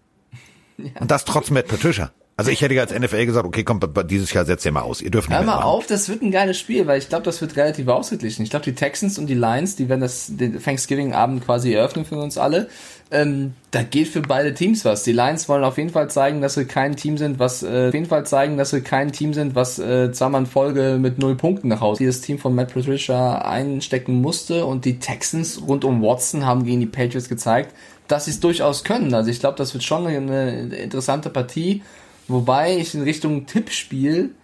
Und 1.00 1.10
das 1.10 1.24
trotz 1.24 1.50
Matt 1.50 1.66
Patricia. 1.66 2.12
Also 2.42 2.50
ich 2.50 2.60
hätte 2.60 2.80
als 2.80 2.92
NFL 2.92 3.26
gesagt, 3.26 3.46
okay, 3.46 3.64
komm, 3.64 3.80
dieses 4.08 4.32
Jahr 4.32 4.44
setzt 4.44 4.64
ihr 4.64 4.72
mal 4.72 4.82
aus. 4.82 5.00
Ihr 5.00 5.10
dürft 5.10 5.28
nicht 5.28 5.38
Hör 5.38 5.44
mal 5.44 5.52
mitmachen. 5.52 5.70
auf, 5.70 5.86
das 5.86 6.08
wird 6.08 6.22
ein 6.22 6.30
geiles 6.30 6.58
Spiel, 6.58 6.86
weil 6.86 6.98
ich 6.98 7.08
glaube, 7.08 7.24
das 7.24 7.40
wird 7.40 7.56
relativ 7.56 7.88
ausgeglichen. 7.88 8.42
Ich 8.42 8.50
glaube, 8.50 8.64
die 8.64 8.74
Texans 8.74 9.18
und 9.18 9.26
die 9.26 9.34
Lions, 9.34 9.76
die 9.76 9.88
werden 9.88 10.00
das 10.00 10.26
den 10.28 10.60
Thanksgiving-Abend 10.62 11.44
quasi 11.44 11.72
eröffnen 11.72 12.04
für 12.04 12.16
uns 12.16 12.38
alle. 12.38 12.68
Ähm, 13.12 13.52
da 13.72 13.82
geht 13.82 14.08
für 14.08 14.22
beide 14.22 14.54
Teams 14.54 14.84
was. 14.86 15.02
Die 15.02 15.12
Lions 15.12 15.46
wollen 15.48 15.64
auf 15.64 15.76
jeden 15.76 15.90
Fall 15.90 16.08
zeigen, 16.08 16.40
dass 16.40 16.54
sie 16.54 16.64
kein 16.64 16.96
Team 16.96 17.18
sind, 17.18 17.38
was 17.38 17.62
äh, 17.62 17.88
auf 17.88 17.94
jeden 17.94 18.06
Fall 18.06 18.24
zeigen, 18.24 18.56
dass 18.56 18.70
sie 18.70 18.80
kein 18.80 19.12
Team 19.12 19.34
sind, 19.34 19.54
was 19.54 19.78
äh, 19.78 20.10
zweimal 20.12 20.40
in 20.40 20.46
Folge 20.46 20.98
mit 20.98 21.18
null 21.18 21.36
Punkten 21.36 21.68
nach 21.68 21.82
Hause. 21.82 22.06
Das 22.06 22.22
Team 22.22 22.38
von 22.38 22.54
Matt 22.54 22.72
Patricia 22.72 23.42
einstecken 23.42 24.22
musste 24.22 24.64
und 24.64 24.86
die 24.86 24.98
Texans 24.98 25.60
rund 25.68 25.84
um 25.84 26.02
Watson 26.02 26.46
haben 26.46 26.64
gegen 26.64 26.80
die 26.80 26.86
Patriots 26.86 27.28
gezeigt, 27.28 27.74
dass 28.08 28.24
sie 28.24 28.30
es 28.30 28.40
durchaus 28.40 28.82
können. 28.82 29.12
Also 29.12 29.30
ich 29.30 29.40
glaube, 29.40 29.58
das 29.58 29.74
wird 29.74 29.84
schon 29.84 30.06
eine 30.06 30.74
interessante 30.74 31.28
Partie. 31.28 31.82
Wobei 32.28 32.76
ich 32.76 32.94
in 32.94 33.02
Richtung 33.02 33.46
Tippspiel 33.46 34.34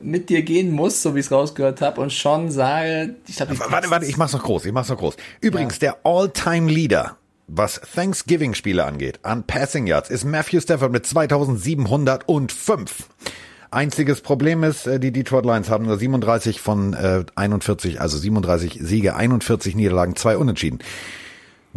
mit 0.00 0.28
dir 0.28 0.42
gehen 0.42 0.70
muss, 0.70 1.02
so 1.02 1.14
wie 1.14 1.20
ich 1.20 1.26
es 1.26 1.32
rausgehört 1.32 1.80
habe, 1.80 2.00
und 2.00 2.12
schon 2.12 2.50
sage, 2.50 3.16
ich 3.26 3.36
glaube, 3.36 3.54
die 3.54 3.60
Warte, 3.60 3.90
warte, 3.90 4.06
ich 4.06 4.16
mach's 4.16 4.32
noch 4.32 4.44
groß, 4.44 4.64
ich 4.64 4.72
mach's 4.72 4.88
noch 4.88 4.98
groß. 4.98 5.16
Übrigens, 5.40 5.78
der 5.78 5.98
All-Time-Leader, 6.04 7.16
was 7.48 7.80
Thanksgiving-Spiele 7.94 8.84
angeht, 8.84 9.20
an 9.22 9.44
Passing 9.44 9.86
Yards, 9.86 10.10
ist 10.10 10.24
Matthew 10.24 10.60
Stafford 10.60 10.92
mit 10.92 11.06
2705. 11.06 13.08
Einziges 13.70 14.22
Problem 14.22 14.64
ist, 14.64 14.86
äh, 14.86 14.98
die 14.98 15.12
Detroit 15.12 15.44
Lions 15.44 15.68
haben 15.68 15.84
nur 15.84 15.98
37 15.98 16.60
von 16.60 16.94
äh, 16.94 17.24
41, 17.34 18.00
also 18.00 18.16
37 18.16 18.78
Siege, 18.80 19.14
41 19.14 19.76
Niederlagen, 19.76 20.16
zwei 20.16 20.38
Unentschieden. 20.38 20.78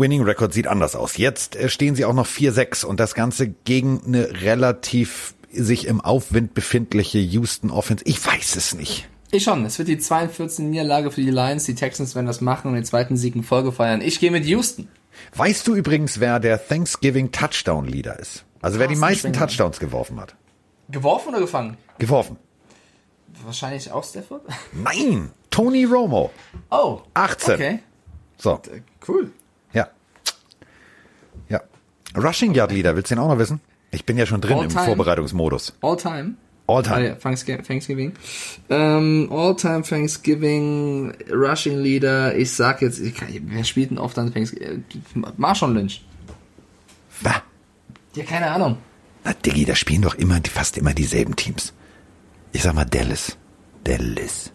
Winning 0.02 0.24
Record 0.24 0.52
sieht 0.54 0.68
anders 0.68 0.96
aus. 0.96 1.16
Jetzt 1.18 1.56
äh, 1.56 1.70
stehen 1.70 1.96
sie 1.96 2.04
auch 2.06 2.14
noch 2.14 2.28
4-6 2.28 2.84
und 2.84 3.00
das 3.00 3.16
Ganze 3.16 3.48
gegen 3.48 4.02
eine 4.06 4.42
relativ 4.42 5.36
sich 5.54 5.86
im 5.88 6.02
Aufwind 6.02 6.54
befindliche 6.54 7.20
Houston 7.20 7.72
Offense. 7.72 8.04
Ich 8.08 8.26
weiß 8.26 8.56
es 8.56 8.74
nicht. 8.74 9.08
Ich 9.32 9.44
schon. 9.44 9.66
Es 9.66 9.78
wird 9.78 9.88
die 9.88 9.98
42. 10.00 10.66
Niederlage 10.66 11.12
für 11.12 11.22
die 11.22 11.30
Lions. 11.32 11.66
Die 11.66 11.76
Texans 11.76 12.16
werden 12.16 12.26
das 12.26 12.42
machen 12.42 12.68
und 12.70 12.76
den 12.76 12.84
zweiten 12.84 13.16
Sieg 13.16 13.36
in 13.36 13.44
Folge 13.44 13.72
feiern. 13.72 14.02
Ich 14.02 14.20
gehe 14.20 14.32
mit 14.32 14.46
Houston. 14.46 14.90
Weißt 15.36 15.68
du 15.68 15.76
übrigens, 15.76 16.20
wer 16.20 16.40
der 16.40 16.68
Thanksgiving 16.68 17.32
Touchdown 17.32 17.86
Leader 17.86 18.20
ist? 18.20 18.44
Also 18.62 18.80
wer 18.80 18.88
die 18.88 18.96
meisten. 18.96 19.32
Touchdowns 19.34 19.80
geworfen 19.80 20.20
hat. 20.20 20.36
Geworfen 20.90 21.30
oder 21.30 21.40
gefangen? 21.40 21.78
Geworfen. 22.00 22.38
Wahrscheinlich 23.46 23.92
auch 23.92 24.04
Stafford. 24.04 24.42
Nein, 24.74 25.32
Tony 25.50 25.86
Romo. 25.86 26.32
Oh. 26.70 27.02
18. 27.14 27.54
Okay. 27.54 27.80
So, 28.38 28.60
Cool. 29.08 29.32
Rushing 32.16 32.54
Yard 32.54 32.72
Leader, 32.72 32.96
willst 32.96 33.12
du 33.12 33.16
den 33.16 33.24
auch 33.24 33.30
noch 33.30 33.38
wissen? 33.38 33.62
Ich 33.92 34.06
bin 34.06 34.18
ja 34.18 34.26
schon 34.26 34.42
drin 34.42 34.58
All 34.58 34.64
im 34.66 34.70
time. 34.70 34.86
Vorbereitungsmodus. 34.86 35.74
All 35.82 35.98
time. 35.98 36.36
All 36.68 36.84
time. 36.84 36.96
Ah, 36.96 37.00
ja, 37.00 37.16
Thanksgiving. 37.16 38.14
Ähm, 38.70 39.30
all 39.32 39.56
time 39.56 39.82
Thanksgiving 39.84 41.14
Rushing 41.30 41.80
Leader. 41.80 42.36
Ich 42.36 42.52
sag 42.54 42.82
jetzt, 42.82 43.00
ich 43.00 43.16
kann, 43.16 43.28
wer 43.48 43.64
spielt 43.64 43.92
denn 43.92 43.98
oft 43.98 44.18
an 44.18 44.34
Thanksgiving? 44.34 44.86
Marshawn 45.38 45.74
Lynch. 45.74 46.06
Bah. 47.22 47.44
Ja, 48.16 48.24
keine 48.24 48.50
Ahnung. 48.52 48.78
Na, 49.24 49.34
Diggi, 49.34 49.66
da 49.66 49.76
spielen 49.76 50.02
doch 50.02 50.16
immer, 50.16 50.40
fast 50.50 50.78
immer 50.78 50.94
dieselben 50.94 51.36
Teams. 51.36 51.74
Ich 52.54 52.64
sag 52.64 52.74
mal 52.74 52.86
Dallas. 52.86 53.38
Dallas. 53.84 54.52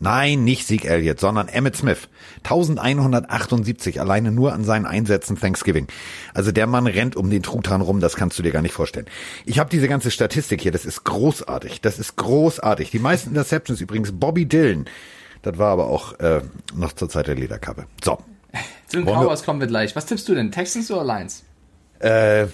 Nein, 0.00 0.44
nicht 0.44 0.66
Zeke 0.66 0.88
Elliott, 0.88 1.18
sondern 1.18 1.48
Emmett 1.48 1.76
Smith. 1.76 2.08
1178 2.44 4.00
alleine 4.00 4.30
nur 4.30 4.52
an 4.52 4.64
seinen 4.64 4.86
Einsätzen 4.86 5.38
Thanksgiving. 5.38 5.88
Also 6.34 6.52
der 6.52 6.66
Mann 6.66 6.86
rennt 6.86 7.16
um 7.16 7.30
den 7.30 7.42
Truthahn 7.42 7.80
rum, 7.80 8.00
das 8.00 8.14
kannst 8.14 8.38
du 8.38 8.42
dir 8.42 8.52
gar 8.52 8.62
nicht 8.62 8.74
vorstellen. 8.74 9.06
Ich 9.44 9.58
habe 9.58 9.70
diese 9.70 9.88
ganze 9.88 10.10
Statistik 10.10 10.60
hier, 10.60 10.72
das 10.72 10.84
ist 10.84 11.04
großartig. 11.04 11.80
Das 11.80 11.98
ist 11.98 12.16
großartig. 12.16 12.90
Die 12.90 13.00
meisten 13.00 13.30
Interceptions 13.30 13.80
übrigens 13.80 14.12
Bobby 14.12 14.46
Dillon. 14.46 14.86
Das 15.42 15.58
war 15.58 15.72
aber 15.72 15.88
auch 15.88 16.18
äh, 16.20 16.42
noch 16.74 16.92
zur 16.92 17.08
Zeit 17.08 17.26
der 17.26 17.34
Lederkappe. 17.34 17.86
So. 18.02 18.18
Zu 18.86 19.02
den 19.02 19.06
Cowboys 19.06 19.42
kommen 19.42 19.60
wir 19.60 19.66
gleich. 19.66 19.94
Was 19.96 20.06
tippst 20.06 20.28
du 20.28 20.34
denn? 20.34 20.50
Texans 20.50 20.90
oder 20.90 21.04
Lions? 21.04 21.44
Äh, 22.00 22.46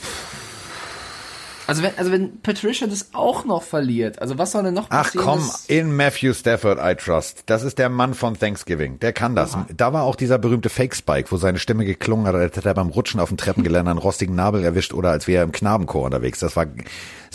Also 1.66 1.82
wenn, 1.82 1.96
also 1.96 2.10
wenn 2.12 2.40
Patricia 2.40 2.86
das 2.86 3.08
auch 3.14 3.44
noch 3.44 3.62
verliert, 3.62 4.20
also 4.20 4.36
was 4.38 4.52
soll 4.52 4.64
denn 4.64 4.74
noch 4.74 4.86
Ach 4.90 5.04
passieren? 5.04 5.26
komm, 5.26 5.38
dass- 5.40 5.66
in 5.66 5.96
Matthew 5.96 6.34
Stafford 6.34 6.78
I 6.82 6.94
trust. 6.94 7.44
Das 7.46 7.62
ist 7.62 7.78
der 7.78 7.88
Mann 7.88 8.14
von 8.14 8.38
Thanksgiving. 8.38 8.98
Der 9.00 9.12
kann 9.12 9.34
das. 9.34 9.56
Da 9.76 9.92
war 9.92 10.02
auch 10.02 10.16
dieser 10.16 10.38
berühmte 10.38 10.68
Fake 10.68 10.94
Spike, 10.94 11.30
wo 11.30 11.36
seine 11.36 11.58
Stimme 11.58 11.84
geklungen 11.84 12.26
hat, 12.26 12.34
als 12.34 12.56
hätte 12.56 12.68
er 12.68 12.74
beim 12.74 12.88
Rutschen 12.88 13.20
auf 13.20 13.28
dem 13.28 13.38
Treppengeländer 13.38 13.90
einen 13.90 13.98
rostigen 13.98 14.34
Nabel 14.34 14.62
erwischt 14.64 14.92
oder 14.92 15.10
als 15.10 15.26
wäre 15.26 15.42
er 15.42 15.44
im 15.44 15.52
Knabenchor 15.52 16.02
unterwegs. 16.04 16.38
Das 16.40 16.54
war 16.56 16.66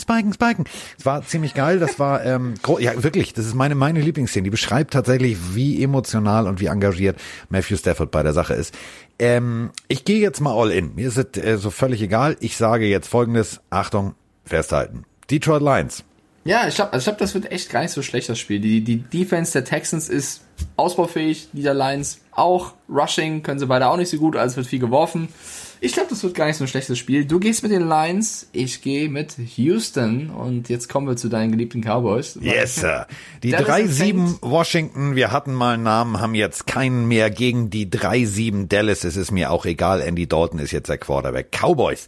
Spiken, 0.00 0.32
Spiken. 0.32 0.64
Es 0.98 1.06
war 1.06 1.24
ziemlich 1.24 1.54
geil. 1.54 1.78
Das 1.78 1.98
war 1.98 2.24
ähm, 2.24 2.54
ja 2.78 3.02
wirklich. 3.02 3.32
Das 3.32 3.46
ist 3.46 3.54
meine 3.54 3.74
meine 3.74 4.00
Lieblingsszene. 4.00 4.44
Die 4.44 4.50
beschreibt 4.50 4.92
tatsächlich, 4.92 5.36
wie 5.54 5.82
emotional 5.82 6.46
und 6.46 6.60
wie 6.60 6.66
engagiert 6.66 7.18
Matthew 7.48 7.76
Stafford 7.76 8.10
bei 8.10 8.22
der 8.22 8.32
Sache 8.32 8.54
ist. 8.54 8.74
Ähm, 9.18 9.70
ich 9.88 10.04
gehe 10.04 10.20
jetzt 10.20 10.40
mal 10.40 10.54
all 10.54 10.70
in. 10.70 10.94
Mir 10.94 11.08
ist 11.08 11.18
es 11.18 11.42
äh, 11.42 11.58
so 11.58 11.70
völlig 11.70 12.00
egal. 12.02 12.36
Ich 12.40 12.56
sage 12.56 12.86
jetzt 12.86 13.08
Folgendes. 13.08 13.60
Achtung, 13.70 14.14
festhalten. 14.44 15.04
Detroit 15.30 15.62
Lions 15.62 16.04
Ja, 16.44 16.66
ich 16.66 16.74
glaube, 16.74 16.92
also 16.92 17.02
ich 17.02 17.04
glaub, 17.04 17.18
das 17.18 17.34
wird 17.34 17.52
echt 17.52 17.70
gar 17.70 17.82
nicht 17.82 17.92
so 17.92 18.02
schlecht, 18.02 18.28
das 18.28 18.38
Spiel. 18.38 18.60
Die, 18.60 18.82
die 18.82 18.96
Defense 18.96 19.52
der 19.52 19.64
Texans 19.64 20.08
ist 20.08 20.42
ausbaufähig, 20.76 21.48
die 21.52 21.62
der 21.62 21.74
Lions 21.74 22.20
auch. 22.32 22.74
Rushing 22.88 23.42
können 23.42 23.58
sie 23.58 23.66
beide 23.66 23.88
auch 23.88 23.96
nicht 23.96 24.10
so 24.10 24.16
gut, 24.16 24.36
also 24.36 24.56
wird 24.56 24.66
viel 24.66 24.78
geworfen. 24.78 25.28
Ich 25.82 25.92
glaube, 25.94 26.10
das 26.10 26.22
wird 26.22 26.34
gar 26.34 26.46
nicht 26.46 26.56
so 26.56 26.64
ein 26.64 26.68
schlechtes 26.68 26.98
Spiel. 26.98 27.24
Du 27.24 27.40
gehst 27.40 27.62
mit 27.62 27.72
den 27.72 27.88
Lions, 27.88 28.48
ich 28.52 28.82
gehe 28.82 29.08
mit 29.08 29.36
Houston 29.56 30.28
und 30.28 30.68
jetzt 30.68 30.88
kommen 30.88 31.06
wir 31.06 31.16
zu 31.16 31.28
deinen 31.28 31.50
geliebten 31.52 31.80
Cowboys. 31.80 32.38
Yes, 32.40 32.76
Sir. 32.76 33.06
Die 33.42 33.50
Dallas 33.50 33.68
3-7 33.68 34.12
empfängt- 34.12 34.38
Washington, 34.42 35.16
wir 35.16 35.32
hatten 35.32 35.54
mal 35.54 35.74
einen 35.74 35.82
Namen, 35.84 36.20
haben 36.20 36.34
jetzt 36.34 36.66
keinen 36.66 37.08
mehr 37.08 37.30
gegen 37.30 37.70
die 37.70 37.86
3-7 37.86 38.68
Dallas. 38.68 39.04
Es 39.04 39.16
ist 39.16 39.30
mir 39.30 39.50
auch 39.50 39.64
egal, 39.64 40.02
Andy 40.02 40.26
Dalton 40.26 40.58
ist 40.58 40.72
jetzt 40.72 40.88
der 40.90 40.98
Quarterback. 40.98 41.50
Cowboys. 41.50 42.06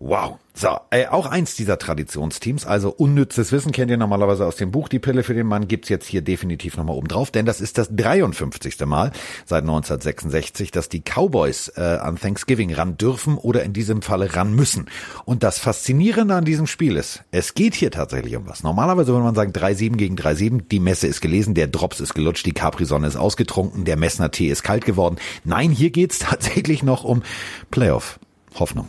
Wow. 0.00 0.38
So, 0.54 0.68
äh, 0.90 1.06
auch 1.06 1.24
eins 1.24 1.54
dieser 1.54 1.78
Traditionsteams, 1.78 2.66
also 2.66 2.90
unnützes 2.90 3.52
Wissen 3.52 3.72
kennt 3.72 3.90
ihr 3.90 3.96
normalerweise 3.96 4.44
aus 4.44 4.56
dem 4.56 4.70
Buch. 4.70 4.88
Die 4.90 4.98
Pille 4.98 5.22
für 5.22 5.32
den 5.32 5.46
Mann 5.46 5.66
gibt's 5.66 5.88
jetzt 5.88 6.06
hier 6.06 6.20
definitiv 6.20 6.76
nochmal 6.76 6.94
oben 6.94 7.08
drauf, 7.08 7.30
denn 7.30 7.46
das 7.46 7.62
ist 7.62 7.78
das 7.78 7.88
53. 7.90 8.78
Mal 8.84 9.12
seit 9.46 9.62
1966, 9.62 10.70
dass 10.70 10.90
die 10.90 11.00
Cowboys 11.00 11.72
äh, 11.76 11.80
an 11.80 12.16
Thanksgiving 12.16 12.74
ran 12.74 12.98
dürfen 12.98 13.38
oder 13.38 13.62
in 13.62 13.72
diesem 13.72 14.02
Falle 14.02 14.36
ran 14.36 14.54
müssen. 14.54 14.90
Und 15.24 15.42
das 15.42 15.58
Faszinierende 15.58 16.34
an 16.34 16.44
diesem 16.44 16.66
Spiel 16.66 16.98
ist, 16.98 17.24
es 17.30 17.54
geht 17.54 17.74
hier 17.74 17.90
tatsächlich 17.90 18.36
um 18.36 18.46
was. 18.46 18.62
Normalerweise 18.62 19.12
würde 19.12 19.24
man 19.24 19.34
sagen 19.34 19.52
3-7 19.52 19.96
gegen 19.96 20.16
3-7, 20.16 20.68
die 20.70 20.80
Messe 20.80 21.06
ist 21.06 21.22
gelesen, 21.22 21.54
der 21.54 21.66
Drops 21.66 21.98
ist 22.00 22.12
gelutscht, 22.12 22.44
die 22.44 22.52
Capri-Sonne 22.52 23.06
ist 23.06 23.16
ausgetrunken, 23.16 23.86
der 23.86 23.96
Messner 23.96 24.30
Tee 24.30 24.48
ist 24.48 24.62
kalt 24.62 24.84
geworden. 24.84 25.16
Nein, 25.44 25.70
hier 25.70 25.90
geht's 25.90 26.18
tatsächlich 26.18 26.82
noch 26.82 27.04
um 27.04 27.22
Playoff. 27.70 28.20
Hoffnung. 28.58 28.88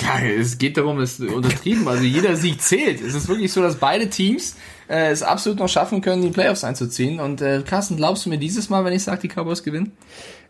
Ja, 0.00 0.18
es 0.20 0.56
geht 0.56 0.76
darum, 0.76 0.98
es 1.00 1.20
ist 1.20 1.30
untertrieben. 1.30 1.86
Also 1.86 2.04
jeder 2.04 2.36
Sieg 2.36 2.62
zählt. 2.62 3.00
Es 3.00 3.14
ist 3.14 3.28
wirklich 3.28 3.52
so, 3.52 3.60
dass 3.60 3.76
beide 3.76 4.08
Teams 4.08 4.56
äh, 4.88 5.10
es 5.10 5.22
absolut 5.22 5.58
noch 5.58 5.68
schaffen 5.68 6.00
können, 6.00 6.22
die 6.22 6.30
Playoffs 6.30 6.64
einzuziehen. 6.64 7.20
Und 7.20 7.42
äh, 7.42 7.62
Carsten, 7.66 7.96
glaubst 7.96 8.24
du 8.24 8.30
mir 8.30 8.38
dieses 8.38 8.70
Mal, 8.70 8.84
wenn 8.84 8.94
ich 8.94 9.02
sage, 9.02 9.20
die 9.22 9.28
Cowboys 9.28 9.62
gewinnen? 9.62 9.92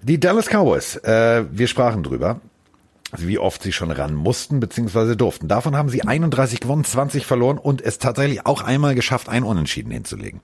Die 0.03 0.21
Dallas 0.21 0.47
Cowboys, 0.49 0.97
äh, 0.97 1.45
wir 1.51 1.67
sprachen 1.67 2.05
drüber, 2.05 2.41
wie 3.17 3.39
oft 3.39 3.63
sie 3.63 3.73
schon 3.73 3.91
ran 3.91 4.15
mussten 4.15 4.61
bzw. 4.61 5.17
durften. 5.17 5.49
Davon 5.49 5.77
haben 5.77 5.89
sie 5.89 6.03
31 6.03 6.61
gewonnen, 6.61 6.85
20 6.85 7.27
verloren 7.27 7.59
und 7.59 7.81
es 7.81 7.99
tatsächlich 7.99 8.47
auch 8.47 8.63
einmal 8.63 8.95
geschafft, 8.95 9.29
ein 9.29 9.43
Unentschieden 9.43 9.91
hinzulegen. 9.91 10.41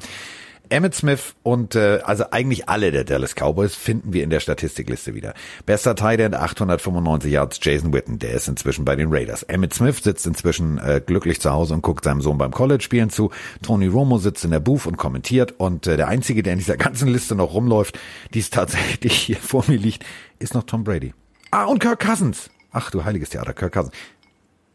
Emmett 0.70 0.94
Smith 0.94 1.34
und 1.42 1.74
äh, 1.74 2.00
also 2.04 2.24
eigentlich 2.30 2.68
alle 2.68 2.92
der 2.92 3.04
Dallas 3.04 3.34
Cowboys 3.34 3.74
finden 3.74 4.12
wir 4.12 4.22
in 4.22 4.30
der 4.30 4.40
Statistikliste 4.40 5.14
wieder. 5.14 5.34
Bester 5.66 5.96
Tight 5.96 6.20
End 6.20 6.34
895 6.34 7.32
Yards 7.32 7.58
Jason 7.60 7.92
Witten, 7.92 8.18
der 8.18 8.32
ist 8.32 8.48
inzwischen 8.48 8.84
bei 8.84 8.96
den 8.96 9.08
Raiders. 9.10 9.42
Emmett 9.42 9.74
Smith 9.74 10.02
sitzt 10.02 10.26
inzwischen 10.26 10.78
äh, 10.78 11.02
glücklich 11.04 11.40
zu 11.40 11.50
Hause 11.50 11.74
und 11.74 11.82
guckt 11.82 12.04
seinem 12.04 12.20
Sohn 12.20 12.38
beim 12.38 12.52
College 12.52 12.82
spielen 12.82 13.10
zu. 13.10 13.30
Tony 13.62 13.88
Romo 13.88 14.18
sitzt 14.18 14.44
in 14.44 14.52
der 14.52 14.60
Booth 14.60 14.86
und 14.86 14.96
kommentiert 14.96 15.54
und 15.58 15.86
äh, 15.86 15.96
der 15.96 16.08
einzige, 16.08 16.42
der 16.42 16.52
in 16.52 16.58
dieser 16.60 16.76
ganzen 16.76 17.08
Liste 17.08 17.34
noch 17.34 17.52
rumläuft, 17.52 17.98
die 18.32 18.38
es 18.38 18.50
tatsächlich 18.50 19.14
hier 19.18 19.36
vor 19.36 19.64
mir 19.66 19.78
liegt, 19.78 20.04
ist 20.38 20.54
noch 20.54 20.62
Tom 20.62 20.84
Brady. 20.84 21.12
Ah 21.50 21.64
und 21.64 21.80
Kirk 21.80 22.00
Cousins. 22.00 22.48
Ach 22.72 22.90
du 22.90 23.04
heiliges 23.04 23.30
Theater, 23.30 23.52
Kirk 23.52 23.72
Cousins. 23.72 23.92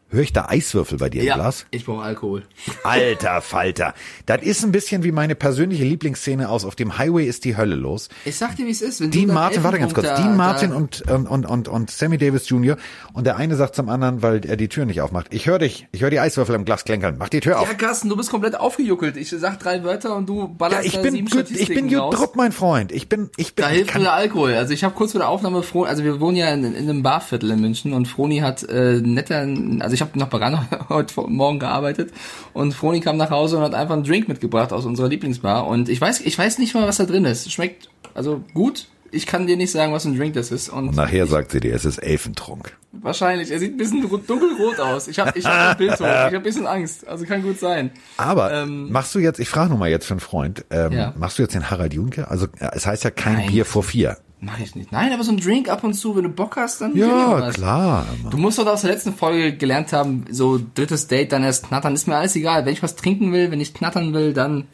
Höre 0.08 0.22
ich 0.22 0.32
da 0.32 0.46
Eiswürfel 0.48 0.98
bei 0.98 1.08
dir 1.08 1.22
im 1.22 1.34
Glas? 1.34 1.66
ich 1.72 1.84
brauche 1.84 2.02
Alkohol. 2.02 2.44
Alter 2.84 3.40
Falter. 3.40 3.92
Das 4.26 4.40
ist 4.42 4.64
ein 4.64 4.70
bisschen 4.70 5.02
wie 5.02 5.10
meine 5.10 5.34
persönliche 5.34 5.82
Lieblingsszene 5.82 6.48
aus 6.48 6.64
Auf 6.64 6.76
dem 6.76 6.96
Highway 6.96 7.26
ist 7.26 7.44
die 7.44 7.56
Hölle 7.56 7.74
los. 7.74 8.08
Ich 8.24 8.36
sag 8.36 8.54
dir, 8.54 8.66
wie 8.66 8.70
es 8.70 8.82
ist. 8.82 9.00
Wenn 9.00 9.10
Dean 9.10 9.32
Martin, 9.32 9.64
warte 9.64 9.80
ganz 9.80 9.94
kurz, 9.94 10.06
da, 10.06 10.14
Dean 10.14 10.36
Martin 10.36 10.70
da, 10.70 10.76
und, 10.76 11.02
und, 11.10 11.44
und, 11.44 11.68
und, 11.68 11.90
Sammy 11.90 12.18
Davis 12.18 12.48
Jr. 12.48 12.76
Und 13.14 13.26
der 13.26 13.36
eine 13.36 13.56
sagt 13.56 13.74
zum 13.74 13.88
anderen, 13.88 14.22
weil 14.22 14.46
er 14.46 14.56
die 14.56 14.68
Tür 14.68 14.86
nicht 14.86 15.00
aufmacht, 15.00 15.34
ich 15.34 15.48
höre 15.48 15.58
dich, 15.58 15.88
ich 15.90 16.02
höre 16.02 16.10
die 16.10 16.20
Eiswürfel 16.20 16.54
im 16.54 16.64
Glas 16.64 16.84
klänkern, 16.84 17.16
mach 17.18 17.28
die 17.28 17.40
Tür 17.40 17.58
auf. 17.58 17.68
Ja, 17.68 17.74
Carsten, 17.74 18.08
du 18.08 18.16
bist 18.16 18.30
komplett 18.30 18.54
aufgejuckelt. 18.54 19.16
Ich 19.16 19.30
sag 19.30 19.58
drei 19.58 19.82
Wörter 19.82 20.14
und 20.14 20.28
du 20.28 20.42
Ja, 20.42 20.46
ballerst 20.46 20.86
ich 20.86 20.94
da 20.94 21.02
bin 21.02 21.14
sieben 21.14 21.28
gut, 21.28 21.50
ich 21.50 21.68
bin 21.68 21.88
gut 21.88 22.36
mein 22.36 22.52
Freund. 22.52 22.92
Ich 22.92 23.08
bin, 23.08 23.28
ich 23.36 23.56
bin, 23.56 23.64
Da 23.64 23.70
ich 23.70 23.78
hilft 23.78 23.94
nur 23.96 24.04
der 24.04 24.12
Alkohol. 24.12 24.54
Also 24.54 24.72
ich 24.72 24.84
habe 24.84 24.94
kurz 24.94 25.12
vor 25.12 25.18
der 25.18 25.28
Aufnahme 25.28 25.64
froh, 25.64 25.82
also 25.82 26.04
wir 26.04 26.20
wohnen 26.20 26.36
ja 26.36 26.48
in, 26.54 26.64
in 26.64 26.88
einem 26.88 27.02
Barviertel 27.02 27.50
in 27.50 27.60
München 27.60 27.92
und 27.92 28.06
Froni 28.06 28.38
hat 28.38 28.62
äh, 28.68 29.00
netter, 29.00 29.48
also 29.80 29.95
ich 29.96 30.00
habe 30.02 30.18
noch 30.18 30.28
bei 30.28 30.38
Rano 30.38 30.60
heute 30.88 31.20
Morgen 31.28 31.58
gearbeitet 31.58 32.12
und 32.52 32.72
Froni 32.72 33.00
kam 33.00 33.16
nach 33.16 33.30
Hause 33.30 33.56
und 33.56 33.62
hat 33.64 33.74
einfach 33.74 33.94
einen 33.94 34.04
Drink 34.04 34.28
mitgebracht 34.28 34.72
aus 34.72 34.84
unserer 34.86 35.08
Lieblingsbar 35.08 35.66
und 35.66 35.88
ich 35.88 36.00
weiß, 36.00 36.20
ich 36.20 36.38
weiß 36.38 36.58
nicht 36.58 36.74
mal, 36.74 36.86
was 36.86 36.98
da 36.98 37.04
drin 37.04 37.24
ist. 37.24 37.50
Schmeckt 37.50 37.88
also 38.14 38.42
gut. 38.54 38.88
Ich 39.12 39.24
kann 39.24 39.46
dir 39.46 39.56
nicht 39.56 39.70
sagen, 39.70 39.92
was 39.92 40.04
ein 40.04 40.16
Drink 40.18 40.34
das 40.34 40.50
ist 40.50 40.68
und 40.68 40.94
nachher 40.94 41.26
sagt 41.26 41.52
sie 41.52 41.60
dir, 41.60 41.74
es 41.74 41.84
ist 41.84 41.98
Elfentrunk. 41.98 42.76
wahrscheinlich. 42.92 43.50
Er 43.52 43.58
sieht 43.60 43.74
ein 43.74 43.76
bisschen 43.76 44.02
dunkelrot 44.02 44.80
aus. 44.80 45.06
Ich 45.08 45.18
habe 45.20 45.32
ich 45.38 45.46
hab 45.46 45.70
ein 45.72 45.76
Bild 45.78 45.92
hoch. 45.92 46.00
Ich 46.04 46.06
habe 46.06 46.36
ein 46.36 46.42
bisschen 46.42 46.66
Angst. 46.66 47.06
Also 47.06 47.24
kann 47.24 47.40
gut 47.42 47.58
sein. 47.60 47.92
Aber 48.16 48.52
Ähm, 48.52 48.90
machst 48.90 49.14
du 49.14 49.20
jetzt, 49.20 49.38
ich 49.38 49.48
frage 49.48 49.70
nur 49.70 49.78
mal 49.78 49.88
jetzt 49.88 50.06
für 50.06 50.14
einen 50.14 50.20
Freund, 50.20 50.64
ähm, 50.70 50.92
Ja. 50.92 51.14
machst 51.16 51.38
du 51.38 51.42
jetzt 51.42 51.54
den 51.54 51.70
Harald 51.70 51.94
Junke? 51.94 52.28
Also 52.28 52.46
äh, 52.58 52.68
es 52.72 52.84
heißt 52.86 53.04
ja 53.04 53.10
kein 53.10 53.34
Nein. 53.34 53.46
Bier 53.46 53.64
vor 53.64 53.84
vier. 53.84 54.18
Mach 54.40 54.58
ich 54.58 54.74
nicht. 54.74 54.92
Nein, 54.92 55.12
aber 55.12 55.24
so 55.24 55.32
ein 55.32 55.38
Drink 55.38 55.68
ab 55.68 55.82
und 55.82 55.94
zu, 55.94 56.14
wenn 56.14 56.24
du 56.24 56.28
Bock 56.28 56.56
hast, 56.56 56.80
dann 56.82 56.94
Ja, 56.94 57.50
klar. 57.52 58.06
Du 58.30 58.36
musst 58.36 58.58
doch 58.58 58.66
aus 58.66 58.82
der 58.82 58.90
letzten 58.90 59.14
Folge 59.14 59.56
gelernt 59.56 59.92
haben, 59.94 60.26
so 60.30 60.60
drittes 60.74 61.06
Date, 61.08 61.32
dann 61.32 61.42
erst 61.42 61.68
knattern, 61.68 61.94
ist 61.94 62.06
mir 62.06 62.16
alles 62.16 62.36
egal. 62.36 62.66
Wenn 62.66 62.72
ich 62.74 62.82
was 62.82 62.96
trinken 62.96 63.32
will, 63.32 63.50
wenn 63.50 63.60
ich 63.60 63.72
knattern 63.72 64.12
will, 64.12 64.34
dann. 64.34 64.66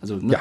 Also, 0.00 0.16
ne? 0.16 0.32
Ja. 0.32 0.40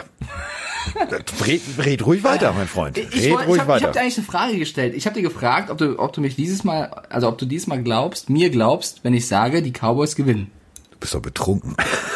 red, 1.45 1.61
red 1.77 2.05
ruhig 2.05 2.23
weiter, 2.23 2.53
mein 2.53 2.67
Freund. 2.67 2.97
Ich, 2.97 3.05
Red 3.07 3.13
ich, 3.15 3.31
wollt- 3.31 3.41
ich 3.43 3.47
ruhig 3.49 3.59
habe 3.61 3.73
hab 3.73 3.81
weiter. 3.81 3.91
dir 3.91 3.99
eigentlich 4.01 4.17
eine 4.17 4.25
Frage 4.27 4.57
gestellt. 4.57 4.95
Ich 4.95 5.05
habe 5.05 5.15
dir 5.15 5.21
gefragt, 5.21 5.69
ob 5.69 5.77
du, 5.77 5.99
ob 5.99 6.13
du 6.13 6.21
mich 6.21 6.35
dieses 6.37 6.63
Mal, 6.63 6.85
also 7.09 7.27
ob 7.27 7.37
du 7.37 7.45
diesmal 7.45 7.83
glaubst, 7.83 8.29
mir 8.29 8.49
glaubst, 8.49 9.03
wenn 9.03 9.13
ich 9.13 9.27
sage, 9.27 9.61
die 9.61 9.71
Cowboys 9.73 10.15
gewinnen. 10.15 10.49
du 10.91 10.97
bist 10.99 11.13
doch 11.13 11.21
betrunken. 11.21 11.75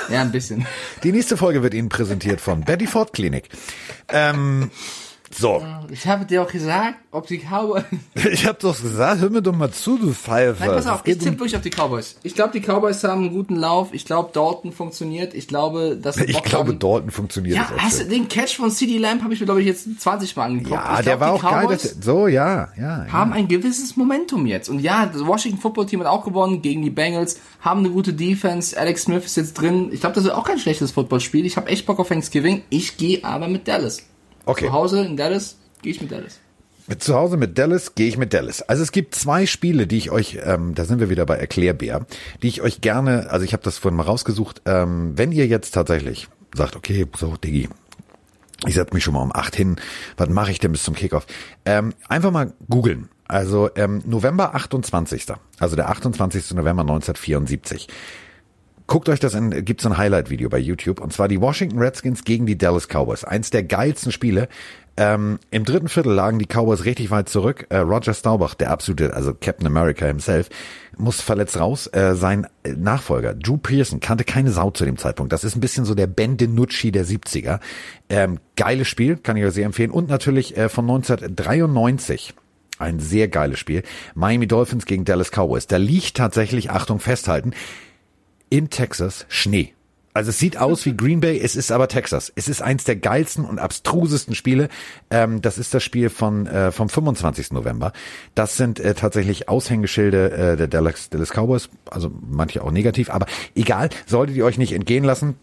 Ja, 0.10 0.22
ein 0.22 0.32
bisschen. 0.32 0.66
Die 1.04 1.12
nächste 1.12 1.36
Folge 1.36 1.62
wird 1.62 1.74
Ihnen 1.74 1.90
präsentiert 1.90 2.40
von 2.40 2.62
Betty 2.62 2.88
Ford 2.88 3.12
Klinik. 3.12 3.50
Ähm, 4.08 4.72
so, 5.36 5.64
Ich 5.92 6.08
habe 6.08 6.26
dir 6.26 6.42
auch 6.44 6.52
gesagt, 6.52 6.96
ob 7.12 7.28
die 7.28 7.40
Cowboys. 7.40 7.84
ich 8.32 8.46
hab 8.46 8.60
doch 8.60 8.80
gesagt, 8.80 9.22
hör 9.22 9.30
mir 9.30 9.42
doch 9.42 9.56
mal 9.56 9.72
zu, 9.72 9.98
du 9.98 10.14
Pfeife. 10.14 10.58
Nein, 10.60 10.70
pass 10.70 10.88
auf, 10.88 11.02
ich 11.06 11.16
um- 11.16 11.20
tippe 11.20 11.40
wirklich 11.40 11.56
auf 11.56 11.62
die 11.62 11.70
Cowboys. 11.70 12.16
Ich 12.24 12.36
glaube, 12.36 12.52
die 12.58 12.62
Cowboys 12.62 13.04
haben 13.04 13.24
einen 13.24 13.34
guten 13.34 13.56
Lauf. 13.56 13.90
Ich 13.94 14.06
glaube, 14.06 14.30
Dalton 14.34 14.72
funktioniert. 14.72 15.34
Ich 15.34 15.48
glaube, 15.48 15.98
dass 16.02 16.18
ich 16.18 16.34
Bock 16.34 16.44
glaube, 16.46 16.72
haben. 16.72 16.80
Dalton 16.80 17.12
funktioniert 17.12 17.56
Ja, 17.56 17.70
hast 17.78 18.02
du 18.02 18.06
den 18.06 18.28
Catch 18.28 18.56
von 18.58 18.72
CD 18.72 18.98
Lamb 18.98 19.24
habe 19.24 19.34
ich 19.34 19.40
mir 19.40 19.46
glaube 19.46 19.62
ich 19.62 19.68
jetzt 19.68 20.02
20 20.02 20.36
Mal 20.36 20.46
angeguckt. 20.46 20.72
Ja, 20.72 21.00
ich 21.00 21.06
der 21.06 21.18
glaub, 21.18 21.20
war 21.20 21.38
die 21.38 21.46
auch 21.46 21.52
geil. 21.52 21.64
Cowboys 21.66 21.82
Das, 21.82 21.98
so, 22.02 22.28
ja, 22.28 22.70
ja. 22.78 23.06
ja. 23.06 23.12
haben 23.12 23.34
ein 23.34 23.48
gewisses 23.48 23.96
Momentum 23.98 24.46
jetzt. 24.46 24.70
Und 24.70 24.80
ja, 24.80 25.06
das 25.06 25.26
Washington 25.26 25.60
Football 25.60 25.86
Team 25.86 26.00
hat 26.00 26.08
auch 26.08 26.24
gewonnen 26.26 26.62
gegen 26.62 26.82
die 26.84 26.90
Bengals, 26.90 27.40
haben 27.62 27.80
eine 27.82 27.90
gute 27.90 28.14
Defense. 28.14 28.78
Alex 28.80 29.04
Smith 29.04 29.26
ist 29.26 29.38
jetzt 29.38 29.54
drin. 29.54 29.90
Ich 29.92 30.02
glaube, 30.02 30.16
das 30.16 30.26
ist 30.26 30.32
auch 30.32 30.46
kein 30.46 30.60
schlechtes 30.60 30.92
Footballspiel. 30.92 31.46
Ich 31.46 31.58
habe 31.58 31.70
echt 31.70 31.86
Bock 31.86 32.00
auf 32.00 32.08
Thanksgiving. 32.08 32.64
Ich 32.70 32.98
gehe 32.98 33.24
aber 33.24 33.48
mit 33.48 33.68
Dallas. 33.68 34.04
Okay. 34.46 34.66
Zu 34.66 34.74
Hause 34.74 35.06
in 35.06 35.18
Dallas 35.18 35.58
gehe 35.82 35.91
ich 35.91 36.02
mit 36.02 36.12
Dallas. 36.12 36.39
Zu 37.00 37.16
Hause 37.16 37.38
mit 37.38 37.58
Dallas 37.58 37.96
gehe 37.96 38.08
ich 38.08 38.18
mit 38.18 38.34
Dallas. 38.34 38.62
Also 38.62 38.84
es 38.84 38.91
gibt 38.91 39.16
zwei 39.16 39.46
Spiele, 39.46 39.88
die 39.88 39.98
ich 39.98 40.12
euch, 40.12 40.39
ähm, 40.44 40.76
da 40.76 40.84
sind 40.84 41.00
wir 41.00 41.10
wieder 41.10 41.26
bei 41.26 41.36
Erklärbär, 41.36 42.06
die 42.41 42.50
ich 42.50 42.62
euch 42.62 42.82
gerne, 42.82 43.30
also 43.30 43.46
ich 43.46 43.54
habe 43.54 43.64
das 43.64 43.78
vorhin 43.78 43.96
mal 43.96 44.04
rausgesucht, 44.04 44.62
ähm, 44.66 45.14
wenn 45.16 45.32
ihr 45.32 45.48
jetzt 45.48 45.72
tatsächlich 45.72 46.28
sagt, 46.54 46.76
okay, 46.76 47.08
so 47.16 47.38
Diggi, 47.38 47.70
ich 48.68 48.74
setze 48.76 48.94
mich 48.94 49.04
schon 49.04 49.14
mal 49.14 49.22
um 49.22 49.34
acht 49.34 49.56
hin, 49.56 49.78
was 50.18 50.30
mache 50.30 50.52
ich 50.52 50.60
denn 50.60 50.74
bis 50.74 50.84
zum 50.84 50.94
Kickoff? 50.94 51.26
Ähm, 51.66 51.94
einfach 52.10 52.32
mal 52.32 52.54
googeln. 52.70 53.10
Also 53.28 53.70
ähm, 53.76 54.02
November 54.06 54.54
28. 54.54 55.26
Also 55.60 55.76
der 55.76 55.89
28. 55.89 56.52
November 56.52 56.82
1974. 56.82 57.88
Guckt 58.88 59.08
euch 59.08 59.20
das 59.20 59.34
an, 59.34 59.64
gibt 59.64 59.82
so 59.82 59.90
ein 59.90 59.98
Highlight-Video 59.98 60.50
bei 60.50 60.60
YouTube, 60.60 61.00
und 61.00 61.14
zwar 61.14 61.28
die 61.28 61.40
Washington 61.40 61.80
Redskins 61.80 62.24
gegen 62.26 62.46
die 62.46 62.58
Dallas 62.58 62.88
Cowboys. 62.88 63.24
Eins 63.24 63.50
der 63.50 63.64
geilsten 63.64 64.12
Spiele. 64.12 64.50
Ähm, 64.96 65.40
Im 65.50 65.64
dritten 65.64 65.88
Viertel 65.88 66.14
lagen 66.14 66.38
die 66.38 66.46
Cowboys 66.46 66.86
richtig 66.86 67.10
weit 67.10 67.28
zurück. 67.28 67.66
Äh, 67.70 67.78
Roger 67.78 68.14
Staubach, 68.14 68.54
der 68.54 68.70
absolute, 68.70 69.14
also 69.14 69.34
Captain 69.34 69.66
America 69.66 70.06
himself, 70.06 70.50
muss 70.98 71.22
verletzt 71.22 71.60
raus. 71.60 71.88
Äh, 71.88 72.14
sein 72.14 72.46
Nachfolger, 72.64 73.34
Drew 73.34 73.58
Pearson, 73.58 74.02
kannte 74.02 74.24
keine 74.24 74.52
Sau 74.52 74.70
zu 74.70 74.86
dem 74.86 74.98
Zeitpunkt. 74.98 75.34
Das 75.34 75.44
ist 75.44 75.56
ein 75.56 75.62
bisschen 75.62 75.86
so 75.86 75.96
der 75.96 76.08
Ben 76.08 76.38
DiNucci 76.38 76.92
der 76.92 77.06
70er. 77.06 77.60
Ähm, 78.10 78.40
geiles 78.56 78.88
Spiel, 78.88 79.18
kann 79.18 79.38
ich 79.38 79.46
euch 79.46 79.54
sehr 79.54 79.66
empfehlen. 79.66 79.92
Und 79.92 80.10
natürlich 80.10 80.58
äh, 80.58 80.70
von 80.70 80.86
1993. 80.86 82.36
Ein 82.80 83.00
sehr 83.00 83.28
geiles 83.28 83.60
Spiel. 83.60 83.84
Miami 84.14 84.48
Dolphins 84.48 84.86
gegen 84.86 85.06
Dallas 85.06 85.32
Cowboys. 85.32 85.68
Da 85.68 85.78
liegt 85.78 86.18
tatsächlich, 86.18 86.70
Achtung, 86.70 87.00
festhalten, 87.00 87.54
in 88.54 88.70
Texas 88.70 89.26
Schnee. 89.30 89.74
Also 90.14 90.30
es 90.30 90.38
sieht 90.38 90.58
aus 90.58 90.86
wie 90.86 90.95
Green 90.95 91.22
Bay, 91.22 91.39
es 91.39 91.56
ist 91.56 91.72
aber 91.72 91.88
Texas. 91.88 92.32
Es 92.36 92.47
ist 92.47 92.62
eins 92.62 92.84
der 92.84 92.95
geilsten 92.95 93.45
und 93.45 93.58
abstrusesten 93.58 94.36
Spiele. 94.36 94.70
Ähm, 95.10 95.41
das 95.41 95.58
ist 95.58 95.74
das 95.74 95.82
Spiel 95.82 96.12
von 96.12 96.45
äh, 96.45 96.72
vom 96.72 96.88
25. 96.88 97.51
November. 97.51 97.93
Das 98.36 98.56
sind 98.56 98.80
äh, 98.80 98.93
tatsächlich 98.93 99.49
Aushängeschilde 99.49 100.32
äh, 100.32 100.56
der 100.56 100.68
Dallas, 100.68 101.10
Dallas 101.10 101.32
Cowboys, 101.32 101.70
also 101.89 102.12
manche 102.30 102.64
auch 102.64 102.70
negativ, 102.70 103.10
aber 103.10 103.26
egal, 103.56 103.89
solltet 104.06 104.36
ihr 104.36 104.45
euch 104.45 104.60
nicht 104.60 104.74
entgehen 104.74 105.04
lassen. 105.04 105.36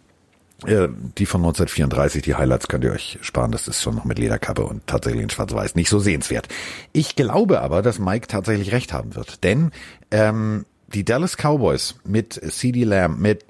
Äh, 0.67 0.87
die 1.19 1.27
von 1.27 1.41
1934, 1.41 2.23
die 2.23 2.37
Highlights 2.37 2.69
könnt 2.69 2.85
ihr 2.85 2.93
euch 2.93 3.19
sparen. 3.23 3.51
Das 3.51 3.67
ist 3.67 3.83
schon 3.83 3.97
noch 3.97 4.05
mit 4.05 4.21
Lederkappe 4.21 4.63
und 4.63 4.87
tatsächlich 4.87 5.25
in 5.25 5.31
Schwarz-Weiß 5.31 5.75
nicht 5.75 5.89
so 5.89 5.99
sehenswert. 5.99 6.47
Ich 6.93 7.17
glaube 7.17 7.61
aber, 7.61 7.83
dass 7.83 7.99
Mike 7.99 8.29
tatsächlich 8.29 8.71
recht 8.71 8.93
haben 8.93 9.17
wird, 9.17 9.43
denn 9.43 9.73
ähm, 10.13 10.65
die 10.93 11.05
Dallas 11.05 11.37
Cowboys 11.37 11.97
mit 12.05 12.33
CD 12.33 12.85
Lamb, 12.85 13.19
mit 13.19 13.45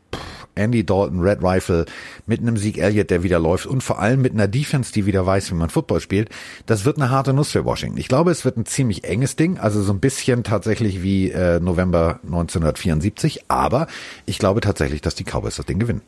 Andy 0.55 0.85
Dalton, 0.85 1.21
Red 1.21 1.43
Rifle, 1.43 1.87
mit 2.27 2.41
einem 2.41 2.57
Sieg 2.57 2.79
Elliott, 2.79 3.11
der 3.11 3.23
wieder 3.23 3.39
läuft 3.39 3.67
und 3.67 3.83
vor 3.83 3.99
allem 3.99 4.21
mit 4.21 4.33
einer 4.33 4.49
Defense, 4.49 4.93
die 4.93 5.07
wieder 5.07 5.25
weiß, 5.25 5.51
wie 5.51 5.55
man 5.55 5.71
Football 5.71 6.01
spielt, 6.01 6.29
das 6.67 6.85
wird 6.85 6.97
eine 6.99 7.11
harte 7.11 7.33
Nuss 7.33 7.53
für 7.53 7.65
Washington. 7.65 7.99
Ich 7.99 8.09
glaube, 8.09 8.31
es 8.31 8.45
wird 8.45 8.57
ein 8.57 8.67
ziemlich 8.67 9.05
enges 9.05 9.37
Ding, 9.37 9.59
also 9.59 9.83
so 9.83 9.93
ein 9.93 10.01
bisschen 10.01 10.43
tatsächlich 10.45 11.03
wie 11.03 11.31
äh, 11.31 11.61
November 11.61 12.21
1974, 12.25 13.45
aber 13.49 13.87
ich 14.27 14.39
glaube 14.39 14.61
tatsächlich, 14.61 15.01
dass 15.01 15.15
die 15.15 15.25
Cowboys 15.25 15.57
das 15.57 15.67
Ding 15.67 15.79
gewinnen. 15.79 16.03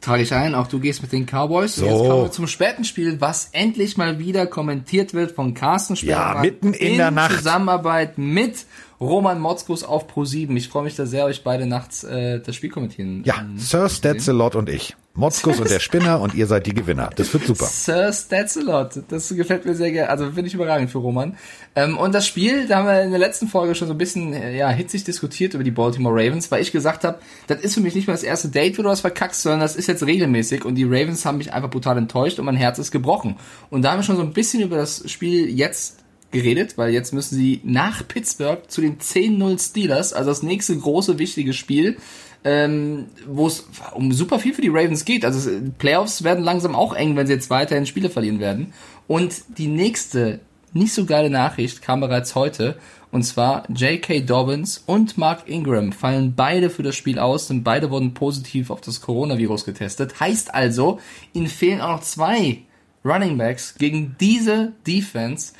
Trage 0.00 0.24
ich 0.24 0.34
ein, 0.34 0.56
auch 0.56 0.66
du 0.66 0.80
gehst 0.80 1.00
mit 1.00 1.12
den 1.12 1.26
Cowboys. 1.26 1.76
So. 1.76 1.84
Jetzt 1.86 1.94
kommen 1.94 2.22
wir 2.24 2.32
zum 2.32 2.48
späten 2.48 2.84
Spiel, 2.84 3.20
was 3.20 3.50
endlich 3.52 3.96
mal 3.96 4.18
wieder 4.18 4.46
kommentiert 4.46 5.14
wird 5.14 5.30
von 5.30 5.54
Carsten 5.54 5.94
Sperrmann. 5.94 6.34
Ja, 6.34 6.40
mitten 6.40 6.74
in 6.74 6.96
der 6.96 7.12
Nacht. 7.12 7.36
Zusammenarbeit 7.36 8.18
mit 8.18 8.66
Roman 9.02 9.40
Motzkus 9.40 9.82
auf 9.82 10.08
Pro7. 10.08 10.56
Ich 10.56 10.68
freue 10.68 10.84
mich 10.84 10.94
da 10.94 11.06
sehr, 11.06 11.24
euch 11.24 11.42
beide 11.42 11.66
nachts 11.66 12.04
äh, 12.04 12.40
das 12.40 12.54
Spiel 12.54 12.70
kommentieren. 12.70 13.22
Ja, 13.24 13.44
Sir 13.56 13.88
Stetzelot 13.88 14.54
und 14.54 14.68
ich. 14.68 14.94
Motzkus 15.14 15.60
und 15.60 15.68
der 15.68 15.80
Spinner 15.80 16.20
und 16.20 16.34
ihr 16.34 16.46
seid 16.46 16.66
die 16.66 16.72
Gewinner. 16.72 17.10
Das 17.16 17.34
wird 17.34 17.44
super. 17.44 17.66
Sir 17.66 18.12
Stetzelot. 18.12 19.02
Das 19.08 19.28
gefällt 19.34 19.66
mir 19.66 19.74
sehr 19.74 19.90
gerne. 19.90 20.08
Also 20.08 20.26
finde 20.26 20.46
ich 20.46 20.54
überragend 20.54 20.90
für 20.90 20.98
Roman. 20.98 21.36
Ähm, 21.74 21.98
und 21.98 22.14
das 22.14 22.26
Spiel, 22.26 22.68
da 22.68 22.78
haben 22.78 22.86
wir 22.86 23.02
in 23.02 23.10
der 23.10 23.18
letzten 23.18 23.48
Folge 23.48 23.74
schon 23.74 23.88
so 23.88 23.94
ein 23.94 23.98
bisschen 23.98 24.32
äh, 24.32 24.56
ja, 24.56 24.70
hitzig 24.70 25.02
diskutiert 25.02 25.54
über 25.54 25.64
die 25.64 25.72
Baltimore 25.72 26.14
Ravens, 26.14 26.50
weil 26.52 26.62
ich 26.62 26.70
gesagt 26.70 27.02
habe, 27.02 27.18
das 27.48 27.60
ist 27.60 27.74
für 27.74 27.80
mich 27.80 27.96
nicht 27.96 28.06
mehr 28.06 28.14
das 28.14 28.22
erste 28.22 28.48
Date, 28.48 28.78
wo 28.78 28.82
du 28.82 28.88
was 28.88 29.00
verkackst, 29.00 29.42
sondern 29.42 29.60
das 29.60 29.74
ist 29.74 29.88
jetzt 29.88 30.06
regelmäßig 30.06 30.64
und 30.64 30.76
die 30.76 30.84
Ravens 30.84 31.26
haben 31.26 31.38
mich 31.38 31.52
einfach 31.52 31.70
brutal 31.70 31.98
enttäuscht 31.98 32.38
und 32.38 32.44
mein 32.44 32.56
Herz 32.56 32.78
ist 32.78 32.92
gebrochen. 32.92 33.36
Und 33.68 33.82
da 33.82 33.90
haben 33.90 33.98
wir 33.98 34.04
schon 34.04 34.16
so 34.16 34.22
ein 34.22 34.32
bisschen 34.32 34.62
über 34.62 34.76
das 34.76 35.10
Spiel 35.10 35.50
jetzt 35.50 36.01
geredet, 36.32 36.76
weil 36.76 36.92
jetzt 36.92 37.12
müssen 37.12 37.36
sie 37.36 37.60
nach 37.62 38.06
Pittsburgh 38.06 38.68
zu 38.68 38.80
den 38.80 38.98
10-0 38.98 39.60
Steelers, 39.60 40.12
also 40.12 40.30
das 40.30 40.42
nächste 40.42 40.76
große, 40.76 41.18
wichtige 41.18 41.52
Spiel, 41.52 41.98
ähm, 42.44 43.06
wo 43.26 43.46
es 43.46 43.68
um 43.94 44.12
super 44.12 44.38
viel 44.38 44.54
für 44.54 44.62
die 44.62 44.68
Ravens 44.68 45.04
geht. 45.04 45.24
Also 45.24 45.50
Playoffs 45.78 46.24
werden 46.24 46.42
langsam 46.42 46.74
auch 46.74 46.94
eng, 46.94 47.14
wenn 47.16 47.26
sie 47.26 47.34
jetzt 47.34 47.50
weiterhin 47.50 47.86
Spiele 47.86 48.10
verlieren 48.10 48.40
werden. 48.40 48.72
Und 49.06 49.42
die 49.58 49.68
nächste 49.68 50.40
nicht 50.72 50.92
so 50.92 51.04
geile 51.04 51.30
Nachricht 51.30 51.82
kam 51.82 52.00
bereits 52.00 52.34
heute. 52.34 52.76
Und 53.10 53.24
zwar 53.24 53.68
J.K. 53.70 54.20
Dobbins 54.20 54.82
und 54.86 55.18
Mark 55.18 55.46
Ingram 55.46 55.92
fallen 55.92 56.34
beide 56.34 56.70
für 56.70 56.82
das 56.82 56.96
Spiel 56.96 57.18
aus, 57.18 57.46
denn 57.46 57.62
beide 57.62 57.90
wurden 57.90 58.14
positiv 58.14 58.70
auf 58.70 58.80
das 58.80 59.02
Coronavirus 59.02 59.66
getestet. 59.66 60.18
Heißt 60.18 60.54
also, 60.54 60.98
ihnen 61.34 61.46
fehlen 61.46 61.82
auch 61.82 61.96
noch 61.96 62.00
zwei 62.00 62.62
Running 63.04 63.36
Backs 63.36 63.74
gegen 63.74 64.16
diese 64.18 64.72
Defense. 64.86 65.52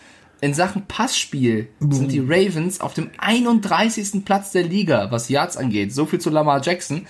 In 0.43 0.55
Sachen 0.55 0.86
Passspiel 0.86 1.68
sind 1.78 2.11
die 2.11 2.18
Ravens 2.18 2.80
auf 2.80 2.95
dem 2.95 3.12
31. 3.16 4.24
Platz 4.24 4.51
der 4.51 4.64
Liga, 4.64 5.12
was 5.12 5.28
Yards 5.28 5.57
angeht. 5.57 5.95
So 5.95 6.05
viel 6.05 6.20
zu 6.20 6.30
Lamar 6.30 6.61
Jackson. 6.61 7.07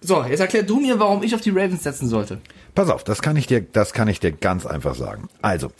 So, 0.00 0.22
jetzt 0.22 0.38
erklär 0.38 0.62
du 0.62 0.78
mir, 0.78 1.00
warum 1.00 1.24
ich 1.24 1.34
auf 1.34 1.40
die 1.40 1.50
Ravens 1.50 1.82
setzen 1.82 2.08
sollte. 2.08 2.40
Pass 2.76 2.90
auf, 2.90 3.02
das 3.02 3.22
kann 3.22 3.34
ich 3.36 3.48
dir, 3.48 3.60
das 3.60 3.92
kann 3.92 4.06
ich 4.06 4.20
dir 4.20 4.30
ganz 4.30 4.66
einfach 4.66 4.94
sagen. 4.94 5.28
Also, 5.42 5.72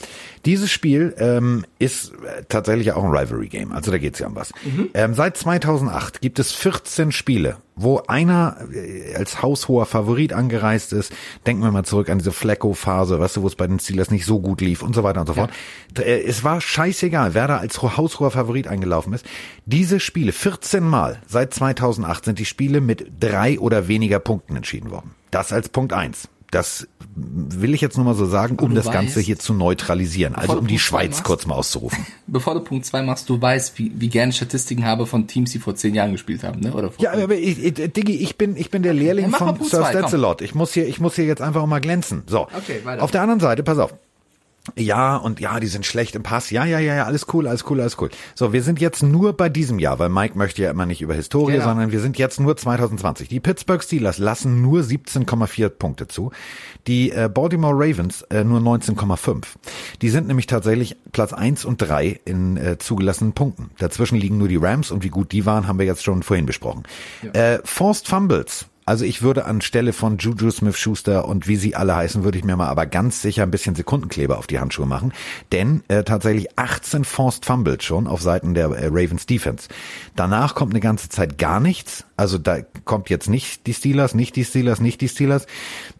dieses 0.44 0.70
Spiel 0.72 1.14
ähm, 1.18 1.64
ist 1.78 2.10
äh, 2.14 2.42
tatsächlich 2.48 2.90
auch 2.92 3.04
ein 3.04 3.10
Rivalry-Game. 3.10 3.70
Also 3.70 3.90
da 3.92 3.98
geht's 3.98 4.18
ja 4.18 4.26
um 4.26 4.34
was. 4.34 4.52
Ähm, 4.94 5.14
seit 5.14 5.36
2008 5.36 6.20
gibt 6.20 6.38
es 6.38 6.52
14 6.52 7.12
Spiele, 7.12 7.58
wo 7.76 7.98
einer 8.08 8.56
äh, 8.72 9.14
als 9.14 9.42
haushoher 9.42 9.86
Favorit 9.86 10.32
angereist 10.32 10.92
ist. 10.92 11.12
Denken 11.46 11.62
wir 11.62 11.70
mal 11.70 11.84
zurück 11.84 12.08
an 12.10 12.18
diese 12.18 12.32
Flecko-Phase, 12.32 13.20
weißt 13.20 13.36
du, 13.36 13.42
wo 13.42 13.46
es 13.46 13.56
bei 13.56 13.66
den 13.66 13.78
Steelers 13.78 14.10
nicht 14.10 14.24
so 14.24 14.40
gut 14.40 14.60
lief 14.60 14.82
und 14.82 14.94
so 14.94 15.02
weiter 15.02 15.20
und 15.20 15.26
so 15.26 15.34
fort. 15.34 15.50
Äh, 15.98 16.22
Es 16.22 16.42
war 16.44 16.60
scheißegal, 16.62 17.34
wer 17.34 17.46
da 17.46 17.58
als 17.58 17.82
ho- 17.82 17.96
haushoher 17.96 18.30
Favorit 18.30 18.68
eingelaufen 18.68 19.12
ist. 19.12 19.26
Diese 19.66 20.00
Spiele, 20.00 20.32
14 20.32 20.82
Mal 20.82 21.20
seit 21.28 21.52
2008 21.52 22.24
sind 22.24 22.38
die 22.38 22.46
Spiele 22.46 22.80
mit 22.80 23.06
drei 23.20 23.58
oder 23.60 23.86
weniger 23.86 24.18
Punkten 24.18 24.56
entschieden 24.56 24.90
worden. 24.90 25.10
Das 25.30 25.52
als 25.52 25.68
Punkt 25.68 25.92
eins. 25.92 26.28
Das 26.56 26.88
will 27.14 27.74
ich 27.74 27.80
jetzt 27.80 27.96
nur 27.96 28.04
mal 28.06 28.14
so 28.14 28.26
sagen, 28.26 28.58
um 28.58 28.74
das 28.74 28.90
Ganze 28.90 29.20
weißt- 29.20 29.22
hier 29.24 29.38
zu 29.38 29.52
neutralisieren. 29.54 30.34
Also 30.34 30.58
um 30.58 30.66
die 30.66 30.78
Schweiz 30.78 31.10
machst- 31.12 31.24
kurz 31.24 31.46
mal 31.46 31.54
auszurufen. 31.54 32.06
Bevor 32.26 32.54
du 32.54 32.60
Punkt 32.60 32.84
2 32.86 33.02
machst, 33.02 33.28
du 33.28 33.40
weißt, 33.40 33.78
wie, 33.78 33.92
wie 33.94 34.08
gerne 34.08 34.32
Statistiken 34.32 34.84
habe 34.84 35.06
von 35.06 35.26
Teams, 35.26 35.50
die 35.52 35.58
vor 35.58 35.74
zehn 35.74 35.94
Jahren 35.94 36.12
gespielt 36.12 36.42
haben, 36.44 36.60
ne? 36.60 36.72
Oder 36.72 36.90
vor 36.90 37.02
Ja, 37.04 37.12
aber 37.12 37.34
ich, 37.36 37.62
ich, 37.62 37.74
Diggi, 37.92 38.16
ich 38.16 38.36
bin, 38.36 38.56
ich 38.56 38.70
bin 38.70 38.82
der 38.82 38.94
Lehrling 38.94 39.30
Ja, 39.30 39.36
von 39.38 39.62
Sir. 39.62 39.84
Stetzelot. 39.86 40.40
Ich 40.42 40.54
muss 40.54 40.72
hier, 40.72 40.86
ich 40.88 40.98
muss 41.00 41.14
hier 41.14 41.24
jetzt 41.26 41.42
einfach 41.42 41.64
mal 41.66 41.80
glänzen. 41.80 42.22
So. 42.26 42.42
Okay, 42.56 42.80
weiter. 42.84 43.02
Auf 43.02 43.10
der 43.10 43.22
anderen 43.22 43.40
Seite, 43.40 43.62
pass 43.62 43.78
auf. 43.78 43.94
Ja, 44.74 45.16
und 45.16 45.38
ja, 45.40 45.60
die 45.60 45.66
sind 45.68 45.86
schlecht 45.86 46.16
im 46.16 46.22
Pass. 46.22 46.50
Ja, 46.50 46.64
ja, 46.64 46.78
ja, 46.78 46.94
ja, 46.96 47.04
alles 47.04 47.26
cool, 47.32 47.46
alles 47.46 47.64
cool, 47.70 47.80
alles 47.80 47.96
cool. 48.00 48.10
So, 48.34 48.52
wir 48.52 48.62
sind 48.62 48.80
jetzt 48.80 49.02
nur 49.02 49.32
bei 49.34 49.48
diesem 49.48 49.78
Jahr, 49.78 49.98
weil 49.98 50.08
Mike 50.08 50.36
möchte 50.36 50.62
ja 50.62 50.70
immer 50.70 50.86
nicht 50.86 51.02
über 51.02 51.14
Historie, 51.14 51.52
Genau. 51.54 51.64
sondern 51.66 51.92
wir 51.92 52.00
sind 52.00 52.18
jetzt 52.18 52.40
nur 52.40 52.56
2020. 52.56 53.28
Die 53.28 53.40
Pittsburgh 53.40 53.82
Steelers 53.82 54.18
lassen 54.18 54.62
nur 54.62 54.80
17,4 54.80 55.68
Punkte 55.68 56.08
zu. 56.08 56.32
Die 56.86 57.10
äh, 57.12 57.28
Baltimore 57.32 57.74
Ravens 57.74 58.22
äh, 58.30 58.44
nur 58.44 58.60
19,5. 58.60 59.44
Die 60.02 60.08
sind 60.08 60.26
nämlich 60.26 60.46
tatsächlich 60.46 60.96
Platz 61.12 61.32
eins 61.32 61.64
und 61.64 61.78
drei 61.80 62.20
in 62.24 62.56
äh, 62.56 62.78
zugelassenen 62.78 63.32
Punkten. 63.32 63.70
Dazwischen 63.78 64.16
liegen 64.18 64.38
nur 64.38 64.48
die 64.48 64.56
Rams 64.56 64.90
und 64.90 65.04
wie 65.04 65.08
gut 65.10 65.32
die 65.32 65.46
waren, 65.46 65.66
haben 65.68 65.78
wir 65.78 65.86
jetzt 65.86 66.04
schon 66.04 66.22
vorhin 66.22 66.46
besprochen. 66.46 66.82
Äh, 67.32 67.58
Forced 67.64 68.08
Fumbles. 68.08 68.66
Also 68.86 69.04
ich 69.04 69.20
würde 69.20 69.46
anstelle 69.46 69.92
von 69.92 70.16
Juju 70.18 70.48
Smith-Schuster 70.48 71.26
und 71.26 71.48
wie 71.48 71.56
sie 71.56 71.74
alle 71.74 71.96
heißen, 71.96 72.22
würde 72.22 72.38
ich 72.38 72.44
mir 72.44 72.56
mal 72.56 72.68
aber 72.68 72.86
ganz 72.86 73.20
sicher 73.20 73.42
ein 73.42 73.50
bisschen 73.50 73.74
Sekundenkleber 73.74 74.38
auf 74.38 74.46
die 74.46 74.60
Handschuhe 74.60 74.86
machen. 74.86 75.12
Denn 75.50 75.82
äh, 75.88 76.04
tatsächlich 76.04 76.56
18 76.56 77.04
Forced 77.04 77.44
Fumbles 77.44 77.82
schon 77.82 78.06
auf 78.06 78.22
Seiten 78.22 78.54
der 78.54 78.66
äh, 78.66 78.86
Ravens 78.86 79.26
Defense. 79.26 79.68
Danach 80.14 80.54
kommt 80.54 80.72
eine 80.72 80.80
ganze 80.80 81.08
Zeit 81.08 81.36
gar 81.36 81.58
nichts. 81.58 82.04
Also 82.16 82.38
da 82.38 82.58
kommt 82.84 83.10
jetzt 83.10 83.28
nicht 83.28 83.66
die 83.66 83.74
Steelers, 83.74 84.14
nicht 84.14 84.36
die 84.36 84.44
Steelers, 84.44 84.80
nicht 84.80 85.00
die 85.00 85.08
Steelers. 85.08 85.46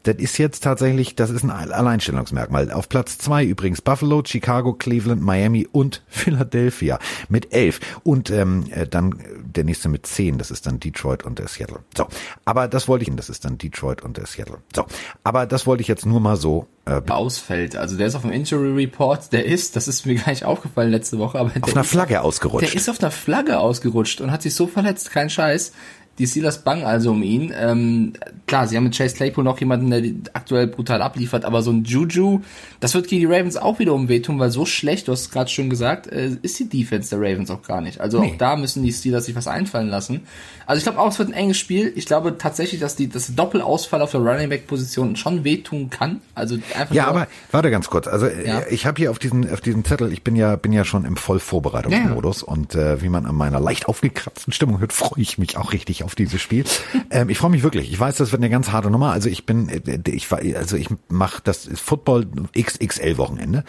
Das 0.06 0.16
ist 0.16 0.38
jetzt 0.38 0.62
tatsächlich, 0.62 1.16
das 1.16 1.30
ist 1.30 1.42
ein 1.42 1.50
Alleinstellungsmerkmal. 1.50 2.70
Auf 2.70 2.88
Platz 2.88 3.18
zwei 3.18 3.44
übrigens 3.44 3.82
Buffalo, 3.82 4.22
Chicago, 4.24 4.72
Cleveland, 4.72 5.20
Miami 5.20 5.66
und 5.70 6.02
Philadelphia 6.08 7.00
mit 7.28 7.52
elf. 7.52 7.80
Und 8.04 8.30
ähm, 8.30 8.66
äh, 8.70 8.86
dann 8.86 9.18
der 9.44 9.64
nächste 9.64 9.88
mit 9.88 10.06
zehn, 10.06 10.38
das 10.38 10.52
ist 10.52 10.66
dann 10.66 10.78
Detroit 10.78 11.24
und 11.24 11.40
der 11.40 11.48
Seattle. 11.48 11.80
So, 11.96 12.06
aber 12.44 12.68
das 12.68 12.86
wollte 12.86 13.04
ich, 13.04 13.16
das 13.16 13.28
ist 13.28 13.44
dann 13.44 13.58
Detroit 13.58 14.02
und 14.02 14.16
der 14.16 14.26
Seattle. 14.26 14.58
So, 14.74 14.86
aber 15.24 15.44
das 15.46 15.66
wollte 15.66 15.80
ich 15.80 15.88
jetzt 15.88 16.06
nur 16.06 16.20
mal 16.20 16.36
so 16.36 16.68
äh, 16.84 17.00
ausfällt. 17.08 17.74
Also 17.74 17.96
der 17.96 18.06
ist 18.06 18.14
auf 18.14 18.22
dem 18.22 18.30
Injury 18.30 18.74
Report, 18.74 19.32
der 19.32 19.44
ist, 19.44 19.74
das 19.74 19.88
ist 19.88 20.06
mir 20.06 20.14
gar 20.14 20.30
nicht 20.30 20.44
aufgefallen 20.44 20.92
letzte 20.92 21.18
Woche, 21.18 21.40
aber 21.40 21.48
auf 21.48 21.54
der 21.54 21.64
einer 21.64 21.80
ist, 21.80 21.90
Flagge 21.90 22.10
der 22.10 22.24
ausgerutscht. 22.24 22.74
ist 22.74 22.88
auf 22.88 23.00
einer 23.00 23.10
Flagge 23.10 23.58
ausgerutscht 23.58 24.20
und 24.20 24.30
hat 24.30 24.42
sich 24.42 24.54
so 24.54 24.68
verletzt, 24.68 25.10
kein 25.10 25.28
Scheiß. 25.30 25.72
Die 26.18 26.26
Steelers 26.26 26.62
bangen 26.64 26.84
also 26.84 27.10
um 27.10 27.22
ihn. 27.22 27.52
Ähm, 27.54 28.14
klar, 28.46 28.66
sie 28.66 28.76
haben 28.76 28.84
mit 28.84 28.96
Chase 28.96 29.14
Claypool 29.14 29.44
noch 29.44 29.60
jemanden, 29.60 29.90
der 29.90 30.02
aktuell 30.32 30.66
brutal 30.66 31.02
abliefert, 31.02 31.44
aber 31.44 31.62
so 31.62 31.70
ein 31.70 31.84
Juju, 31.84 32.40
das 32.80 32.94
wird 32.94 33.08
gegen 33.08 33.20
die 33.20 33.26
Ravens 33.34 33.56
auch 33.56 33.78
wiederum 33.78 34.08
wehtun, 34.08 34.38
weil 34.38 34.50
so 34.50 34.64
schlecht, 34.64 35.08
du 35.08 35.12
hast 35.12 35.20
es 35.22 35.30
gerade 35.30 35.50
schon 35.50 35.68
gesagt, 35.68 36.06
äh, 36.06 36.30
ist 36.40 36.58
die 36.58 36.68
Defense 36.68 37.10
der 37.10 37.18
Ravens 37.20 37.50
auch 37.50 37.62
gar 37.62 37.80
nicht. 37.82 38.00
Also 38.00 38.20
Nee. 38.20 38.32
auch 38.32 38.38
da 38.38 38.56
müssen 38.56 38.82
die 38.82 38.92
Steelers 38.92 39.26
sich 39.26 39.36
was 39.36 39.46
einfallen 39.46 39.88
lassen. 39.88 40.22
Also 40.66 40.78
ich 40.78 40.84
glaube 40.84 40.98
auch, 40.98 41.08
es 41.08 41.18
wird 41.18 41.28
ein 41.28 41.34
enges 41.34 41.58
Spiel. 41.58 41.92
Ich 41.94 42.06
glaube 42.06 42.38
tatsächlich, 42.38 42.80
dass 42.80 42.96
die 42.96 43.08
das 43.08 43.34
Doppelausfall 43.34 44.02
auf 44.02 44.10
der 44.10 44.20
Running 44.20 44.48
Back 44.48 44.66
Position 44.66 45.14
schon 45.16 45.44
wehtun 45.44 45.90
kann. 45.90 46.20
Also 46.34 46.56
einfach 46.74 46.94
Ja, 46.94 47.06
aber 47.06 47.28
warte 47.52 47.70
ganz 47.70 47.88
kurz. 47.88 48.08
Also 48.08 48.26
äh, 48.26 48.46
Ja. 48.46 48.62
ich 48.68 48.84
habe 48.84 48.98
hier 48.98 49.10
auf 49.10 49.18
diesen 49.18 49.50
auf 49.50 49.60
diesem 49.60 49.84
Zettel, 49.84 50.12
ich 50.12 50.22
bin 50.22 50.34
ja 50.36 50.56
bin 50.56 50.72
ja 50.72 50.84
schon 50.84 51.04
im 51.04 51.16
Vollvorbereitungsmodus 51.16 52.42
und 52.42 52.74
äh, 52.74 53.00
wie 53.00 53.08
man 53.08 53.26
an 53.26 53.36
meiner 53.36 53.60
leicht 53.60 53.86
aufgekratzten 53.86 54.52
Stimmung 54.52 54.80
hört, 54.80 54.92
freue 54.92 55.22
ich 55.22 55.38
mich 55.38 55.56
auch 55.56 55.72
richtig 55.72 56.02
auf 56.02 56.14
dieses 56.14 56.40
Spiel. 56.40 56.64
ähm, 57.10 57.28
ich 57.28 57.38
freue 57.38 57.50
mich 57.50 57.62
wirklich. 57.62 57.92
Ich 57.92 57.98
weiß, 57.98 58.16
das 58.16 58.32
wird 58.32 58.40
eine 58.42 58.50
ganz 58.50 58.72
harte 58.72 58.90
Nummer. 58.90 59.12
Also 59.12 59.28
ich 59.28 59.46
bin 59.46 59.68
äh, 59.68 60.00
ich 60.10 60.30
war 60.30 60.40
also 60.56 60.76
ich 60.76 60.88
mache 61.08 61.40
das 61.44 61.68
Football 61.74 62.26
XXL 62.58 63.18
Wochenende. 63.18 63.64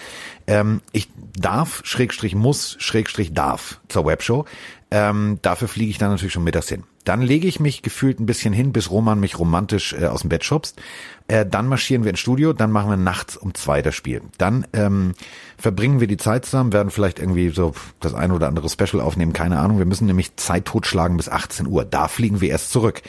Ähm, 0.47 0.81
ich 0.93 1.09
darf 1.37 1.81
Schrägstrich 1.83 2.33
muss 2.33 2.75
Schrägstrich 2.79 3.33
darf 3.33 3.79
zur 3.87 4.05
Webshow. 4.05 4.45
Ähm, 4.89 5.39
dafür 5.41 5.67
fliege 5.67 5.89
ich 5.89 5.97
dann 5.97 6.11
natürlich 6.11 6.33
schon 6.33 6.45
mittags 6.45 6.69
hin. 6.69 6.83
Dann 7.03 7.21
lege 7.21 7.47
ich 7.47 7.59
mich 7.59 7.81
gefühlt 7.81 8.19
ein 8.19 8.25
bisschen 8.25 8.53
hin, 8.53 8.71
bis 8.71 8.89
Roman 8.89 9.19
mich 9.19 9.38
romantisch 9.38 9.93
äh, 9.93 10.05
aus 10.05 10.21
dem 10.21 10.29
Bett 10.29 10.45
schubst. 10.45 10.79
Äh, 11.27 11.45
dann 11.45 11.67
marschieren 11.67 12.03
wir 12.03 12.09
ins 12.11 12.19
Studio, 12.19 12.53
dann 12.53 12.71
machen 12.71 12.89
wir 12.89 12.97
nachts 12.97 13.35
um 13.35 13.53
zwei 13.53 13.81
das 13.81 13.95
Spiel. 13.95 14.21
Dann 14.38 14.65
ähm, 14.71 15.13
verbringen 15.57 15.99
wir 15.99 16.07
die 16.07 16.17
Zeit 16.17 16.45
zusammen, 16.45 16.71
werden 16.71 16.89
vielleicht 16.89 17.19
irgendwie 17.19 17.49
so 17.49 17.73
das 17.99 18.13
ein 18.13 18.31
oder 18.31 18.47
andere 18.47 18.69
Special 18.69 19.01
aufnehmen, 19.01 19.33
keine 19.33 19.59
Ahnung. 19.59 19.77
Wir 19.77 19.85
müssen 19.85 20.05
nämlich 20.05 20.35
Zeit 20.38 20.65
totschlagen 20.65 21.17
bis 21.17 21.27
18 21.27 21.67
Uhr. 21.67 21.83
Da 21.83 22.07
fliegen 22.07 22.39
wir 22.39 22.49
erst 22.49 22.71
zurück. 22.71 23.01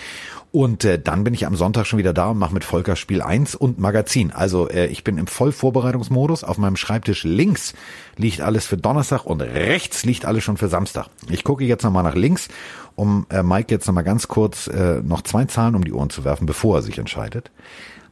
Und 0.50 0.84
äh, 0.84 0.98
dann 0.98 1.24
bin 1.24 1.34
ich 1.34 1.46
am 1.46 1.56
Sonntag 1.56 1.86
schon 1.86 1.98
wieder 1.98 2.14
da 2.14 2.30
und 2.30 2.38
mache 2.38 2.54
mit 2.54 2.64
Volker 2.64 2.96
Spiel 2.96 3.20
1 3.20 3.54
und 3.54 3.78
Magazin. 3.78 4.30
Also 4.32 4.68
äh, 4.68 4.86
ich 4.86 5.04
bin 5.04 5.18
im 5.18 5.26
Vollvorbereitungsmodus. 5.26 6.42
Auf 6.42 6.56
meinem 6.56 6.76
Schreibtisch 6.76 7.24
links 7.24 7.74
liegt 8.16 8.40
alles 8.40 8.66
für 8.66 8.78
Donnerstag 8.78 9.26
und 9.26 9.42
rechts 9.42 10.04
liegt 10.04 10.24
alles 10.24 10.44
schon 10.44 10.56
für 10.56 10.68
Samstag. 10.68 11.08
Ich 11.28 11.44
gucke 11.44 11.64
jetzt 11.64 11.84
nochmal 11.84 12.02
nach 12.02 12.14
links, 12.14 12.48
um 12.96 13.26
äh, 13.28 13.42
Mike 13.42 13.72
jetzt 13.74 13.86
nochmal 13.86 14.04
ganz 14.04 14.28
kurz 14.28 14.68
äh, 14.68 15.02
noch 15.02 15.22
zwei 15.22 15.44
Zahlen 15.44 15.74
um 15.74 15.84
die 15.84 15.92
Ohren 15.92 16.10
zu 16.10 16.24
werfen, 16.24 16.46
bevor 16.46 16.76
er 16.76 16.82
sich 16.82 16.98
entscheidet. 16.98 17.50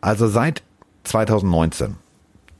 Also 0.03 0.29
seit 0.29 0.63
2019 1.05 1.97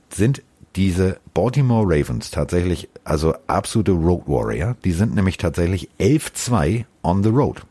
sind 0.09 0.41
diese 0.75 1.19
Baltimore 1.33 1.85
Ravens 1.85 2.31
tatsächlich, 2.31 2.89
also 3.03 3.35
absolute 3.45 3.91
Road 3.91 4.23
Warrior. 4.27 4.75
Die 4.83 4.91
sind 4.91 5.13
nämlich 5.13 5.37
tatsächlich 5.37 5.89
11-2 5.99 6.85
on 7.03 7.23
the 7.23 7.29
road. 7.29 7.61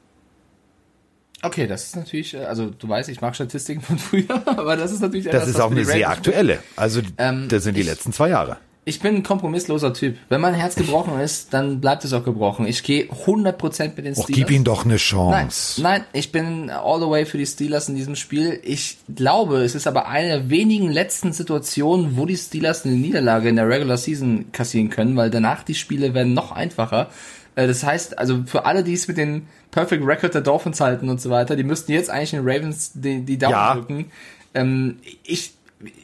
Okay, 1.46 1.66
das 1.66 1.84
ist 1.84 1.96
natürlich, 1.96 2.34
äh, 2.34 2.38
also 2.44 2.66
du 2.70 2.88
weißt, 2.88 3.08
ich 3.08 3.20
mag 3.20 3.34
Statistiken 3.34 3.80
von 3.80 3.98
früher, 3.98 4.24
aber 4.46 4.76
das 4.76 4.92
ist 4.92 5.00
natürlich 5.00 5.26
Das 5.26 5.34
etwas, 5.34 5.48
ist 5.48 5.54
was 5.56 5.60
auch 5.62 5.70
eine 5.70 5.84
sehr 5.84 6.10
aktuelle. 6.10 6.58
Also 6.76 7.00
Ähm, 7.18 7.48
das 7.48 7.64
sind 7.64 7.76
die 7.76 7.80
ich- 7.82 7.86
letzten 7.86 8.12
zwei 8.12 8.28
Jahre. 8.30 8.56
Ich 8.88 9.00
bin 9.00 9.16
ein 9.16 9.22
kompromissloser 9.24 9.92
Typ. 9.92 10.16
Wenn 10.28 10.40
mein 10.40 10.54
Herz 10.54 10.76
gebrochen 10.76 11.18
ist, 11.18 11.52
dann 11.52 11.80
bleibt 11.80 12.04
es 12.04 12.12
auch 12.12 12.22
gebrochen. 12.22 12.68
Ich 12.68 12.84
gehe 12.84 13.08
100% 13.26 13.96
mit 13.96 14.06
den 14.06 14.12
Och, 14.16 14.22
Steelers. 14.22 14.38
gib 14.46 14.50
ihm 14.52 14.62
doch 14.62 14.84
eine 14.84 14.92
Nein, 14.92 14.98
Chance. 14.98 15.82
nein, 15.82 16.04
ich 16.12 16.30
bin 16.30 16.70
all 16.70 17.00
the 17.00 17.08
way 17.08 17.26
für 17.26 17.36
die 17.36 17.46
Steelers 17.46 17.88
in 17.88 17.96
diesem 17.96 18.14
Spiel. 18.14 18.60
Ich 18.62 18.98
glaube, 19.12 19.64
es 19.64 19.74
ist 19.74 19.88
aber 19.88 20.06
eine 20.06 20.28
der 20.28 20.50
wenigen 20.50 20.92
letzten 20.92 21.32
Situationen, 21.32 22.16
wo 22.16 22.26
die 22.26 22.36
Steelers 22.36 22.84
eine 22.84 22.94
Niederlage 22.94 23.48
in 23.48 23.56
der 23.56 23.68
Regular 23.68 23.96
Season 23.96 24.52
kassieren 24.52 24.88
können, 24.88 25.16
weil 25.16 25.30
danach 25.30 25.64
die 25.64 25.74
Spiele 25.74 26.14
werden 26.14 26.32
noch 26.34 26.52
einfacher. 26.52 27.08
Äh, 27.56 27.66
Das 27.66 27.82
heißt, 27.82 28.18
also 28.18 28.44
für 28.46 28.64
alle, 28.64 28.84
die 28.84 28.92
es 28.92 29.08
mit 29.08 29.16
den 29.16 29.48
Perfect 29.72 30.06
Record 30.06 30.32
der 30.34 30.42
Dolphins 30.42 30.80
halten 30.80 31.08
und 31.08 31.20
so 31.20 31.28
weiter, 31.30 31.56
die 31.56 31.64
müssten 31.64 31.90
jetzt 31.92 32.08
eigentlich 32.08 32.30
den 32.30 32.48
Ravens 32.48 32.92
die, 32.94 33.22
die 33.22 33.36
Daumen 33.38 33.52
Ja. 33.52 33.74
drücken. 33.74 34.10
Ähm, 34.54 34.98
ich, 35.24 35.52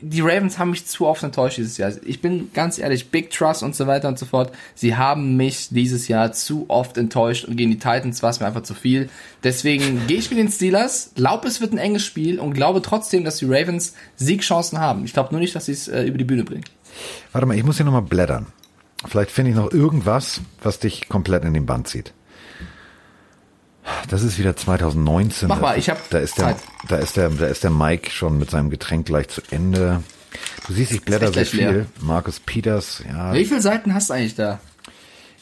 die 0.03 0.21
Ravens 0.21 0.59
haben 0.59 0.71
mich 0.71 0.85
zu 0.87 1.07
oft 1.07 1.23
enttäuscht 1.23 1.57
dieses 1.57 1.79
Jahr. 1.79 1.91
Ich 2.05 2.21
bin 2.21 2.51
ganz 2.53 2.79
ehrlich, 2.79 3.09
Big 3.11 3.31
Trust 3.31 3.63
und 3.63 3.75
so 3.75 3.87
weiter 3.87 4.09
und 4.09 4.19
so 4.19 4.27
fort. 4.27 4.53
Sie 4.75 4.97
haben 4.97 5.37
mich 5.39 5.69
dieses 5.71 6.09
Jahr 6.09 6.33
zu 6.33 6.67
oft 6.69 6.99
enttäuscht 6.99 7.47
und 7.47 7.57
gegen 7.57 7.71
die 7.71 7.79
Titans 7.79 8.23
war 8.23 8.29
es 8.29 8.41
mir 8.41 8.47
einfach 8.47 8.65
zu 8.65 8.75
viel. 8.75 9.09
Deswegen 9.43 10.03
gehe 10.09 10.19
ich 10.19 10.29
mit 10.29 10.39
den 10.39 10.51
Steelers, 10.51 11.13
glaube 11.15 11.49
es 11.49 11.63
wird 11.63 11.73
ein 11.73 11.79
enges 11.79 12.05
Spiel 12.05 12.39
und 12.39 12.53
glaube 12.53 12.83
trotzdem, 12.83 13.25
dass 13.25 13.39
die 13.39 13.47
Ravens 13.47 13.95
Siegchancen 14.17 14.79
haben. 14.79 15.07
Ich 15.07 15.15
glaube 15.15 15.31
nur 15.33 15.41
nicht, 15.41 15.55
dass 15.55 15.65
sie 15.67 15.73
es 15.73 15.89
äh, 15.89 16.03
über 16.05 16.19
die 16.19 16.25
Bühne 16.25 16.45
bringen. 16.45 16.65
Warte 17.33 17.47
mal, 17.47 17.57
ich 17.57 17.65
muss 17.65 17.77
hier 17.79 17.87
nochmal 17.87 18.03
blättern. 18.03 18.47
Vielleicht 19.07 19.31
finde 19.31 19.51
ich 19.51 19.57
noch 19.57 19.73
irgendwas, 19.73 20.41
was 20.63 20.79
dich 20.79 21.09
komplett 21.09 21.45
in 21.45 21.55
den 21.55 21.67
Band 21.67 21.89
zieht. 21.89 22.13
Das 24.09 24.23
ist 24.23 24.39
wieder 24.39 24.55
2019. 24.55 25.49
Mach 25.49 25.61
mal, 25.61 25.79
ich 25.79 25.91
hab 25.91 26.09
da 26.11 26.19
ist 26.19 26.39
der, 26.39 26.45
Zeit. 26.45 26.57
da 26.89 26.97
ist 26.97 27.17
der, 27.17 27.31
da 27.31 27.47
ist 27.47 27.65
der 27.65 27.71
Mike 27.71 28.11
schon 28.11 28.39
mit 28.39 28.51
seinem 28.51 28.71
Getränk 28.71 29.07
gleich 29.07 29.29
zu 29.29 29.43
Ende. 29.51 30.03
Du 30.67 30.73
siehst, 30.73 30.93
ich 30.93 31.03
blätter 31.03 31.27
sehr 31.27 31.33
gleich 31.33 31.53
leer. 31.53 31.71
viel. 31.71 31.87
Markus 32.01 32.39
Peters, 32.41 33.03
ja. 33.07 33.33
Wie 33.35 33.45
viele 33.45 33.61
Seiten 33.61 33.93
hast 33.93 34.11
du 34.11 34.15
eigentlich 34.15 34.37
da? 34.37 34.61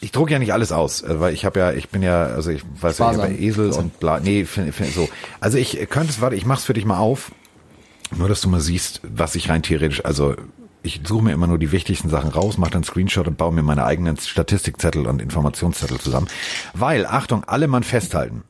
Ich 0.01 0.13
druck 0.13 0.31
ja 0.31 0.39
nicht 0.39 0.55
alles 0.55 0.73
aus, 0.73 1.03
äh, 1.03 1.21
weil 1.21 1.35
ich 1.35 1.45
habe 1.45 1.61
ja, 1.61 1.73
ich 1.73 1.91
bin 1.91 2.01
ja, 2.03 2.25
also 2.25 2.51
ich 2.51 2.63
weiß 2.81 2.99
ja, 2.99 3.11
ich 3.11 3.15
Sparsam. 3.17 3.23
habe 3.23 3.35
ja 3.35 3.41
Esel 3.41 3.71
und 3.73 4.01
bla, 4.01 4.19
nee, 4.19 4.47
find, 4.47 4.75
find, 4.75 4.95
so. 4.95 5.09
Also 5.41 5.59
ich 5.59 5.73
könnte 5.91 6.09
es, 6.09 6.23
warte, 6.23 6.37
ich 6.37 6.47
mach's 6.47 6.65
für 6.65 6.73
dich 6.73 6.87
mal 6.87 6.99
auf, 6.99 7.33
nur 8.17 8.29
dass 8.29 8.41
du 8.41 8.49
mal 8.49 8.61
siehst, 8.61 9.03
was 9.03 9.35
ich 9.35 9.51
rein 9.51 9.63
theoretisch, 9.63 10.03
also 10.05 10.35
ich 10.83 11.01
suche 11.05 11.25
mir 11.25 11.33
immer 11.33 11.47
nur 11.47 11.59
die 11.59 11.73
wichtigsten 11.73 12.09
Sachen 12.09 12.31
raus, 12.31 12.59
mache 12.59 12.73
dann 12.73 12.85
Screenshot 12.85 13.27
und 13.27 13.37
baue 13.37 13.53
mir 13.53 13.63
meine 13.63 13.85
eigenen 13.85 14.17
Statistikzettel 14.17 15.07
und 15.07 15.21
Informationszettel 15.21 15.99
zusammen, 15.99 16.29
weil, 16.75 17.07
Achtung, 17.07 17.45
alle 17.45 17.69
Mann 17.69 17.83
festhalten. 17.83 18.45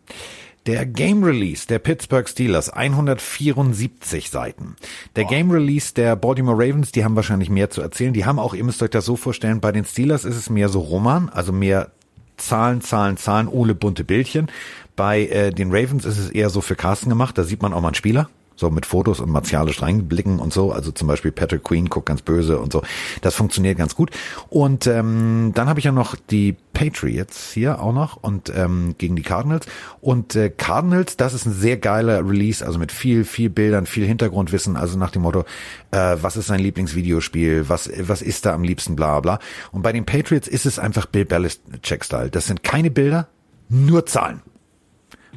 Der 0.67 0.85
Game 0.85 1.25
Release 1.25 1.67
der 1.67 1.79
Pittsburgh 1.79 2.29
Steelers 2.29 2.69
174 2.69 4.29
Seiten. 4.29 4.77
Der 5.17 5.25
Game 5.25 5.51
Release 5.51 5.95
der 5.95 6.17
Baltimore 6.17 6.57
Ravens, 6.57 6.93
die 6.93 7.03
haben 7.03 7.17
wahrscheinlich 7.17 7.49
mehr 7.49 7.71
zu 7.71 7.81
erzählen. 7.81 8.13
Die 8.13 8.27
haben 8.27 8.39
auch, 8.39 8.53
ihr 8.53 8.63
müsst 8.63 8.83
euch 8.83 8.91
das 8.91 9.07
so 9.07 9.17
vorstellen, 9.17 9.61
bei 9.61 9.73
den 9.73 9.87
Steelers 9.87 10.27
ist 10.27 10.37
es 10.37 10.51
mehr 10.51 10.69
so 10.69 10.81
Roman, 10.81 11.31
also 11.31 11.53
mehr 11.53 11.91
Zahlen, 12.37 12.83
Zahlen, 12.83 13.17
Zahlen 13.17 13.49
ohne 13.49 13.75
bunte 13.75 14.05
Bildchen. 14.05 14.51
Bei 14.97 15.27
äh, 15.27 15.51
den 15.51 15.71
Ravens 15.71 16.05
ist 16.05 16.19
es 16.19 16.29
eher 16.29 16.51
so 16.51 16.61
für 16.61 16.77
Carsten 16.77 17.09
gemacht, 17.09 17.39
da 17.39 17.45
sieht 17.45 17.63
man 17.63 17.73
auch 17.73 17.81
mal 17.81 17.89
einen 17.89 17.95
Spieler. 17.95 18.29
So 18.61 18.69
mit 18.71 18.85
Fotos 18.85 19.21
und 19.21 19.31
martialisch 19.31 19.81
reinblicken 19.81 20.39
und 20.39 20.53
so. 20.53 20.71
Also 20.71 20.93
zum 20.93 21.09
Beispiel 21.09 21.33
Patrick 21.33 21.65
Queen 21.65 21.89
guckt 21.89 22.05
ganz 22.05 22.21
böse 22.21 22.59
und 22.59 22.75
so. 22.75 22.83
Das 23.23 23.35
funktioniert 23.35 23.79
ganz 23.79 23.95
gut. 23.95 24.11
Und 24.51 24.87
ähm, 24.87 25.53
dann 25.55 25.67
habe 25.67 25.79
ich 25.79 25.87
ja 25.87 25.93
noch 25.93 26.15
die 26.15 26.57
Patriots 26.75 27.53
hier 27.53 27.81
auch 27.81 27.95
noch 27.95 28.19
und 28.23 28.53
ähm, 28.55 28.97
gegen 28.99 29.17
die 29.17 29.23
Cardinals. 29.23 29.65
Und 30.03 30.37
äh, 30.37 30.51
Cardinals, 30.51 31.17
das 31.17 31.33
ist 31.33 31.47
ein 31.47 31.55
sehr 31.55 31.79
geiler 31.79 32.29
Release, 32.29 32.63
also 32.63 32.79
mit 32.79 32.93
viel, 32.93 33.25
viel 33.25 33.49
Bildern, 33.49 33.87
viel 33.87 34.07
Hintergrundwissen, 34.07 34.77
also 34.77 34.99
nach 34.99 35.11
dem 35.11 35.23
Motto, 35.23 35.47
äh, 35.91 36.17
was 36.21 36.37
ist 36.37 36.49
sein 36.49 36.61
Lieblingsvideospiel, 36.61 37.71
was, 37.71 37.91
was 37.99 38.21
ist 38.21 38.45
da 38.45 38.53
am 38.53 38.63
liebsten, 38.63 38.95
bla 38.95 39.21
bla. 39.21 39.39
Und 39.73 39.81
bei 39.81 39.93
den 39.93 40.05
Patriots 40.05 40.49
ist 40.49 40.67
es 40.67 40.79
einfach 40.79 41.07
Bill 41.07 41.25
Belichick-Style. 41.25 42.29
Das 42.29 42.47
sind 42.47 42.63
keine 42.63 42.91
Bilder, 42.91 43.29
nur 43.71 44.05
Zahlen. 44.05 44.43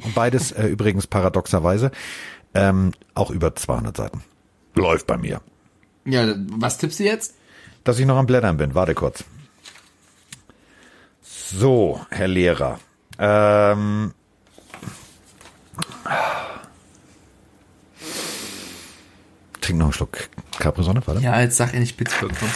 Und 0.02 0.14
beides 0.14 0.52
äh, 0.52 0.66
übrigens 0.66 1.06
paradoxerweise 1.06 1.90
ähm, 2.54 2.92
auch 3.14 3.30
über 3.30 3.54
200 3.54 3.96
Seiten. 3.96 4.22
Läuft 4.74 5.06
bei 5.06 5.16
mir. 5.16 5.40
Ja, 6.04 6.34
was 6.48 6.78
tippst 6.78 7.00
du 7.00 7.04
jetzt? 7.04 7.34
Dass 7.84 7.98
ich 7.98 8.06
noch 8.06 8.16
am 8.16 8.26
Blättern 8.26 8.56
bin. 8.56 8.74
Warte 8.74 8.94
kurz. 8.94 9.24
So, 11.22 12.00
Herr 12.10 12.28
Lehrer. 12.28 12.78
Ähm, 13.18 14.12
trink 19.60 19.78
noch 19.78 19.86
einen 19.86 19.92
Schluck 19.92 20.28
Capri-Sonne, 20.58 21.02
warte. 21.06 21.20
Ja, 21.20 21.40
jetzt 21.40 21.56
sag 21.56 21.72
endlich 21.72 21.96
Pittsburgh. 21.96 22.32
Komm. 22.38 22.48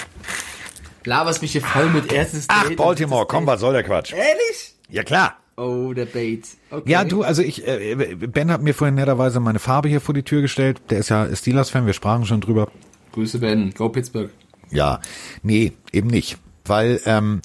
Laberst 1.05 1.42
mich 1.42 1.53
hier 1.53 1.62
voll 1.62 1.88
mit 1.90 2.12
erstes 2.12 2.46
Ach, 2.49 2.64
Date 2.68 2.76
Baltimore, 2.76 3.26
komm, 3.26 3.46
was 3.46 3.61
soll 3.61 3.72
der 3.72 3.84
Quatsch? 3.84 4.12
Ehrlich? 4.12 4.74
Ja, 4.88 5.03
klar. 5.05 5.36
Oh, 5.59 5.92
der 5.92 6.06
Bait. 6.06 6.46
Okay. 6.70 6.88
Ja, 6.88 7.02
du, 7.02 7.24
also 7.24 7.42
ich, 7.42 7.66
äh, 7.66 8.14
Ben 8.14 8.52
hat 8.52 8.62
mir 8.62 8.74
vorhin 8.74 8.94
netterweise 8.94 9.40
meine 9.40 9.59
Farbe 9.59 9.88
hier 9.88 10.00
vor 10.00 10.14
die 10.14 10.22
Tür 10.22 10.40
gestellt. 10.40 10.80
Der 10.90 10.98
ist 10.98 11.09
ja 11.09 11.34
Steelers-Fan, 11.34 11.84
wir 11.84 11.94
sprachen 11.94 12.26
schon 12.26 12.40
drüber. 12.40 12.70
Grüße 13.11 13.40
Ben. 13.40 13.74
Go 13.76 13.88
Pittsburgh. 13.88 14.30
Ja, 14.70 15.00
nee, 15.42 15.72
eben 15.92 16.06
nicht. 16.06 16.38
Weil 16.64 17.00
ähm, 17.06 17.40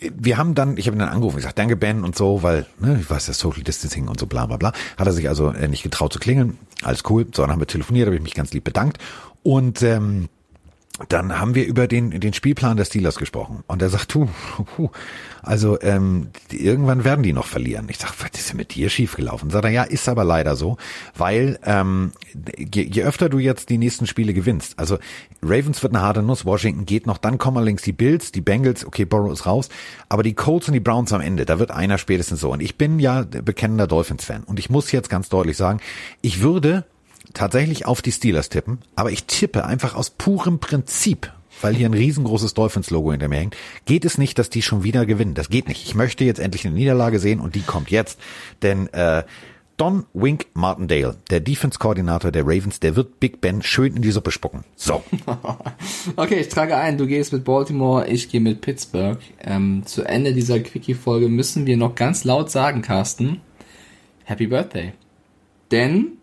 wir 0.00 0.38
haben 0.38 0.54
dann, 0.54 0.78
ich 0.78 0.86
habe 0.86 0.96
ihn 0.96 1.00
dann 1.00 1.10
angerufen, 1.10 1.36
ich 1.36 1.42
gesagt, 1.42 1.58
danke 1.58 1.76
Ben 1.76 2.02
und 2.02 2.16
so, 2.16 2.42
weil, 2.42 2.66
ne, 2.78 2.98
ich 2.98 3.10
weiß, 3.10 3.26
das 3.26 3.38
Social 3.38 3.62
Distancing 3.62 4.08
und 4.08 4.18
so 4.18 4.26
bla 4.26 4.46
bla 4.46 4.56
bla. 4.56 4.72
Hat 4.96 5.06
er 5.06 5.12
sich 5.12 5.28
also 5.28 5.50
äh, 5.50 5.68
nicht 5.68 5.82
getraut 5.82 6.14
zu 6.14 6.18
klingeln. 6.18 6.56
Alles 6.82 7.02
cool. 7.10 7.26
So, 7.34 7.42
dann 7.42 7.50
haben 7.50 7.60
wir 7.60 7.66
telefoniert, 7.66 8.06
habe 8.06 8.16
ich 8.16 8.22
mich 8.22 8.34
ganz 8.34 8.54
lieb 8.54 8.64
bedankt. 8.64 8.96
Und 9.42 9.82
ähm, 9.82 10.30
dann 11.08 11.40
haben 11.40 11.54
wir 11.54 11.66
über 11.66 11.86
den, 11.88 12.10
den 12.20 12.32
Spielplan 12.32 12.76
der 12.76 12.84
Steelers 12.84 13.16
gesprochen. 13.16 13.64
Und 13.66 13.82
er 13.82 13.88
sagt, 13.88 14.10
tu, 14.10 14.28
puh, 14.76 14.90
also 15.42 15.80
ähm, 15.80 16.28
irgendwann 16.50 17.04
werden 17.04 17.22
die 17.22 17.32
noch 17.32 17.46
verlieren. 17.46 17.86
Ich 17.88 17.98
sag, 17.98 18.12
was 18.20 18.38
ist 18.38 18.50
denn 18.50 18.58
mit 18.58 18.74
dir 18.74 18.90
schiefgelaufen? 18.90 19.50
Sagt 19.50 19.64
er, 19.64 19.70
ja, 19.70 19.82
ist 19.84 20.08
aber 20.08 20.24
leider 20.24 20.56
so, 20.56 20.76
weil 21.16 21.58
ähm, 21.64 22.12
je, 22.56 22.82
je 22.82 23.02
öfter 23.02 23.28
du 23.28 23.38
jetzt 23.38 23.70
die 23.70 23.78
nächsten 23.78 24.06
Spiele 24.06 24.34
gewinnst, 24.34 24.78
also 24.78 24.98
Ravens 25.42 25.82
wird 25.82 25.94
eine 25.94 26.02
harte 26.02 26.22
Nuss, 26.22 26.44
Washington 26.44 26.84
geht 26.84 27.06
noch, 27.06 27.18
dann 27.18 27.38
kommen 27.38 27.56
allerdings 27.56 27.82
die 27.82 27.92
Bills, 27.92 28.32
die 28.32 28.42
Bengals, 28.42 28.84
okay, 28.84 29.04
Burrow 29.04 29.32
ist 29.32 29.46
raus, 29.46 29.70
aber 30.08 30.22
die 30.22 30.34
Colts 30.34 30.68
und 30.68 30.74
die 30.74 30.80
Browns 30.80 31.12
am 31.12 31.20
Ende, 31.20 31.46
da 31.46 31.58
wird 31.58 31.70
einer 31.70 31.98
spätestens 31.98 32.40
so. 32.40 32.52
Und 32.52 32.60
ich 32.60 32.76
bin 32.76 32.98
ja 32.98 33.22
bekennender 33.22 33.86
Dolphins-Fan 33.86 34.44
und 34.44 34.58
ich 34.58 34.68
muss 34.68 34.92
jetzt 34.92 35.08
ganz 35.08 35.28
deutlich 35.28 35.56
sagen, 35.56 35.80
ich 36.20 36.42
würde 36.42 36.84
tatsächlich 37.34 37.86
auf 37.86 38.02
die 38.02 38.12
Steelers 38.12 38.48
tippen, 38.48 38.78
aber 38.96 39.10
ich 39.10 39.24
tippe 39.24 39.64
einfach 39.64 39.94
aus 39.94 40.10
purem 40.10 40.58
Prinzip, 40.58 41.32
weil 41.60 41.74
hier 41.74 41.88
ein 41.88 41.94
riesengroßes 41.94 42.54
Dolphins-Logo 42.54 43.12
hinter 43.12 43.28
mir 43.28 43.38
hängt, 43.38 43.56
geht 43.84 44.04
es 44.04 44.18
nicht, 44.18 44.38
dass 44.38 44.50
die 44.50 44.62
schon 44.62 44.82
wieder 44.82 45.06
gewinnen. 45.06 45.34
Das 45.34 45.50
geht 45.50 45.68
nicht. 45.68 45.84
Ich 45.84 45.94
möchte 45.94 46.24
jetzt 46.24 46.40
endlich 46.40 46.66
eine 46.66 46.74
Niederlage 46.74 47.18
sehen 47.18 47.40
und 47.40 47.54
die 47.54 47.62
kommt 47.62 47.90
jetzt. 47.90 48.18
Denn 48.62 48.92
äh, 48.92 49.24
Don 49.80 50.04
Wink 50.12 50.48
Martindale, 50.52 51.16
der 51.30 51.40
Defense-Koordinator 51.40 52.30
der 52.30 52.42
Ravens, 52.42 52.80
der 52.80 52.96
wird 52.96 53.18
Big 53.18 53.40
Ben 53.40 53.62
schön 53.62 53.96
in 53.96 54.02
die 54.02 54.10
Suppe 54.10 54.30
spucken. 54.30 54.64
So. 54.76 55.02
Okay, 56.16 56.40
ich 56.40 56.48
trage 56.48 56.76
ein, 56.76 56.98
du 56.98 57.06
gehst 57.06 57.32
mit 57.32 57.44
Baltimore, 57.44 58.06
ich 58.06 58.28
gehe 58.28 58.40
mit 58.40 58.60
Pittsburgh. 58.60 59.18
Ähm, 59.40 59.82
zu 59.86 60.02
Ende 60.02 60.34
dieser 60.34 60.60
Quickie-Folge 60.60 61.28
müssen 61.28 61.66
wir 61.66 61.76
noch 61.78 61.94
ganz 61.94 62.24
laut 62.24 62.50
sagen, 62.50 62.82
Carsten, 62.82 63.40
Happy 64.24 64.46
Birthday. 64.46 64.92
Denn 65.70 66.18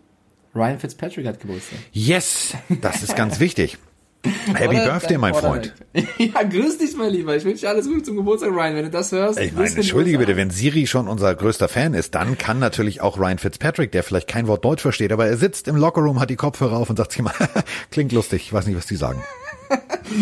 Ryan 0.54 0.78
Fitzpatrick 0.78 1.26
hat 1.26 1.40
Geburtstag. 1.40 1.78
Yes, 1.92 2.54
das 2.80 3.02
ist 3.02 3.16
ganz 3.16 3.40
wichtig. 3.40 3.78
Happy 4.54 4.74
Oder 4.76 4.84
Birthday, 4.86 5.16
mein. 5.16 5.32
Freund. 5.34 5.74
ja, 6.18 6.42
grüß 6.42 6.78
dich, 6.78 6.96
mein 6.96 7.12
Lieber. 7.12 7.36
Ich 7.36 7.44
wünsche 7.44 7.60
dir 7.60 7.68
alles 7.68 7.86
Gute 7.86 8.02
zum 8.02 8.16
Geburtstag, 8.16 8.50
Ryan. 8.50 8.74
Wenn 8.74 8.84
du 8.84 8.90
das 8.90 9.12
hörst, 9.12 9.38
Ich 9.38 9.52
meine, 9.52 9.68
entschuldige 9.68 10.18
bitte, 10.18 10.36
wenn 10.36 10.50
Siri 10.50 10.86
schon 10.86 11.06
unser 11.06 11.34
größter 11.34 11.68
Fan 11.68 11.94
ist, 11.94 12.14
dann 12.16 12.36
kann 12.36 12.58
natürlich 12.58 13.00
auch 13.00 13.18
Ryan 13.18 13.38
Fitzpatrick, 13.38 13.92
der 13.92 14.02
vielleicht 14.02 14.26
kein 14.26 14.48
Wort 14.48 14.64
Deutsch 14.64 14.82
versteht, 14.82 15.12
aber 15.12 15.26
er 15.26 15.36
sitzt 15.36 15.68
im 15.68 15.76
Lockerroom, 15.76 16.18
hat 16.18 16.30
die 16.30 16.36
Kopfhörer 16.36 16.76
auf 16.76 16.90
und 16.90 16.96
sagt 16.96 17.12
sich 17.12 17.22
mal, 17.22 17.32
klingt 17.90 18.10
lustig, 18.12 18.42
ich 18.42 18.52
weiß 18.52 18.66
nicht, 18.66 18.76
was 18.76 18.86
die 18.86 18.96
sagen. 18.96 19.22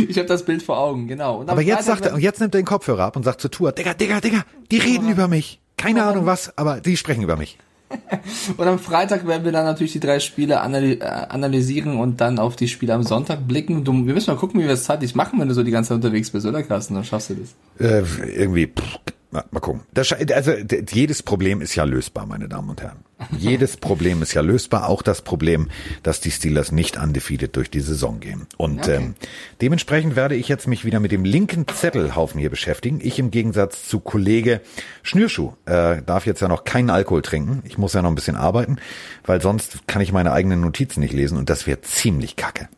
Ich 0.08 0.18
habe 0.18 0.28
das 0.28 0.44
Bild 0.44 0.62
vor 0.62 0.78
Augen, 0.78 1.06
genau. 1.06 1.44
Aber 1.46 1.62
jetzt 1.62 1.86
sagt 1.86 2.04
er, 2.04 2.14
und 2.14 2.20
jetzt 2.20 2.40
nimmt 2.40 2.54
er 2.54 2.60
den 2.60 2.66
Kopfhörer 2.66 3.04
ab 3.04 3.16
und 3.16 3.22
sagt 3.22 3.40
zu 3.40 3.48
Tour, 3.48 3.72
Digga, 3.72 3.94
Digga, 3.94 4.20
Digga, 4.20 4.44
die 4.70 4.78
reden 4.78 5.08
über 5.08 5.28
mich. 5.28 5.60
Keine 5.76 6.04
Ahnung 6.04 6.26
was, 6.26 6.56
aber 6.58 6.80
die 6.80 6.96
sprechen 6.96 7.22
über 7.22 7.36
mich. 7.36 7.58
Und 8.56 8.66
am 8.66 8.78
Freitag 8.78 9.26
werden 9.26 9.44
wir 9.44 9.52
dann 9.52 9.64
natürlich 9.64 9.92
die 9.92 10.00
drei 10.00 10.20
Spiele 10.20 10.54
äh, 10.54 11.04
analysieren 11.04 11.98
und 11.98 12.20
dann 12.20 12.38
auf 12.38 12.56
die 12.56 12.68
Spiele 12.68 12.94
am 12.94 13.02
Sonntag 13.02 13.46
blicken. 13.46 13.84
Du, 13.84 13.92
wir 14.06 14.14
müssen 14.14 14.30
mal 14.30 14.38
gucken, 14.38 14.60
wie 14.60 14.64
wir 14.64 14.70
das 14.70 14.84
zeitlich 14.84 15.14
machen, 15.14 15.40
wenn 15.40 15.48
du 15.48 15.54
so 15.54 15.62
die 15.62 15.70
ganze 15.70 15.88
Zeit 15.88 15.96
unterwegs 15.96 16.30
bist, 16.30 16.46
oder 16.46 16.62
Carsten? 16.62 16.94
Dann 16.94 17.04
schaffst 17.04 17.30
du 17.30 17.34
das. 17.34 17.54
Äh, 17.78 18.04
irgendwie, 18.36 18.66
pff, 18.66 18.98
Na, 19.32 19.44
mal 19.50 19.58
gucken. 19.60 19.82
Das, 19.92 20.12
also 20.12 20.52
jedes 20.92 21.22
Problem 21.22 21.60
ist 21.60 21.74
ja 21.74 21.82
lösbar, 21.84 22.26
meine 22.26 22.48
Damen 22.48 22.70
und 22.70 22.80
Herren. 22.80 22.98
Jedes 23.36 23.76
Problem 23.78 24.22
ist 24.22 24.34
ja 24.34 24.40
lösbar, 24.40 24.88
auch 24.88 25.02
das 25.02 25.22
Problem, 25.22 25.68
dass 26.04 26.20
die 26.20 26.30
Steelers 26.30 26.70
nicht 26.70 26.96
undefeated 26.96 27.56
durch 27.56 27.68
die 27.68 27.80
Saison 27.80 28.20
gehen. 28.20 28.46
Und 28.56 28.80
Okay. 28.82 28.96
ähm, 28.96 29.14
dementsprechend 29.60 30.14
werde 30.14 30.36
ich 30.36 30.46
jetzt 30.48 30.68
mich 30.68 30.84
wieder 30.84 31.00
mit 31.00 31.10
dem 31.10 31.24
linken 31.24 31.66
Zettelhaufen 31.66 32.38
hier 32.38 32.50
beschäftigen. 32.50 33.00
Ich 33.02 33.18
im 33.18 33.32
Gegensatz 33.32 33.88
zu 33.88 33.98
Kollege 33.98 34.60
Schnürschuh 35.02 35.54
äh, 35.64 36.02
darf 36.02 36.24
jetzt 36.26 36.40
ja 36.40 36.46
noch 36.48 36.62
keinen 36.62 36.90
Alkohol 36.90 37.22
trinken. 37.22 37.62
Ich 37.64 37.78
muss 37.78 37.94
ja 37.94 38.02
noch 38.02 38.10
ein 38.10 38.14
bisschen 38.14 38.36
arbeiten, 38.36 38.76
weil 39.24 39.42
sonst 39.42 39.88
kann 39.88 40.02
ich 40.02 40.12
meine 40.12 40.32
eigenen 40.32 40.60
Notizen 40.60 41.00
nicht 41.00 41.12
lesen 41.14 41.36
und 41.36 41.50
das 41.50 41.66
wäre 41.66 41.80
ziemlich 41.80 42.36
kacke. 42.36 42.68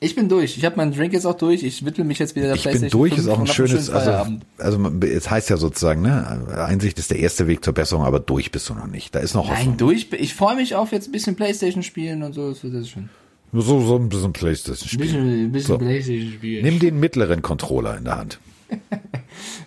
Ich 0.00 0.14
bin 0.14 0.28
durch. 0.28 0.56
Ich 0.58 0.64
habe 0.64 0.76
meinen 0.76 0.92
Drink 0.92 1.12
jetzt 1.12 1.24
auch 1.24 1.36
durch. 1.36 1.62
Ich 1.62 1.84
widme 1.84 2.04
mich 2.04 2.18
jetzt 2.18 2.36
wieder 2.36 2.46
der 2.48 2.56
Ich 2.56 2.64
bin 2.64 2.72
PlayStation 2.72 3.00
durch, 3.00 3.14
5 3.14 3.22
ist 3.26 3.32
auch 3.32 3.38
ein 3.38 3.46
schönes, 3.46 3.90
also, 3.90 4.38
also 4.58 4.90
es 5.06 5.30
heißt 5.30 5.48
ja 5.50 5.56
sozusagen, 5.56 6.02
ne, 6.02 6.46
Einsicht 6.66 6.98
ist 6.98 7.10
der 7.10 7.18
erste 7.20 7.46
Weg 7.46 7.64
zur 7.64 7.72
Besserung, 7.72 8.04
aber 8.04 8.20
durch 8.20 8.50
bist 8.52 8.68
du 8.68 8.74
noch 8.74 8.86
nicht. 8.86 9.14
Da 9.14 9.20
ist 9.20 9.34
noch 9.34 9.48
Nein, 9.48 9.58
Hoffnung. 9.58 9.76
durch. 9.78 10.08
Ich 10.12 10.34
freue 10.34 10.56
mich 10.56 10.74
auf 10.74 10.92
jetzt 10.92 11.08
ein 11.08 11.12
bisschen 11.12 11.36
Playstation 11.36 11.82
spielen 11.82 12.22
und 12.22 12.34
so. 12.34 12.50
Das 12.50 12.62
ist 12.64 12.90
schön. 12.90 13.08
So, 13.52 13.80
so 13.80 13.96
ein 13.96 14.08
bisschen 14.08 14.32
Playstation 14.32 14.88
spielen. 14.88 15.00
bisschen, 15.00 15.44
ein 15.46 15.52
bisschen 15.52 15.68
So. 15.68 15.78
Playstation 15.78 16.32
spielen. 16.32 16.64
Nimm 16.64 16.78
den 16.80 16.98
mittleren 17.00 17.40
Controller 17.40 17.96
in 17.96 18.04
der 18.04 18.16
Hand. 18.16 18.38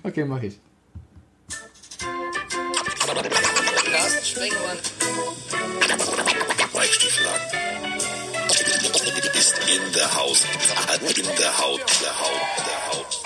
Okay, 0.04 0.24
mach 0.24 0.42
ich. 0.42 0.58
Mike 6.74 6.94
Stieflagen 6.94 7.48
ist 7.48 7.57
in 9.68 9.92
der 9.94 10.16
Haus. 10.16 10.46
In 11.16 11.26
Haut, 11.58 11.80
der 12.00 12.20
Haut, 12.20 12.42
der 12.66 12.94
Haut. 12.94 13.17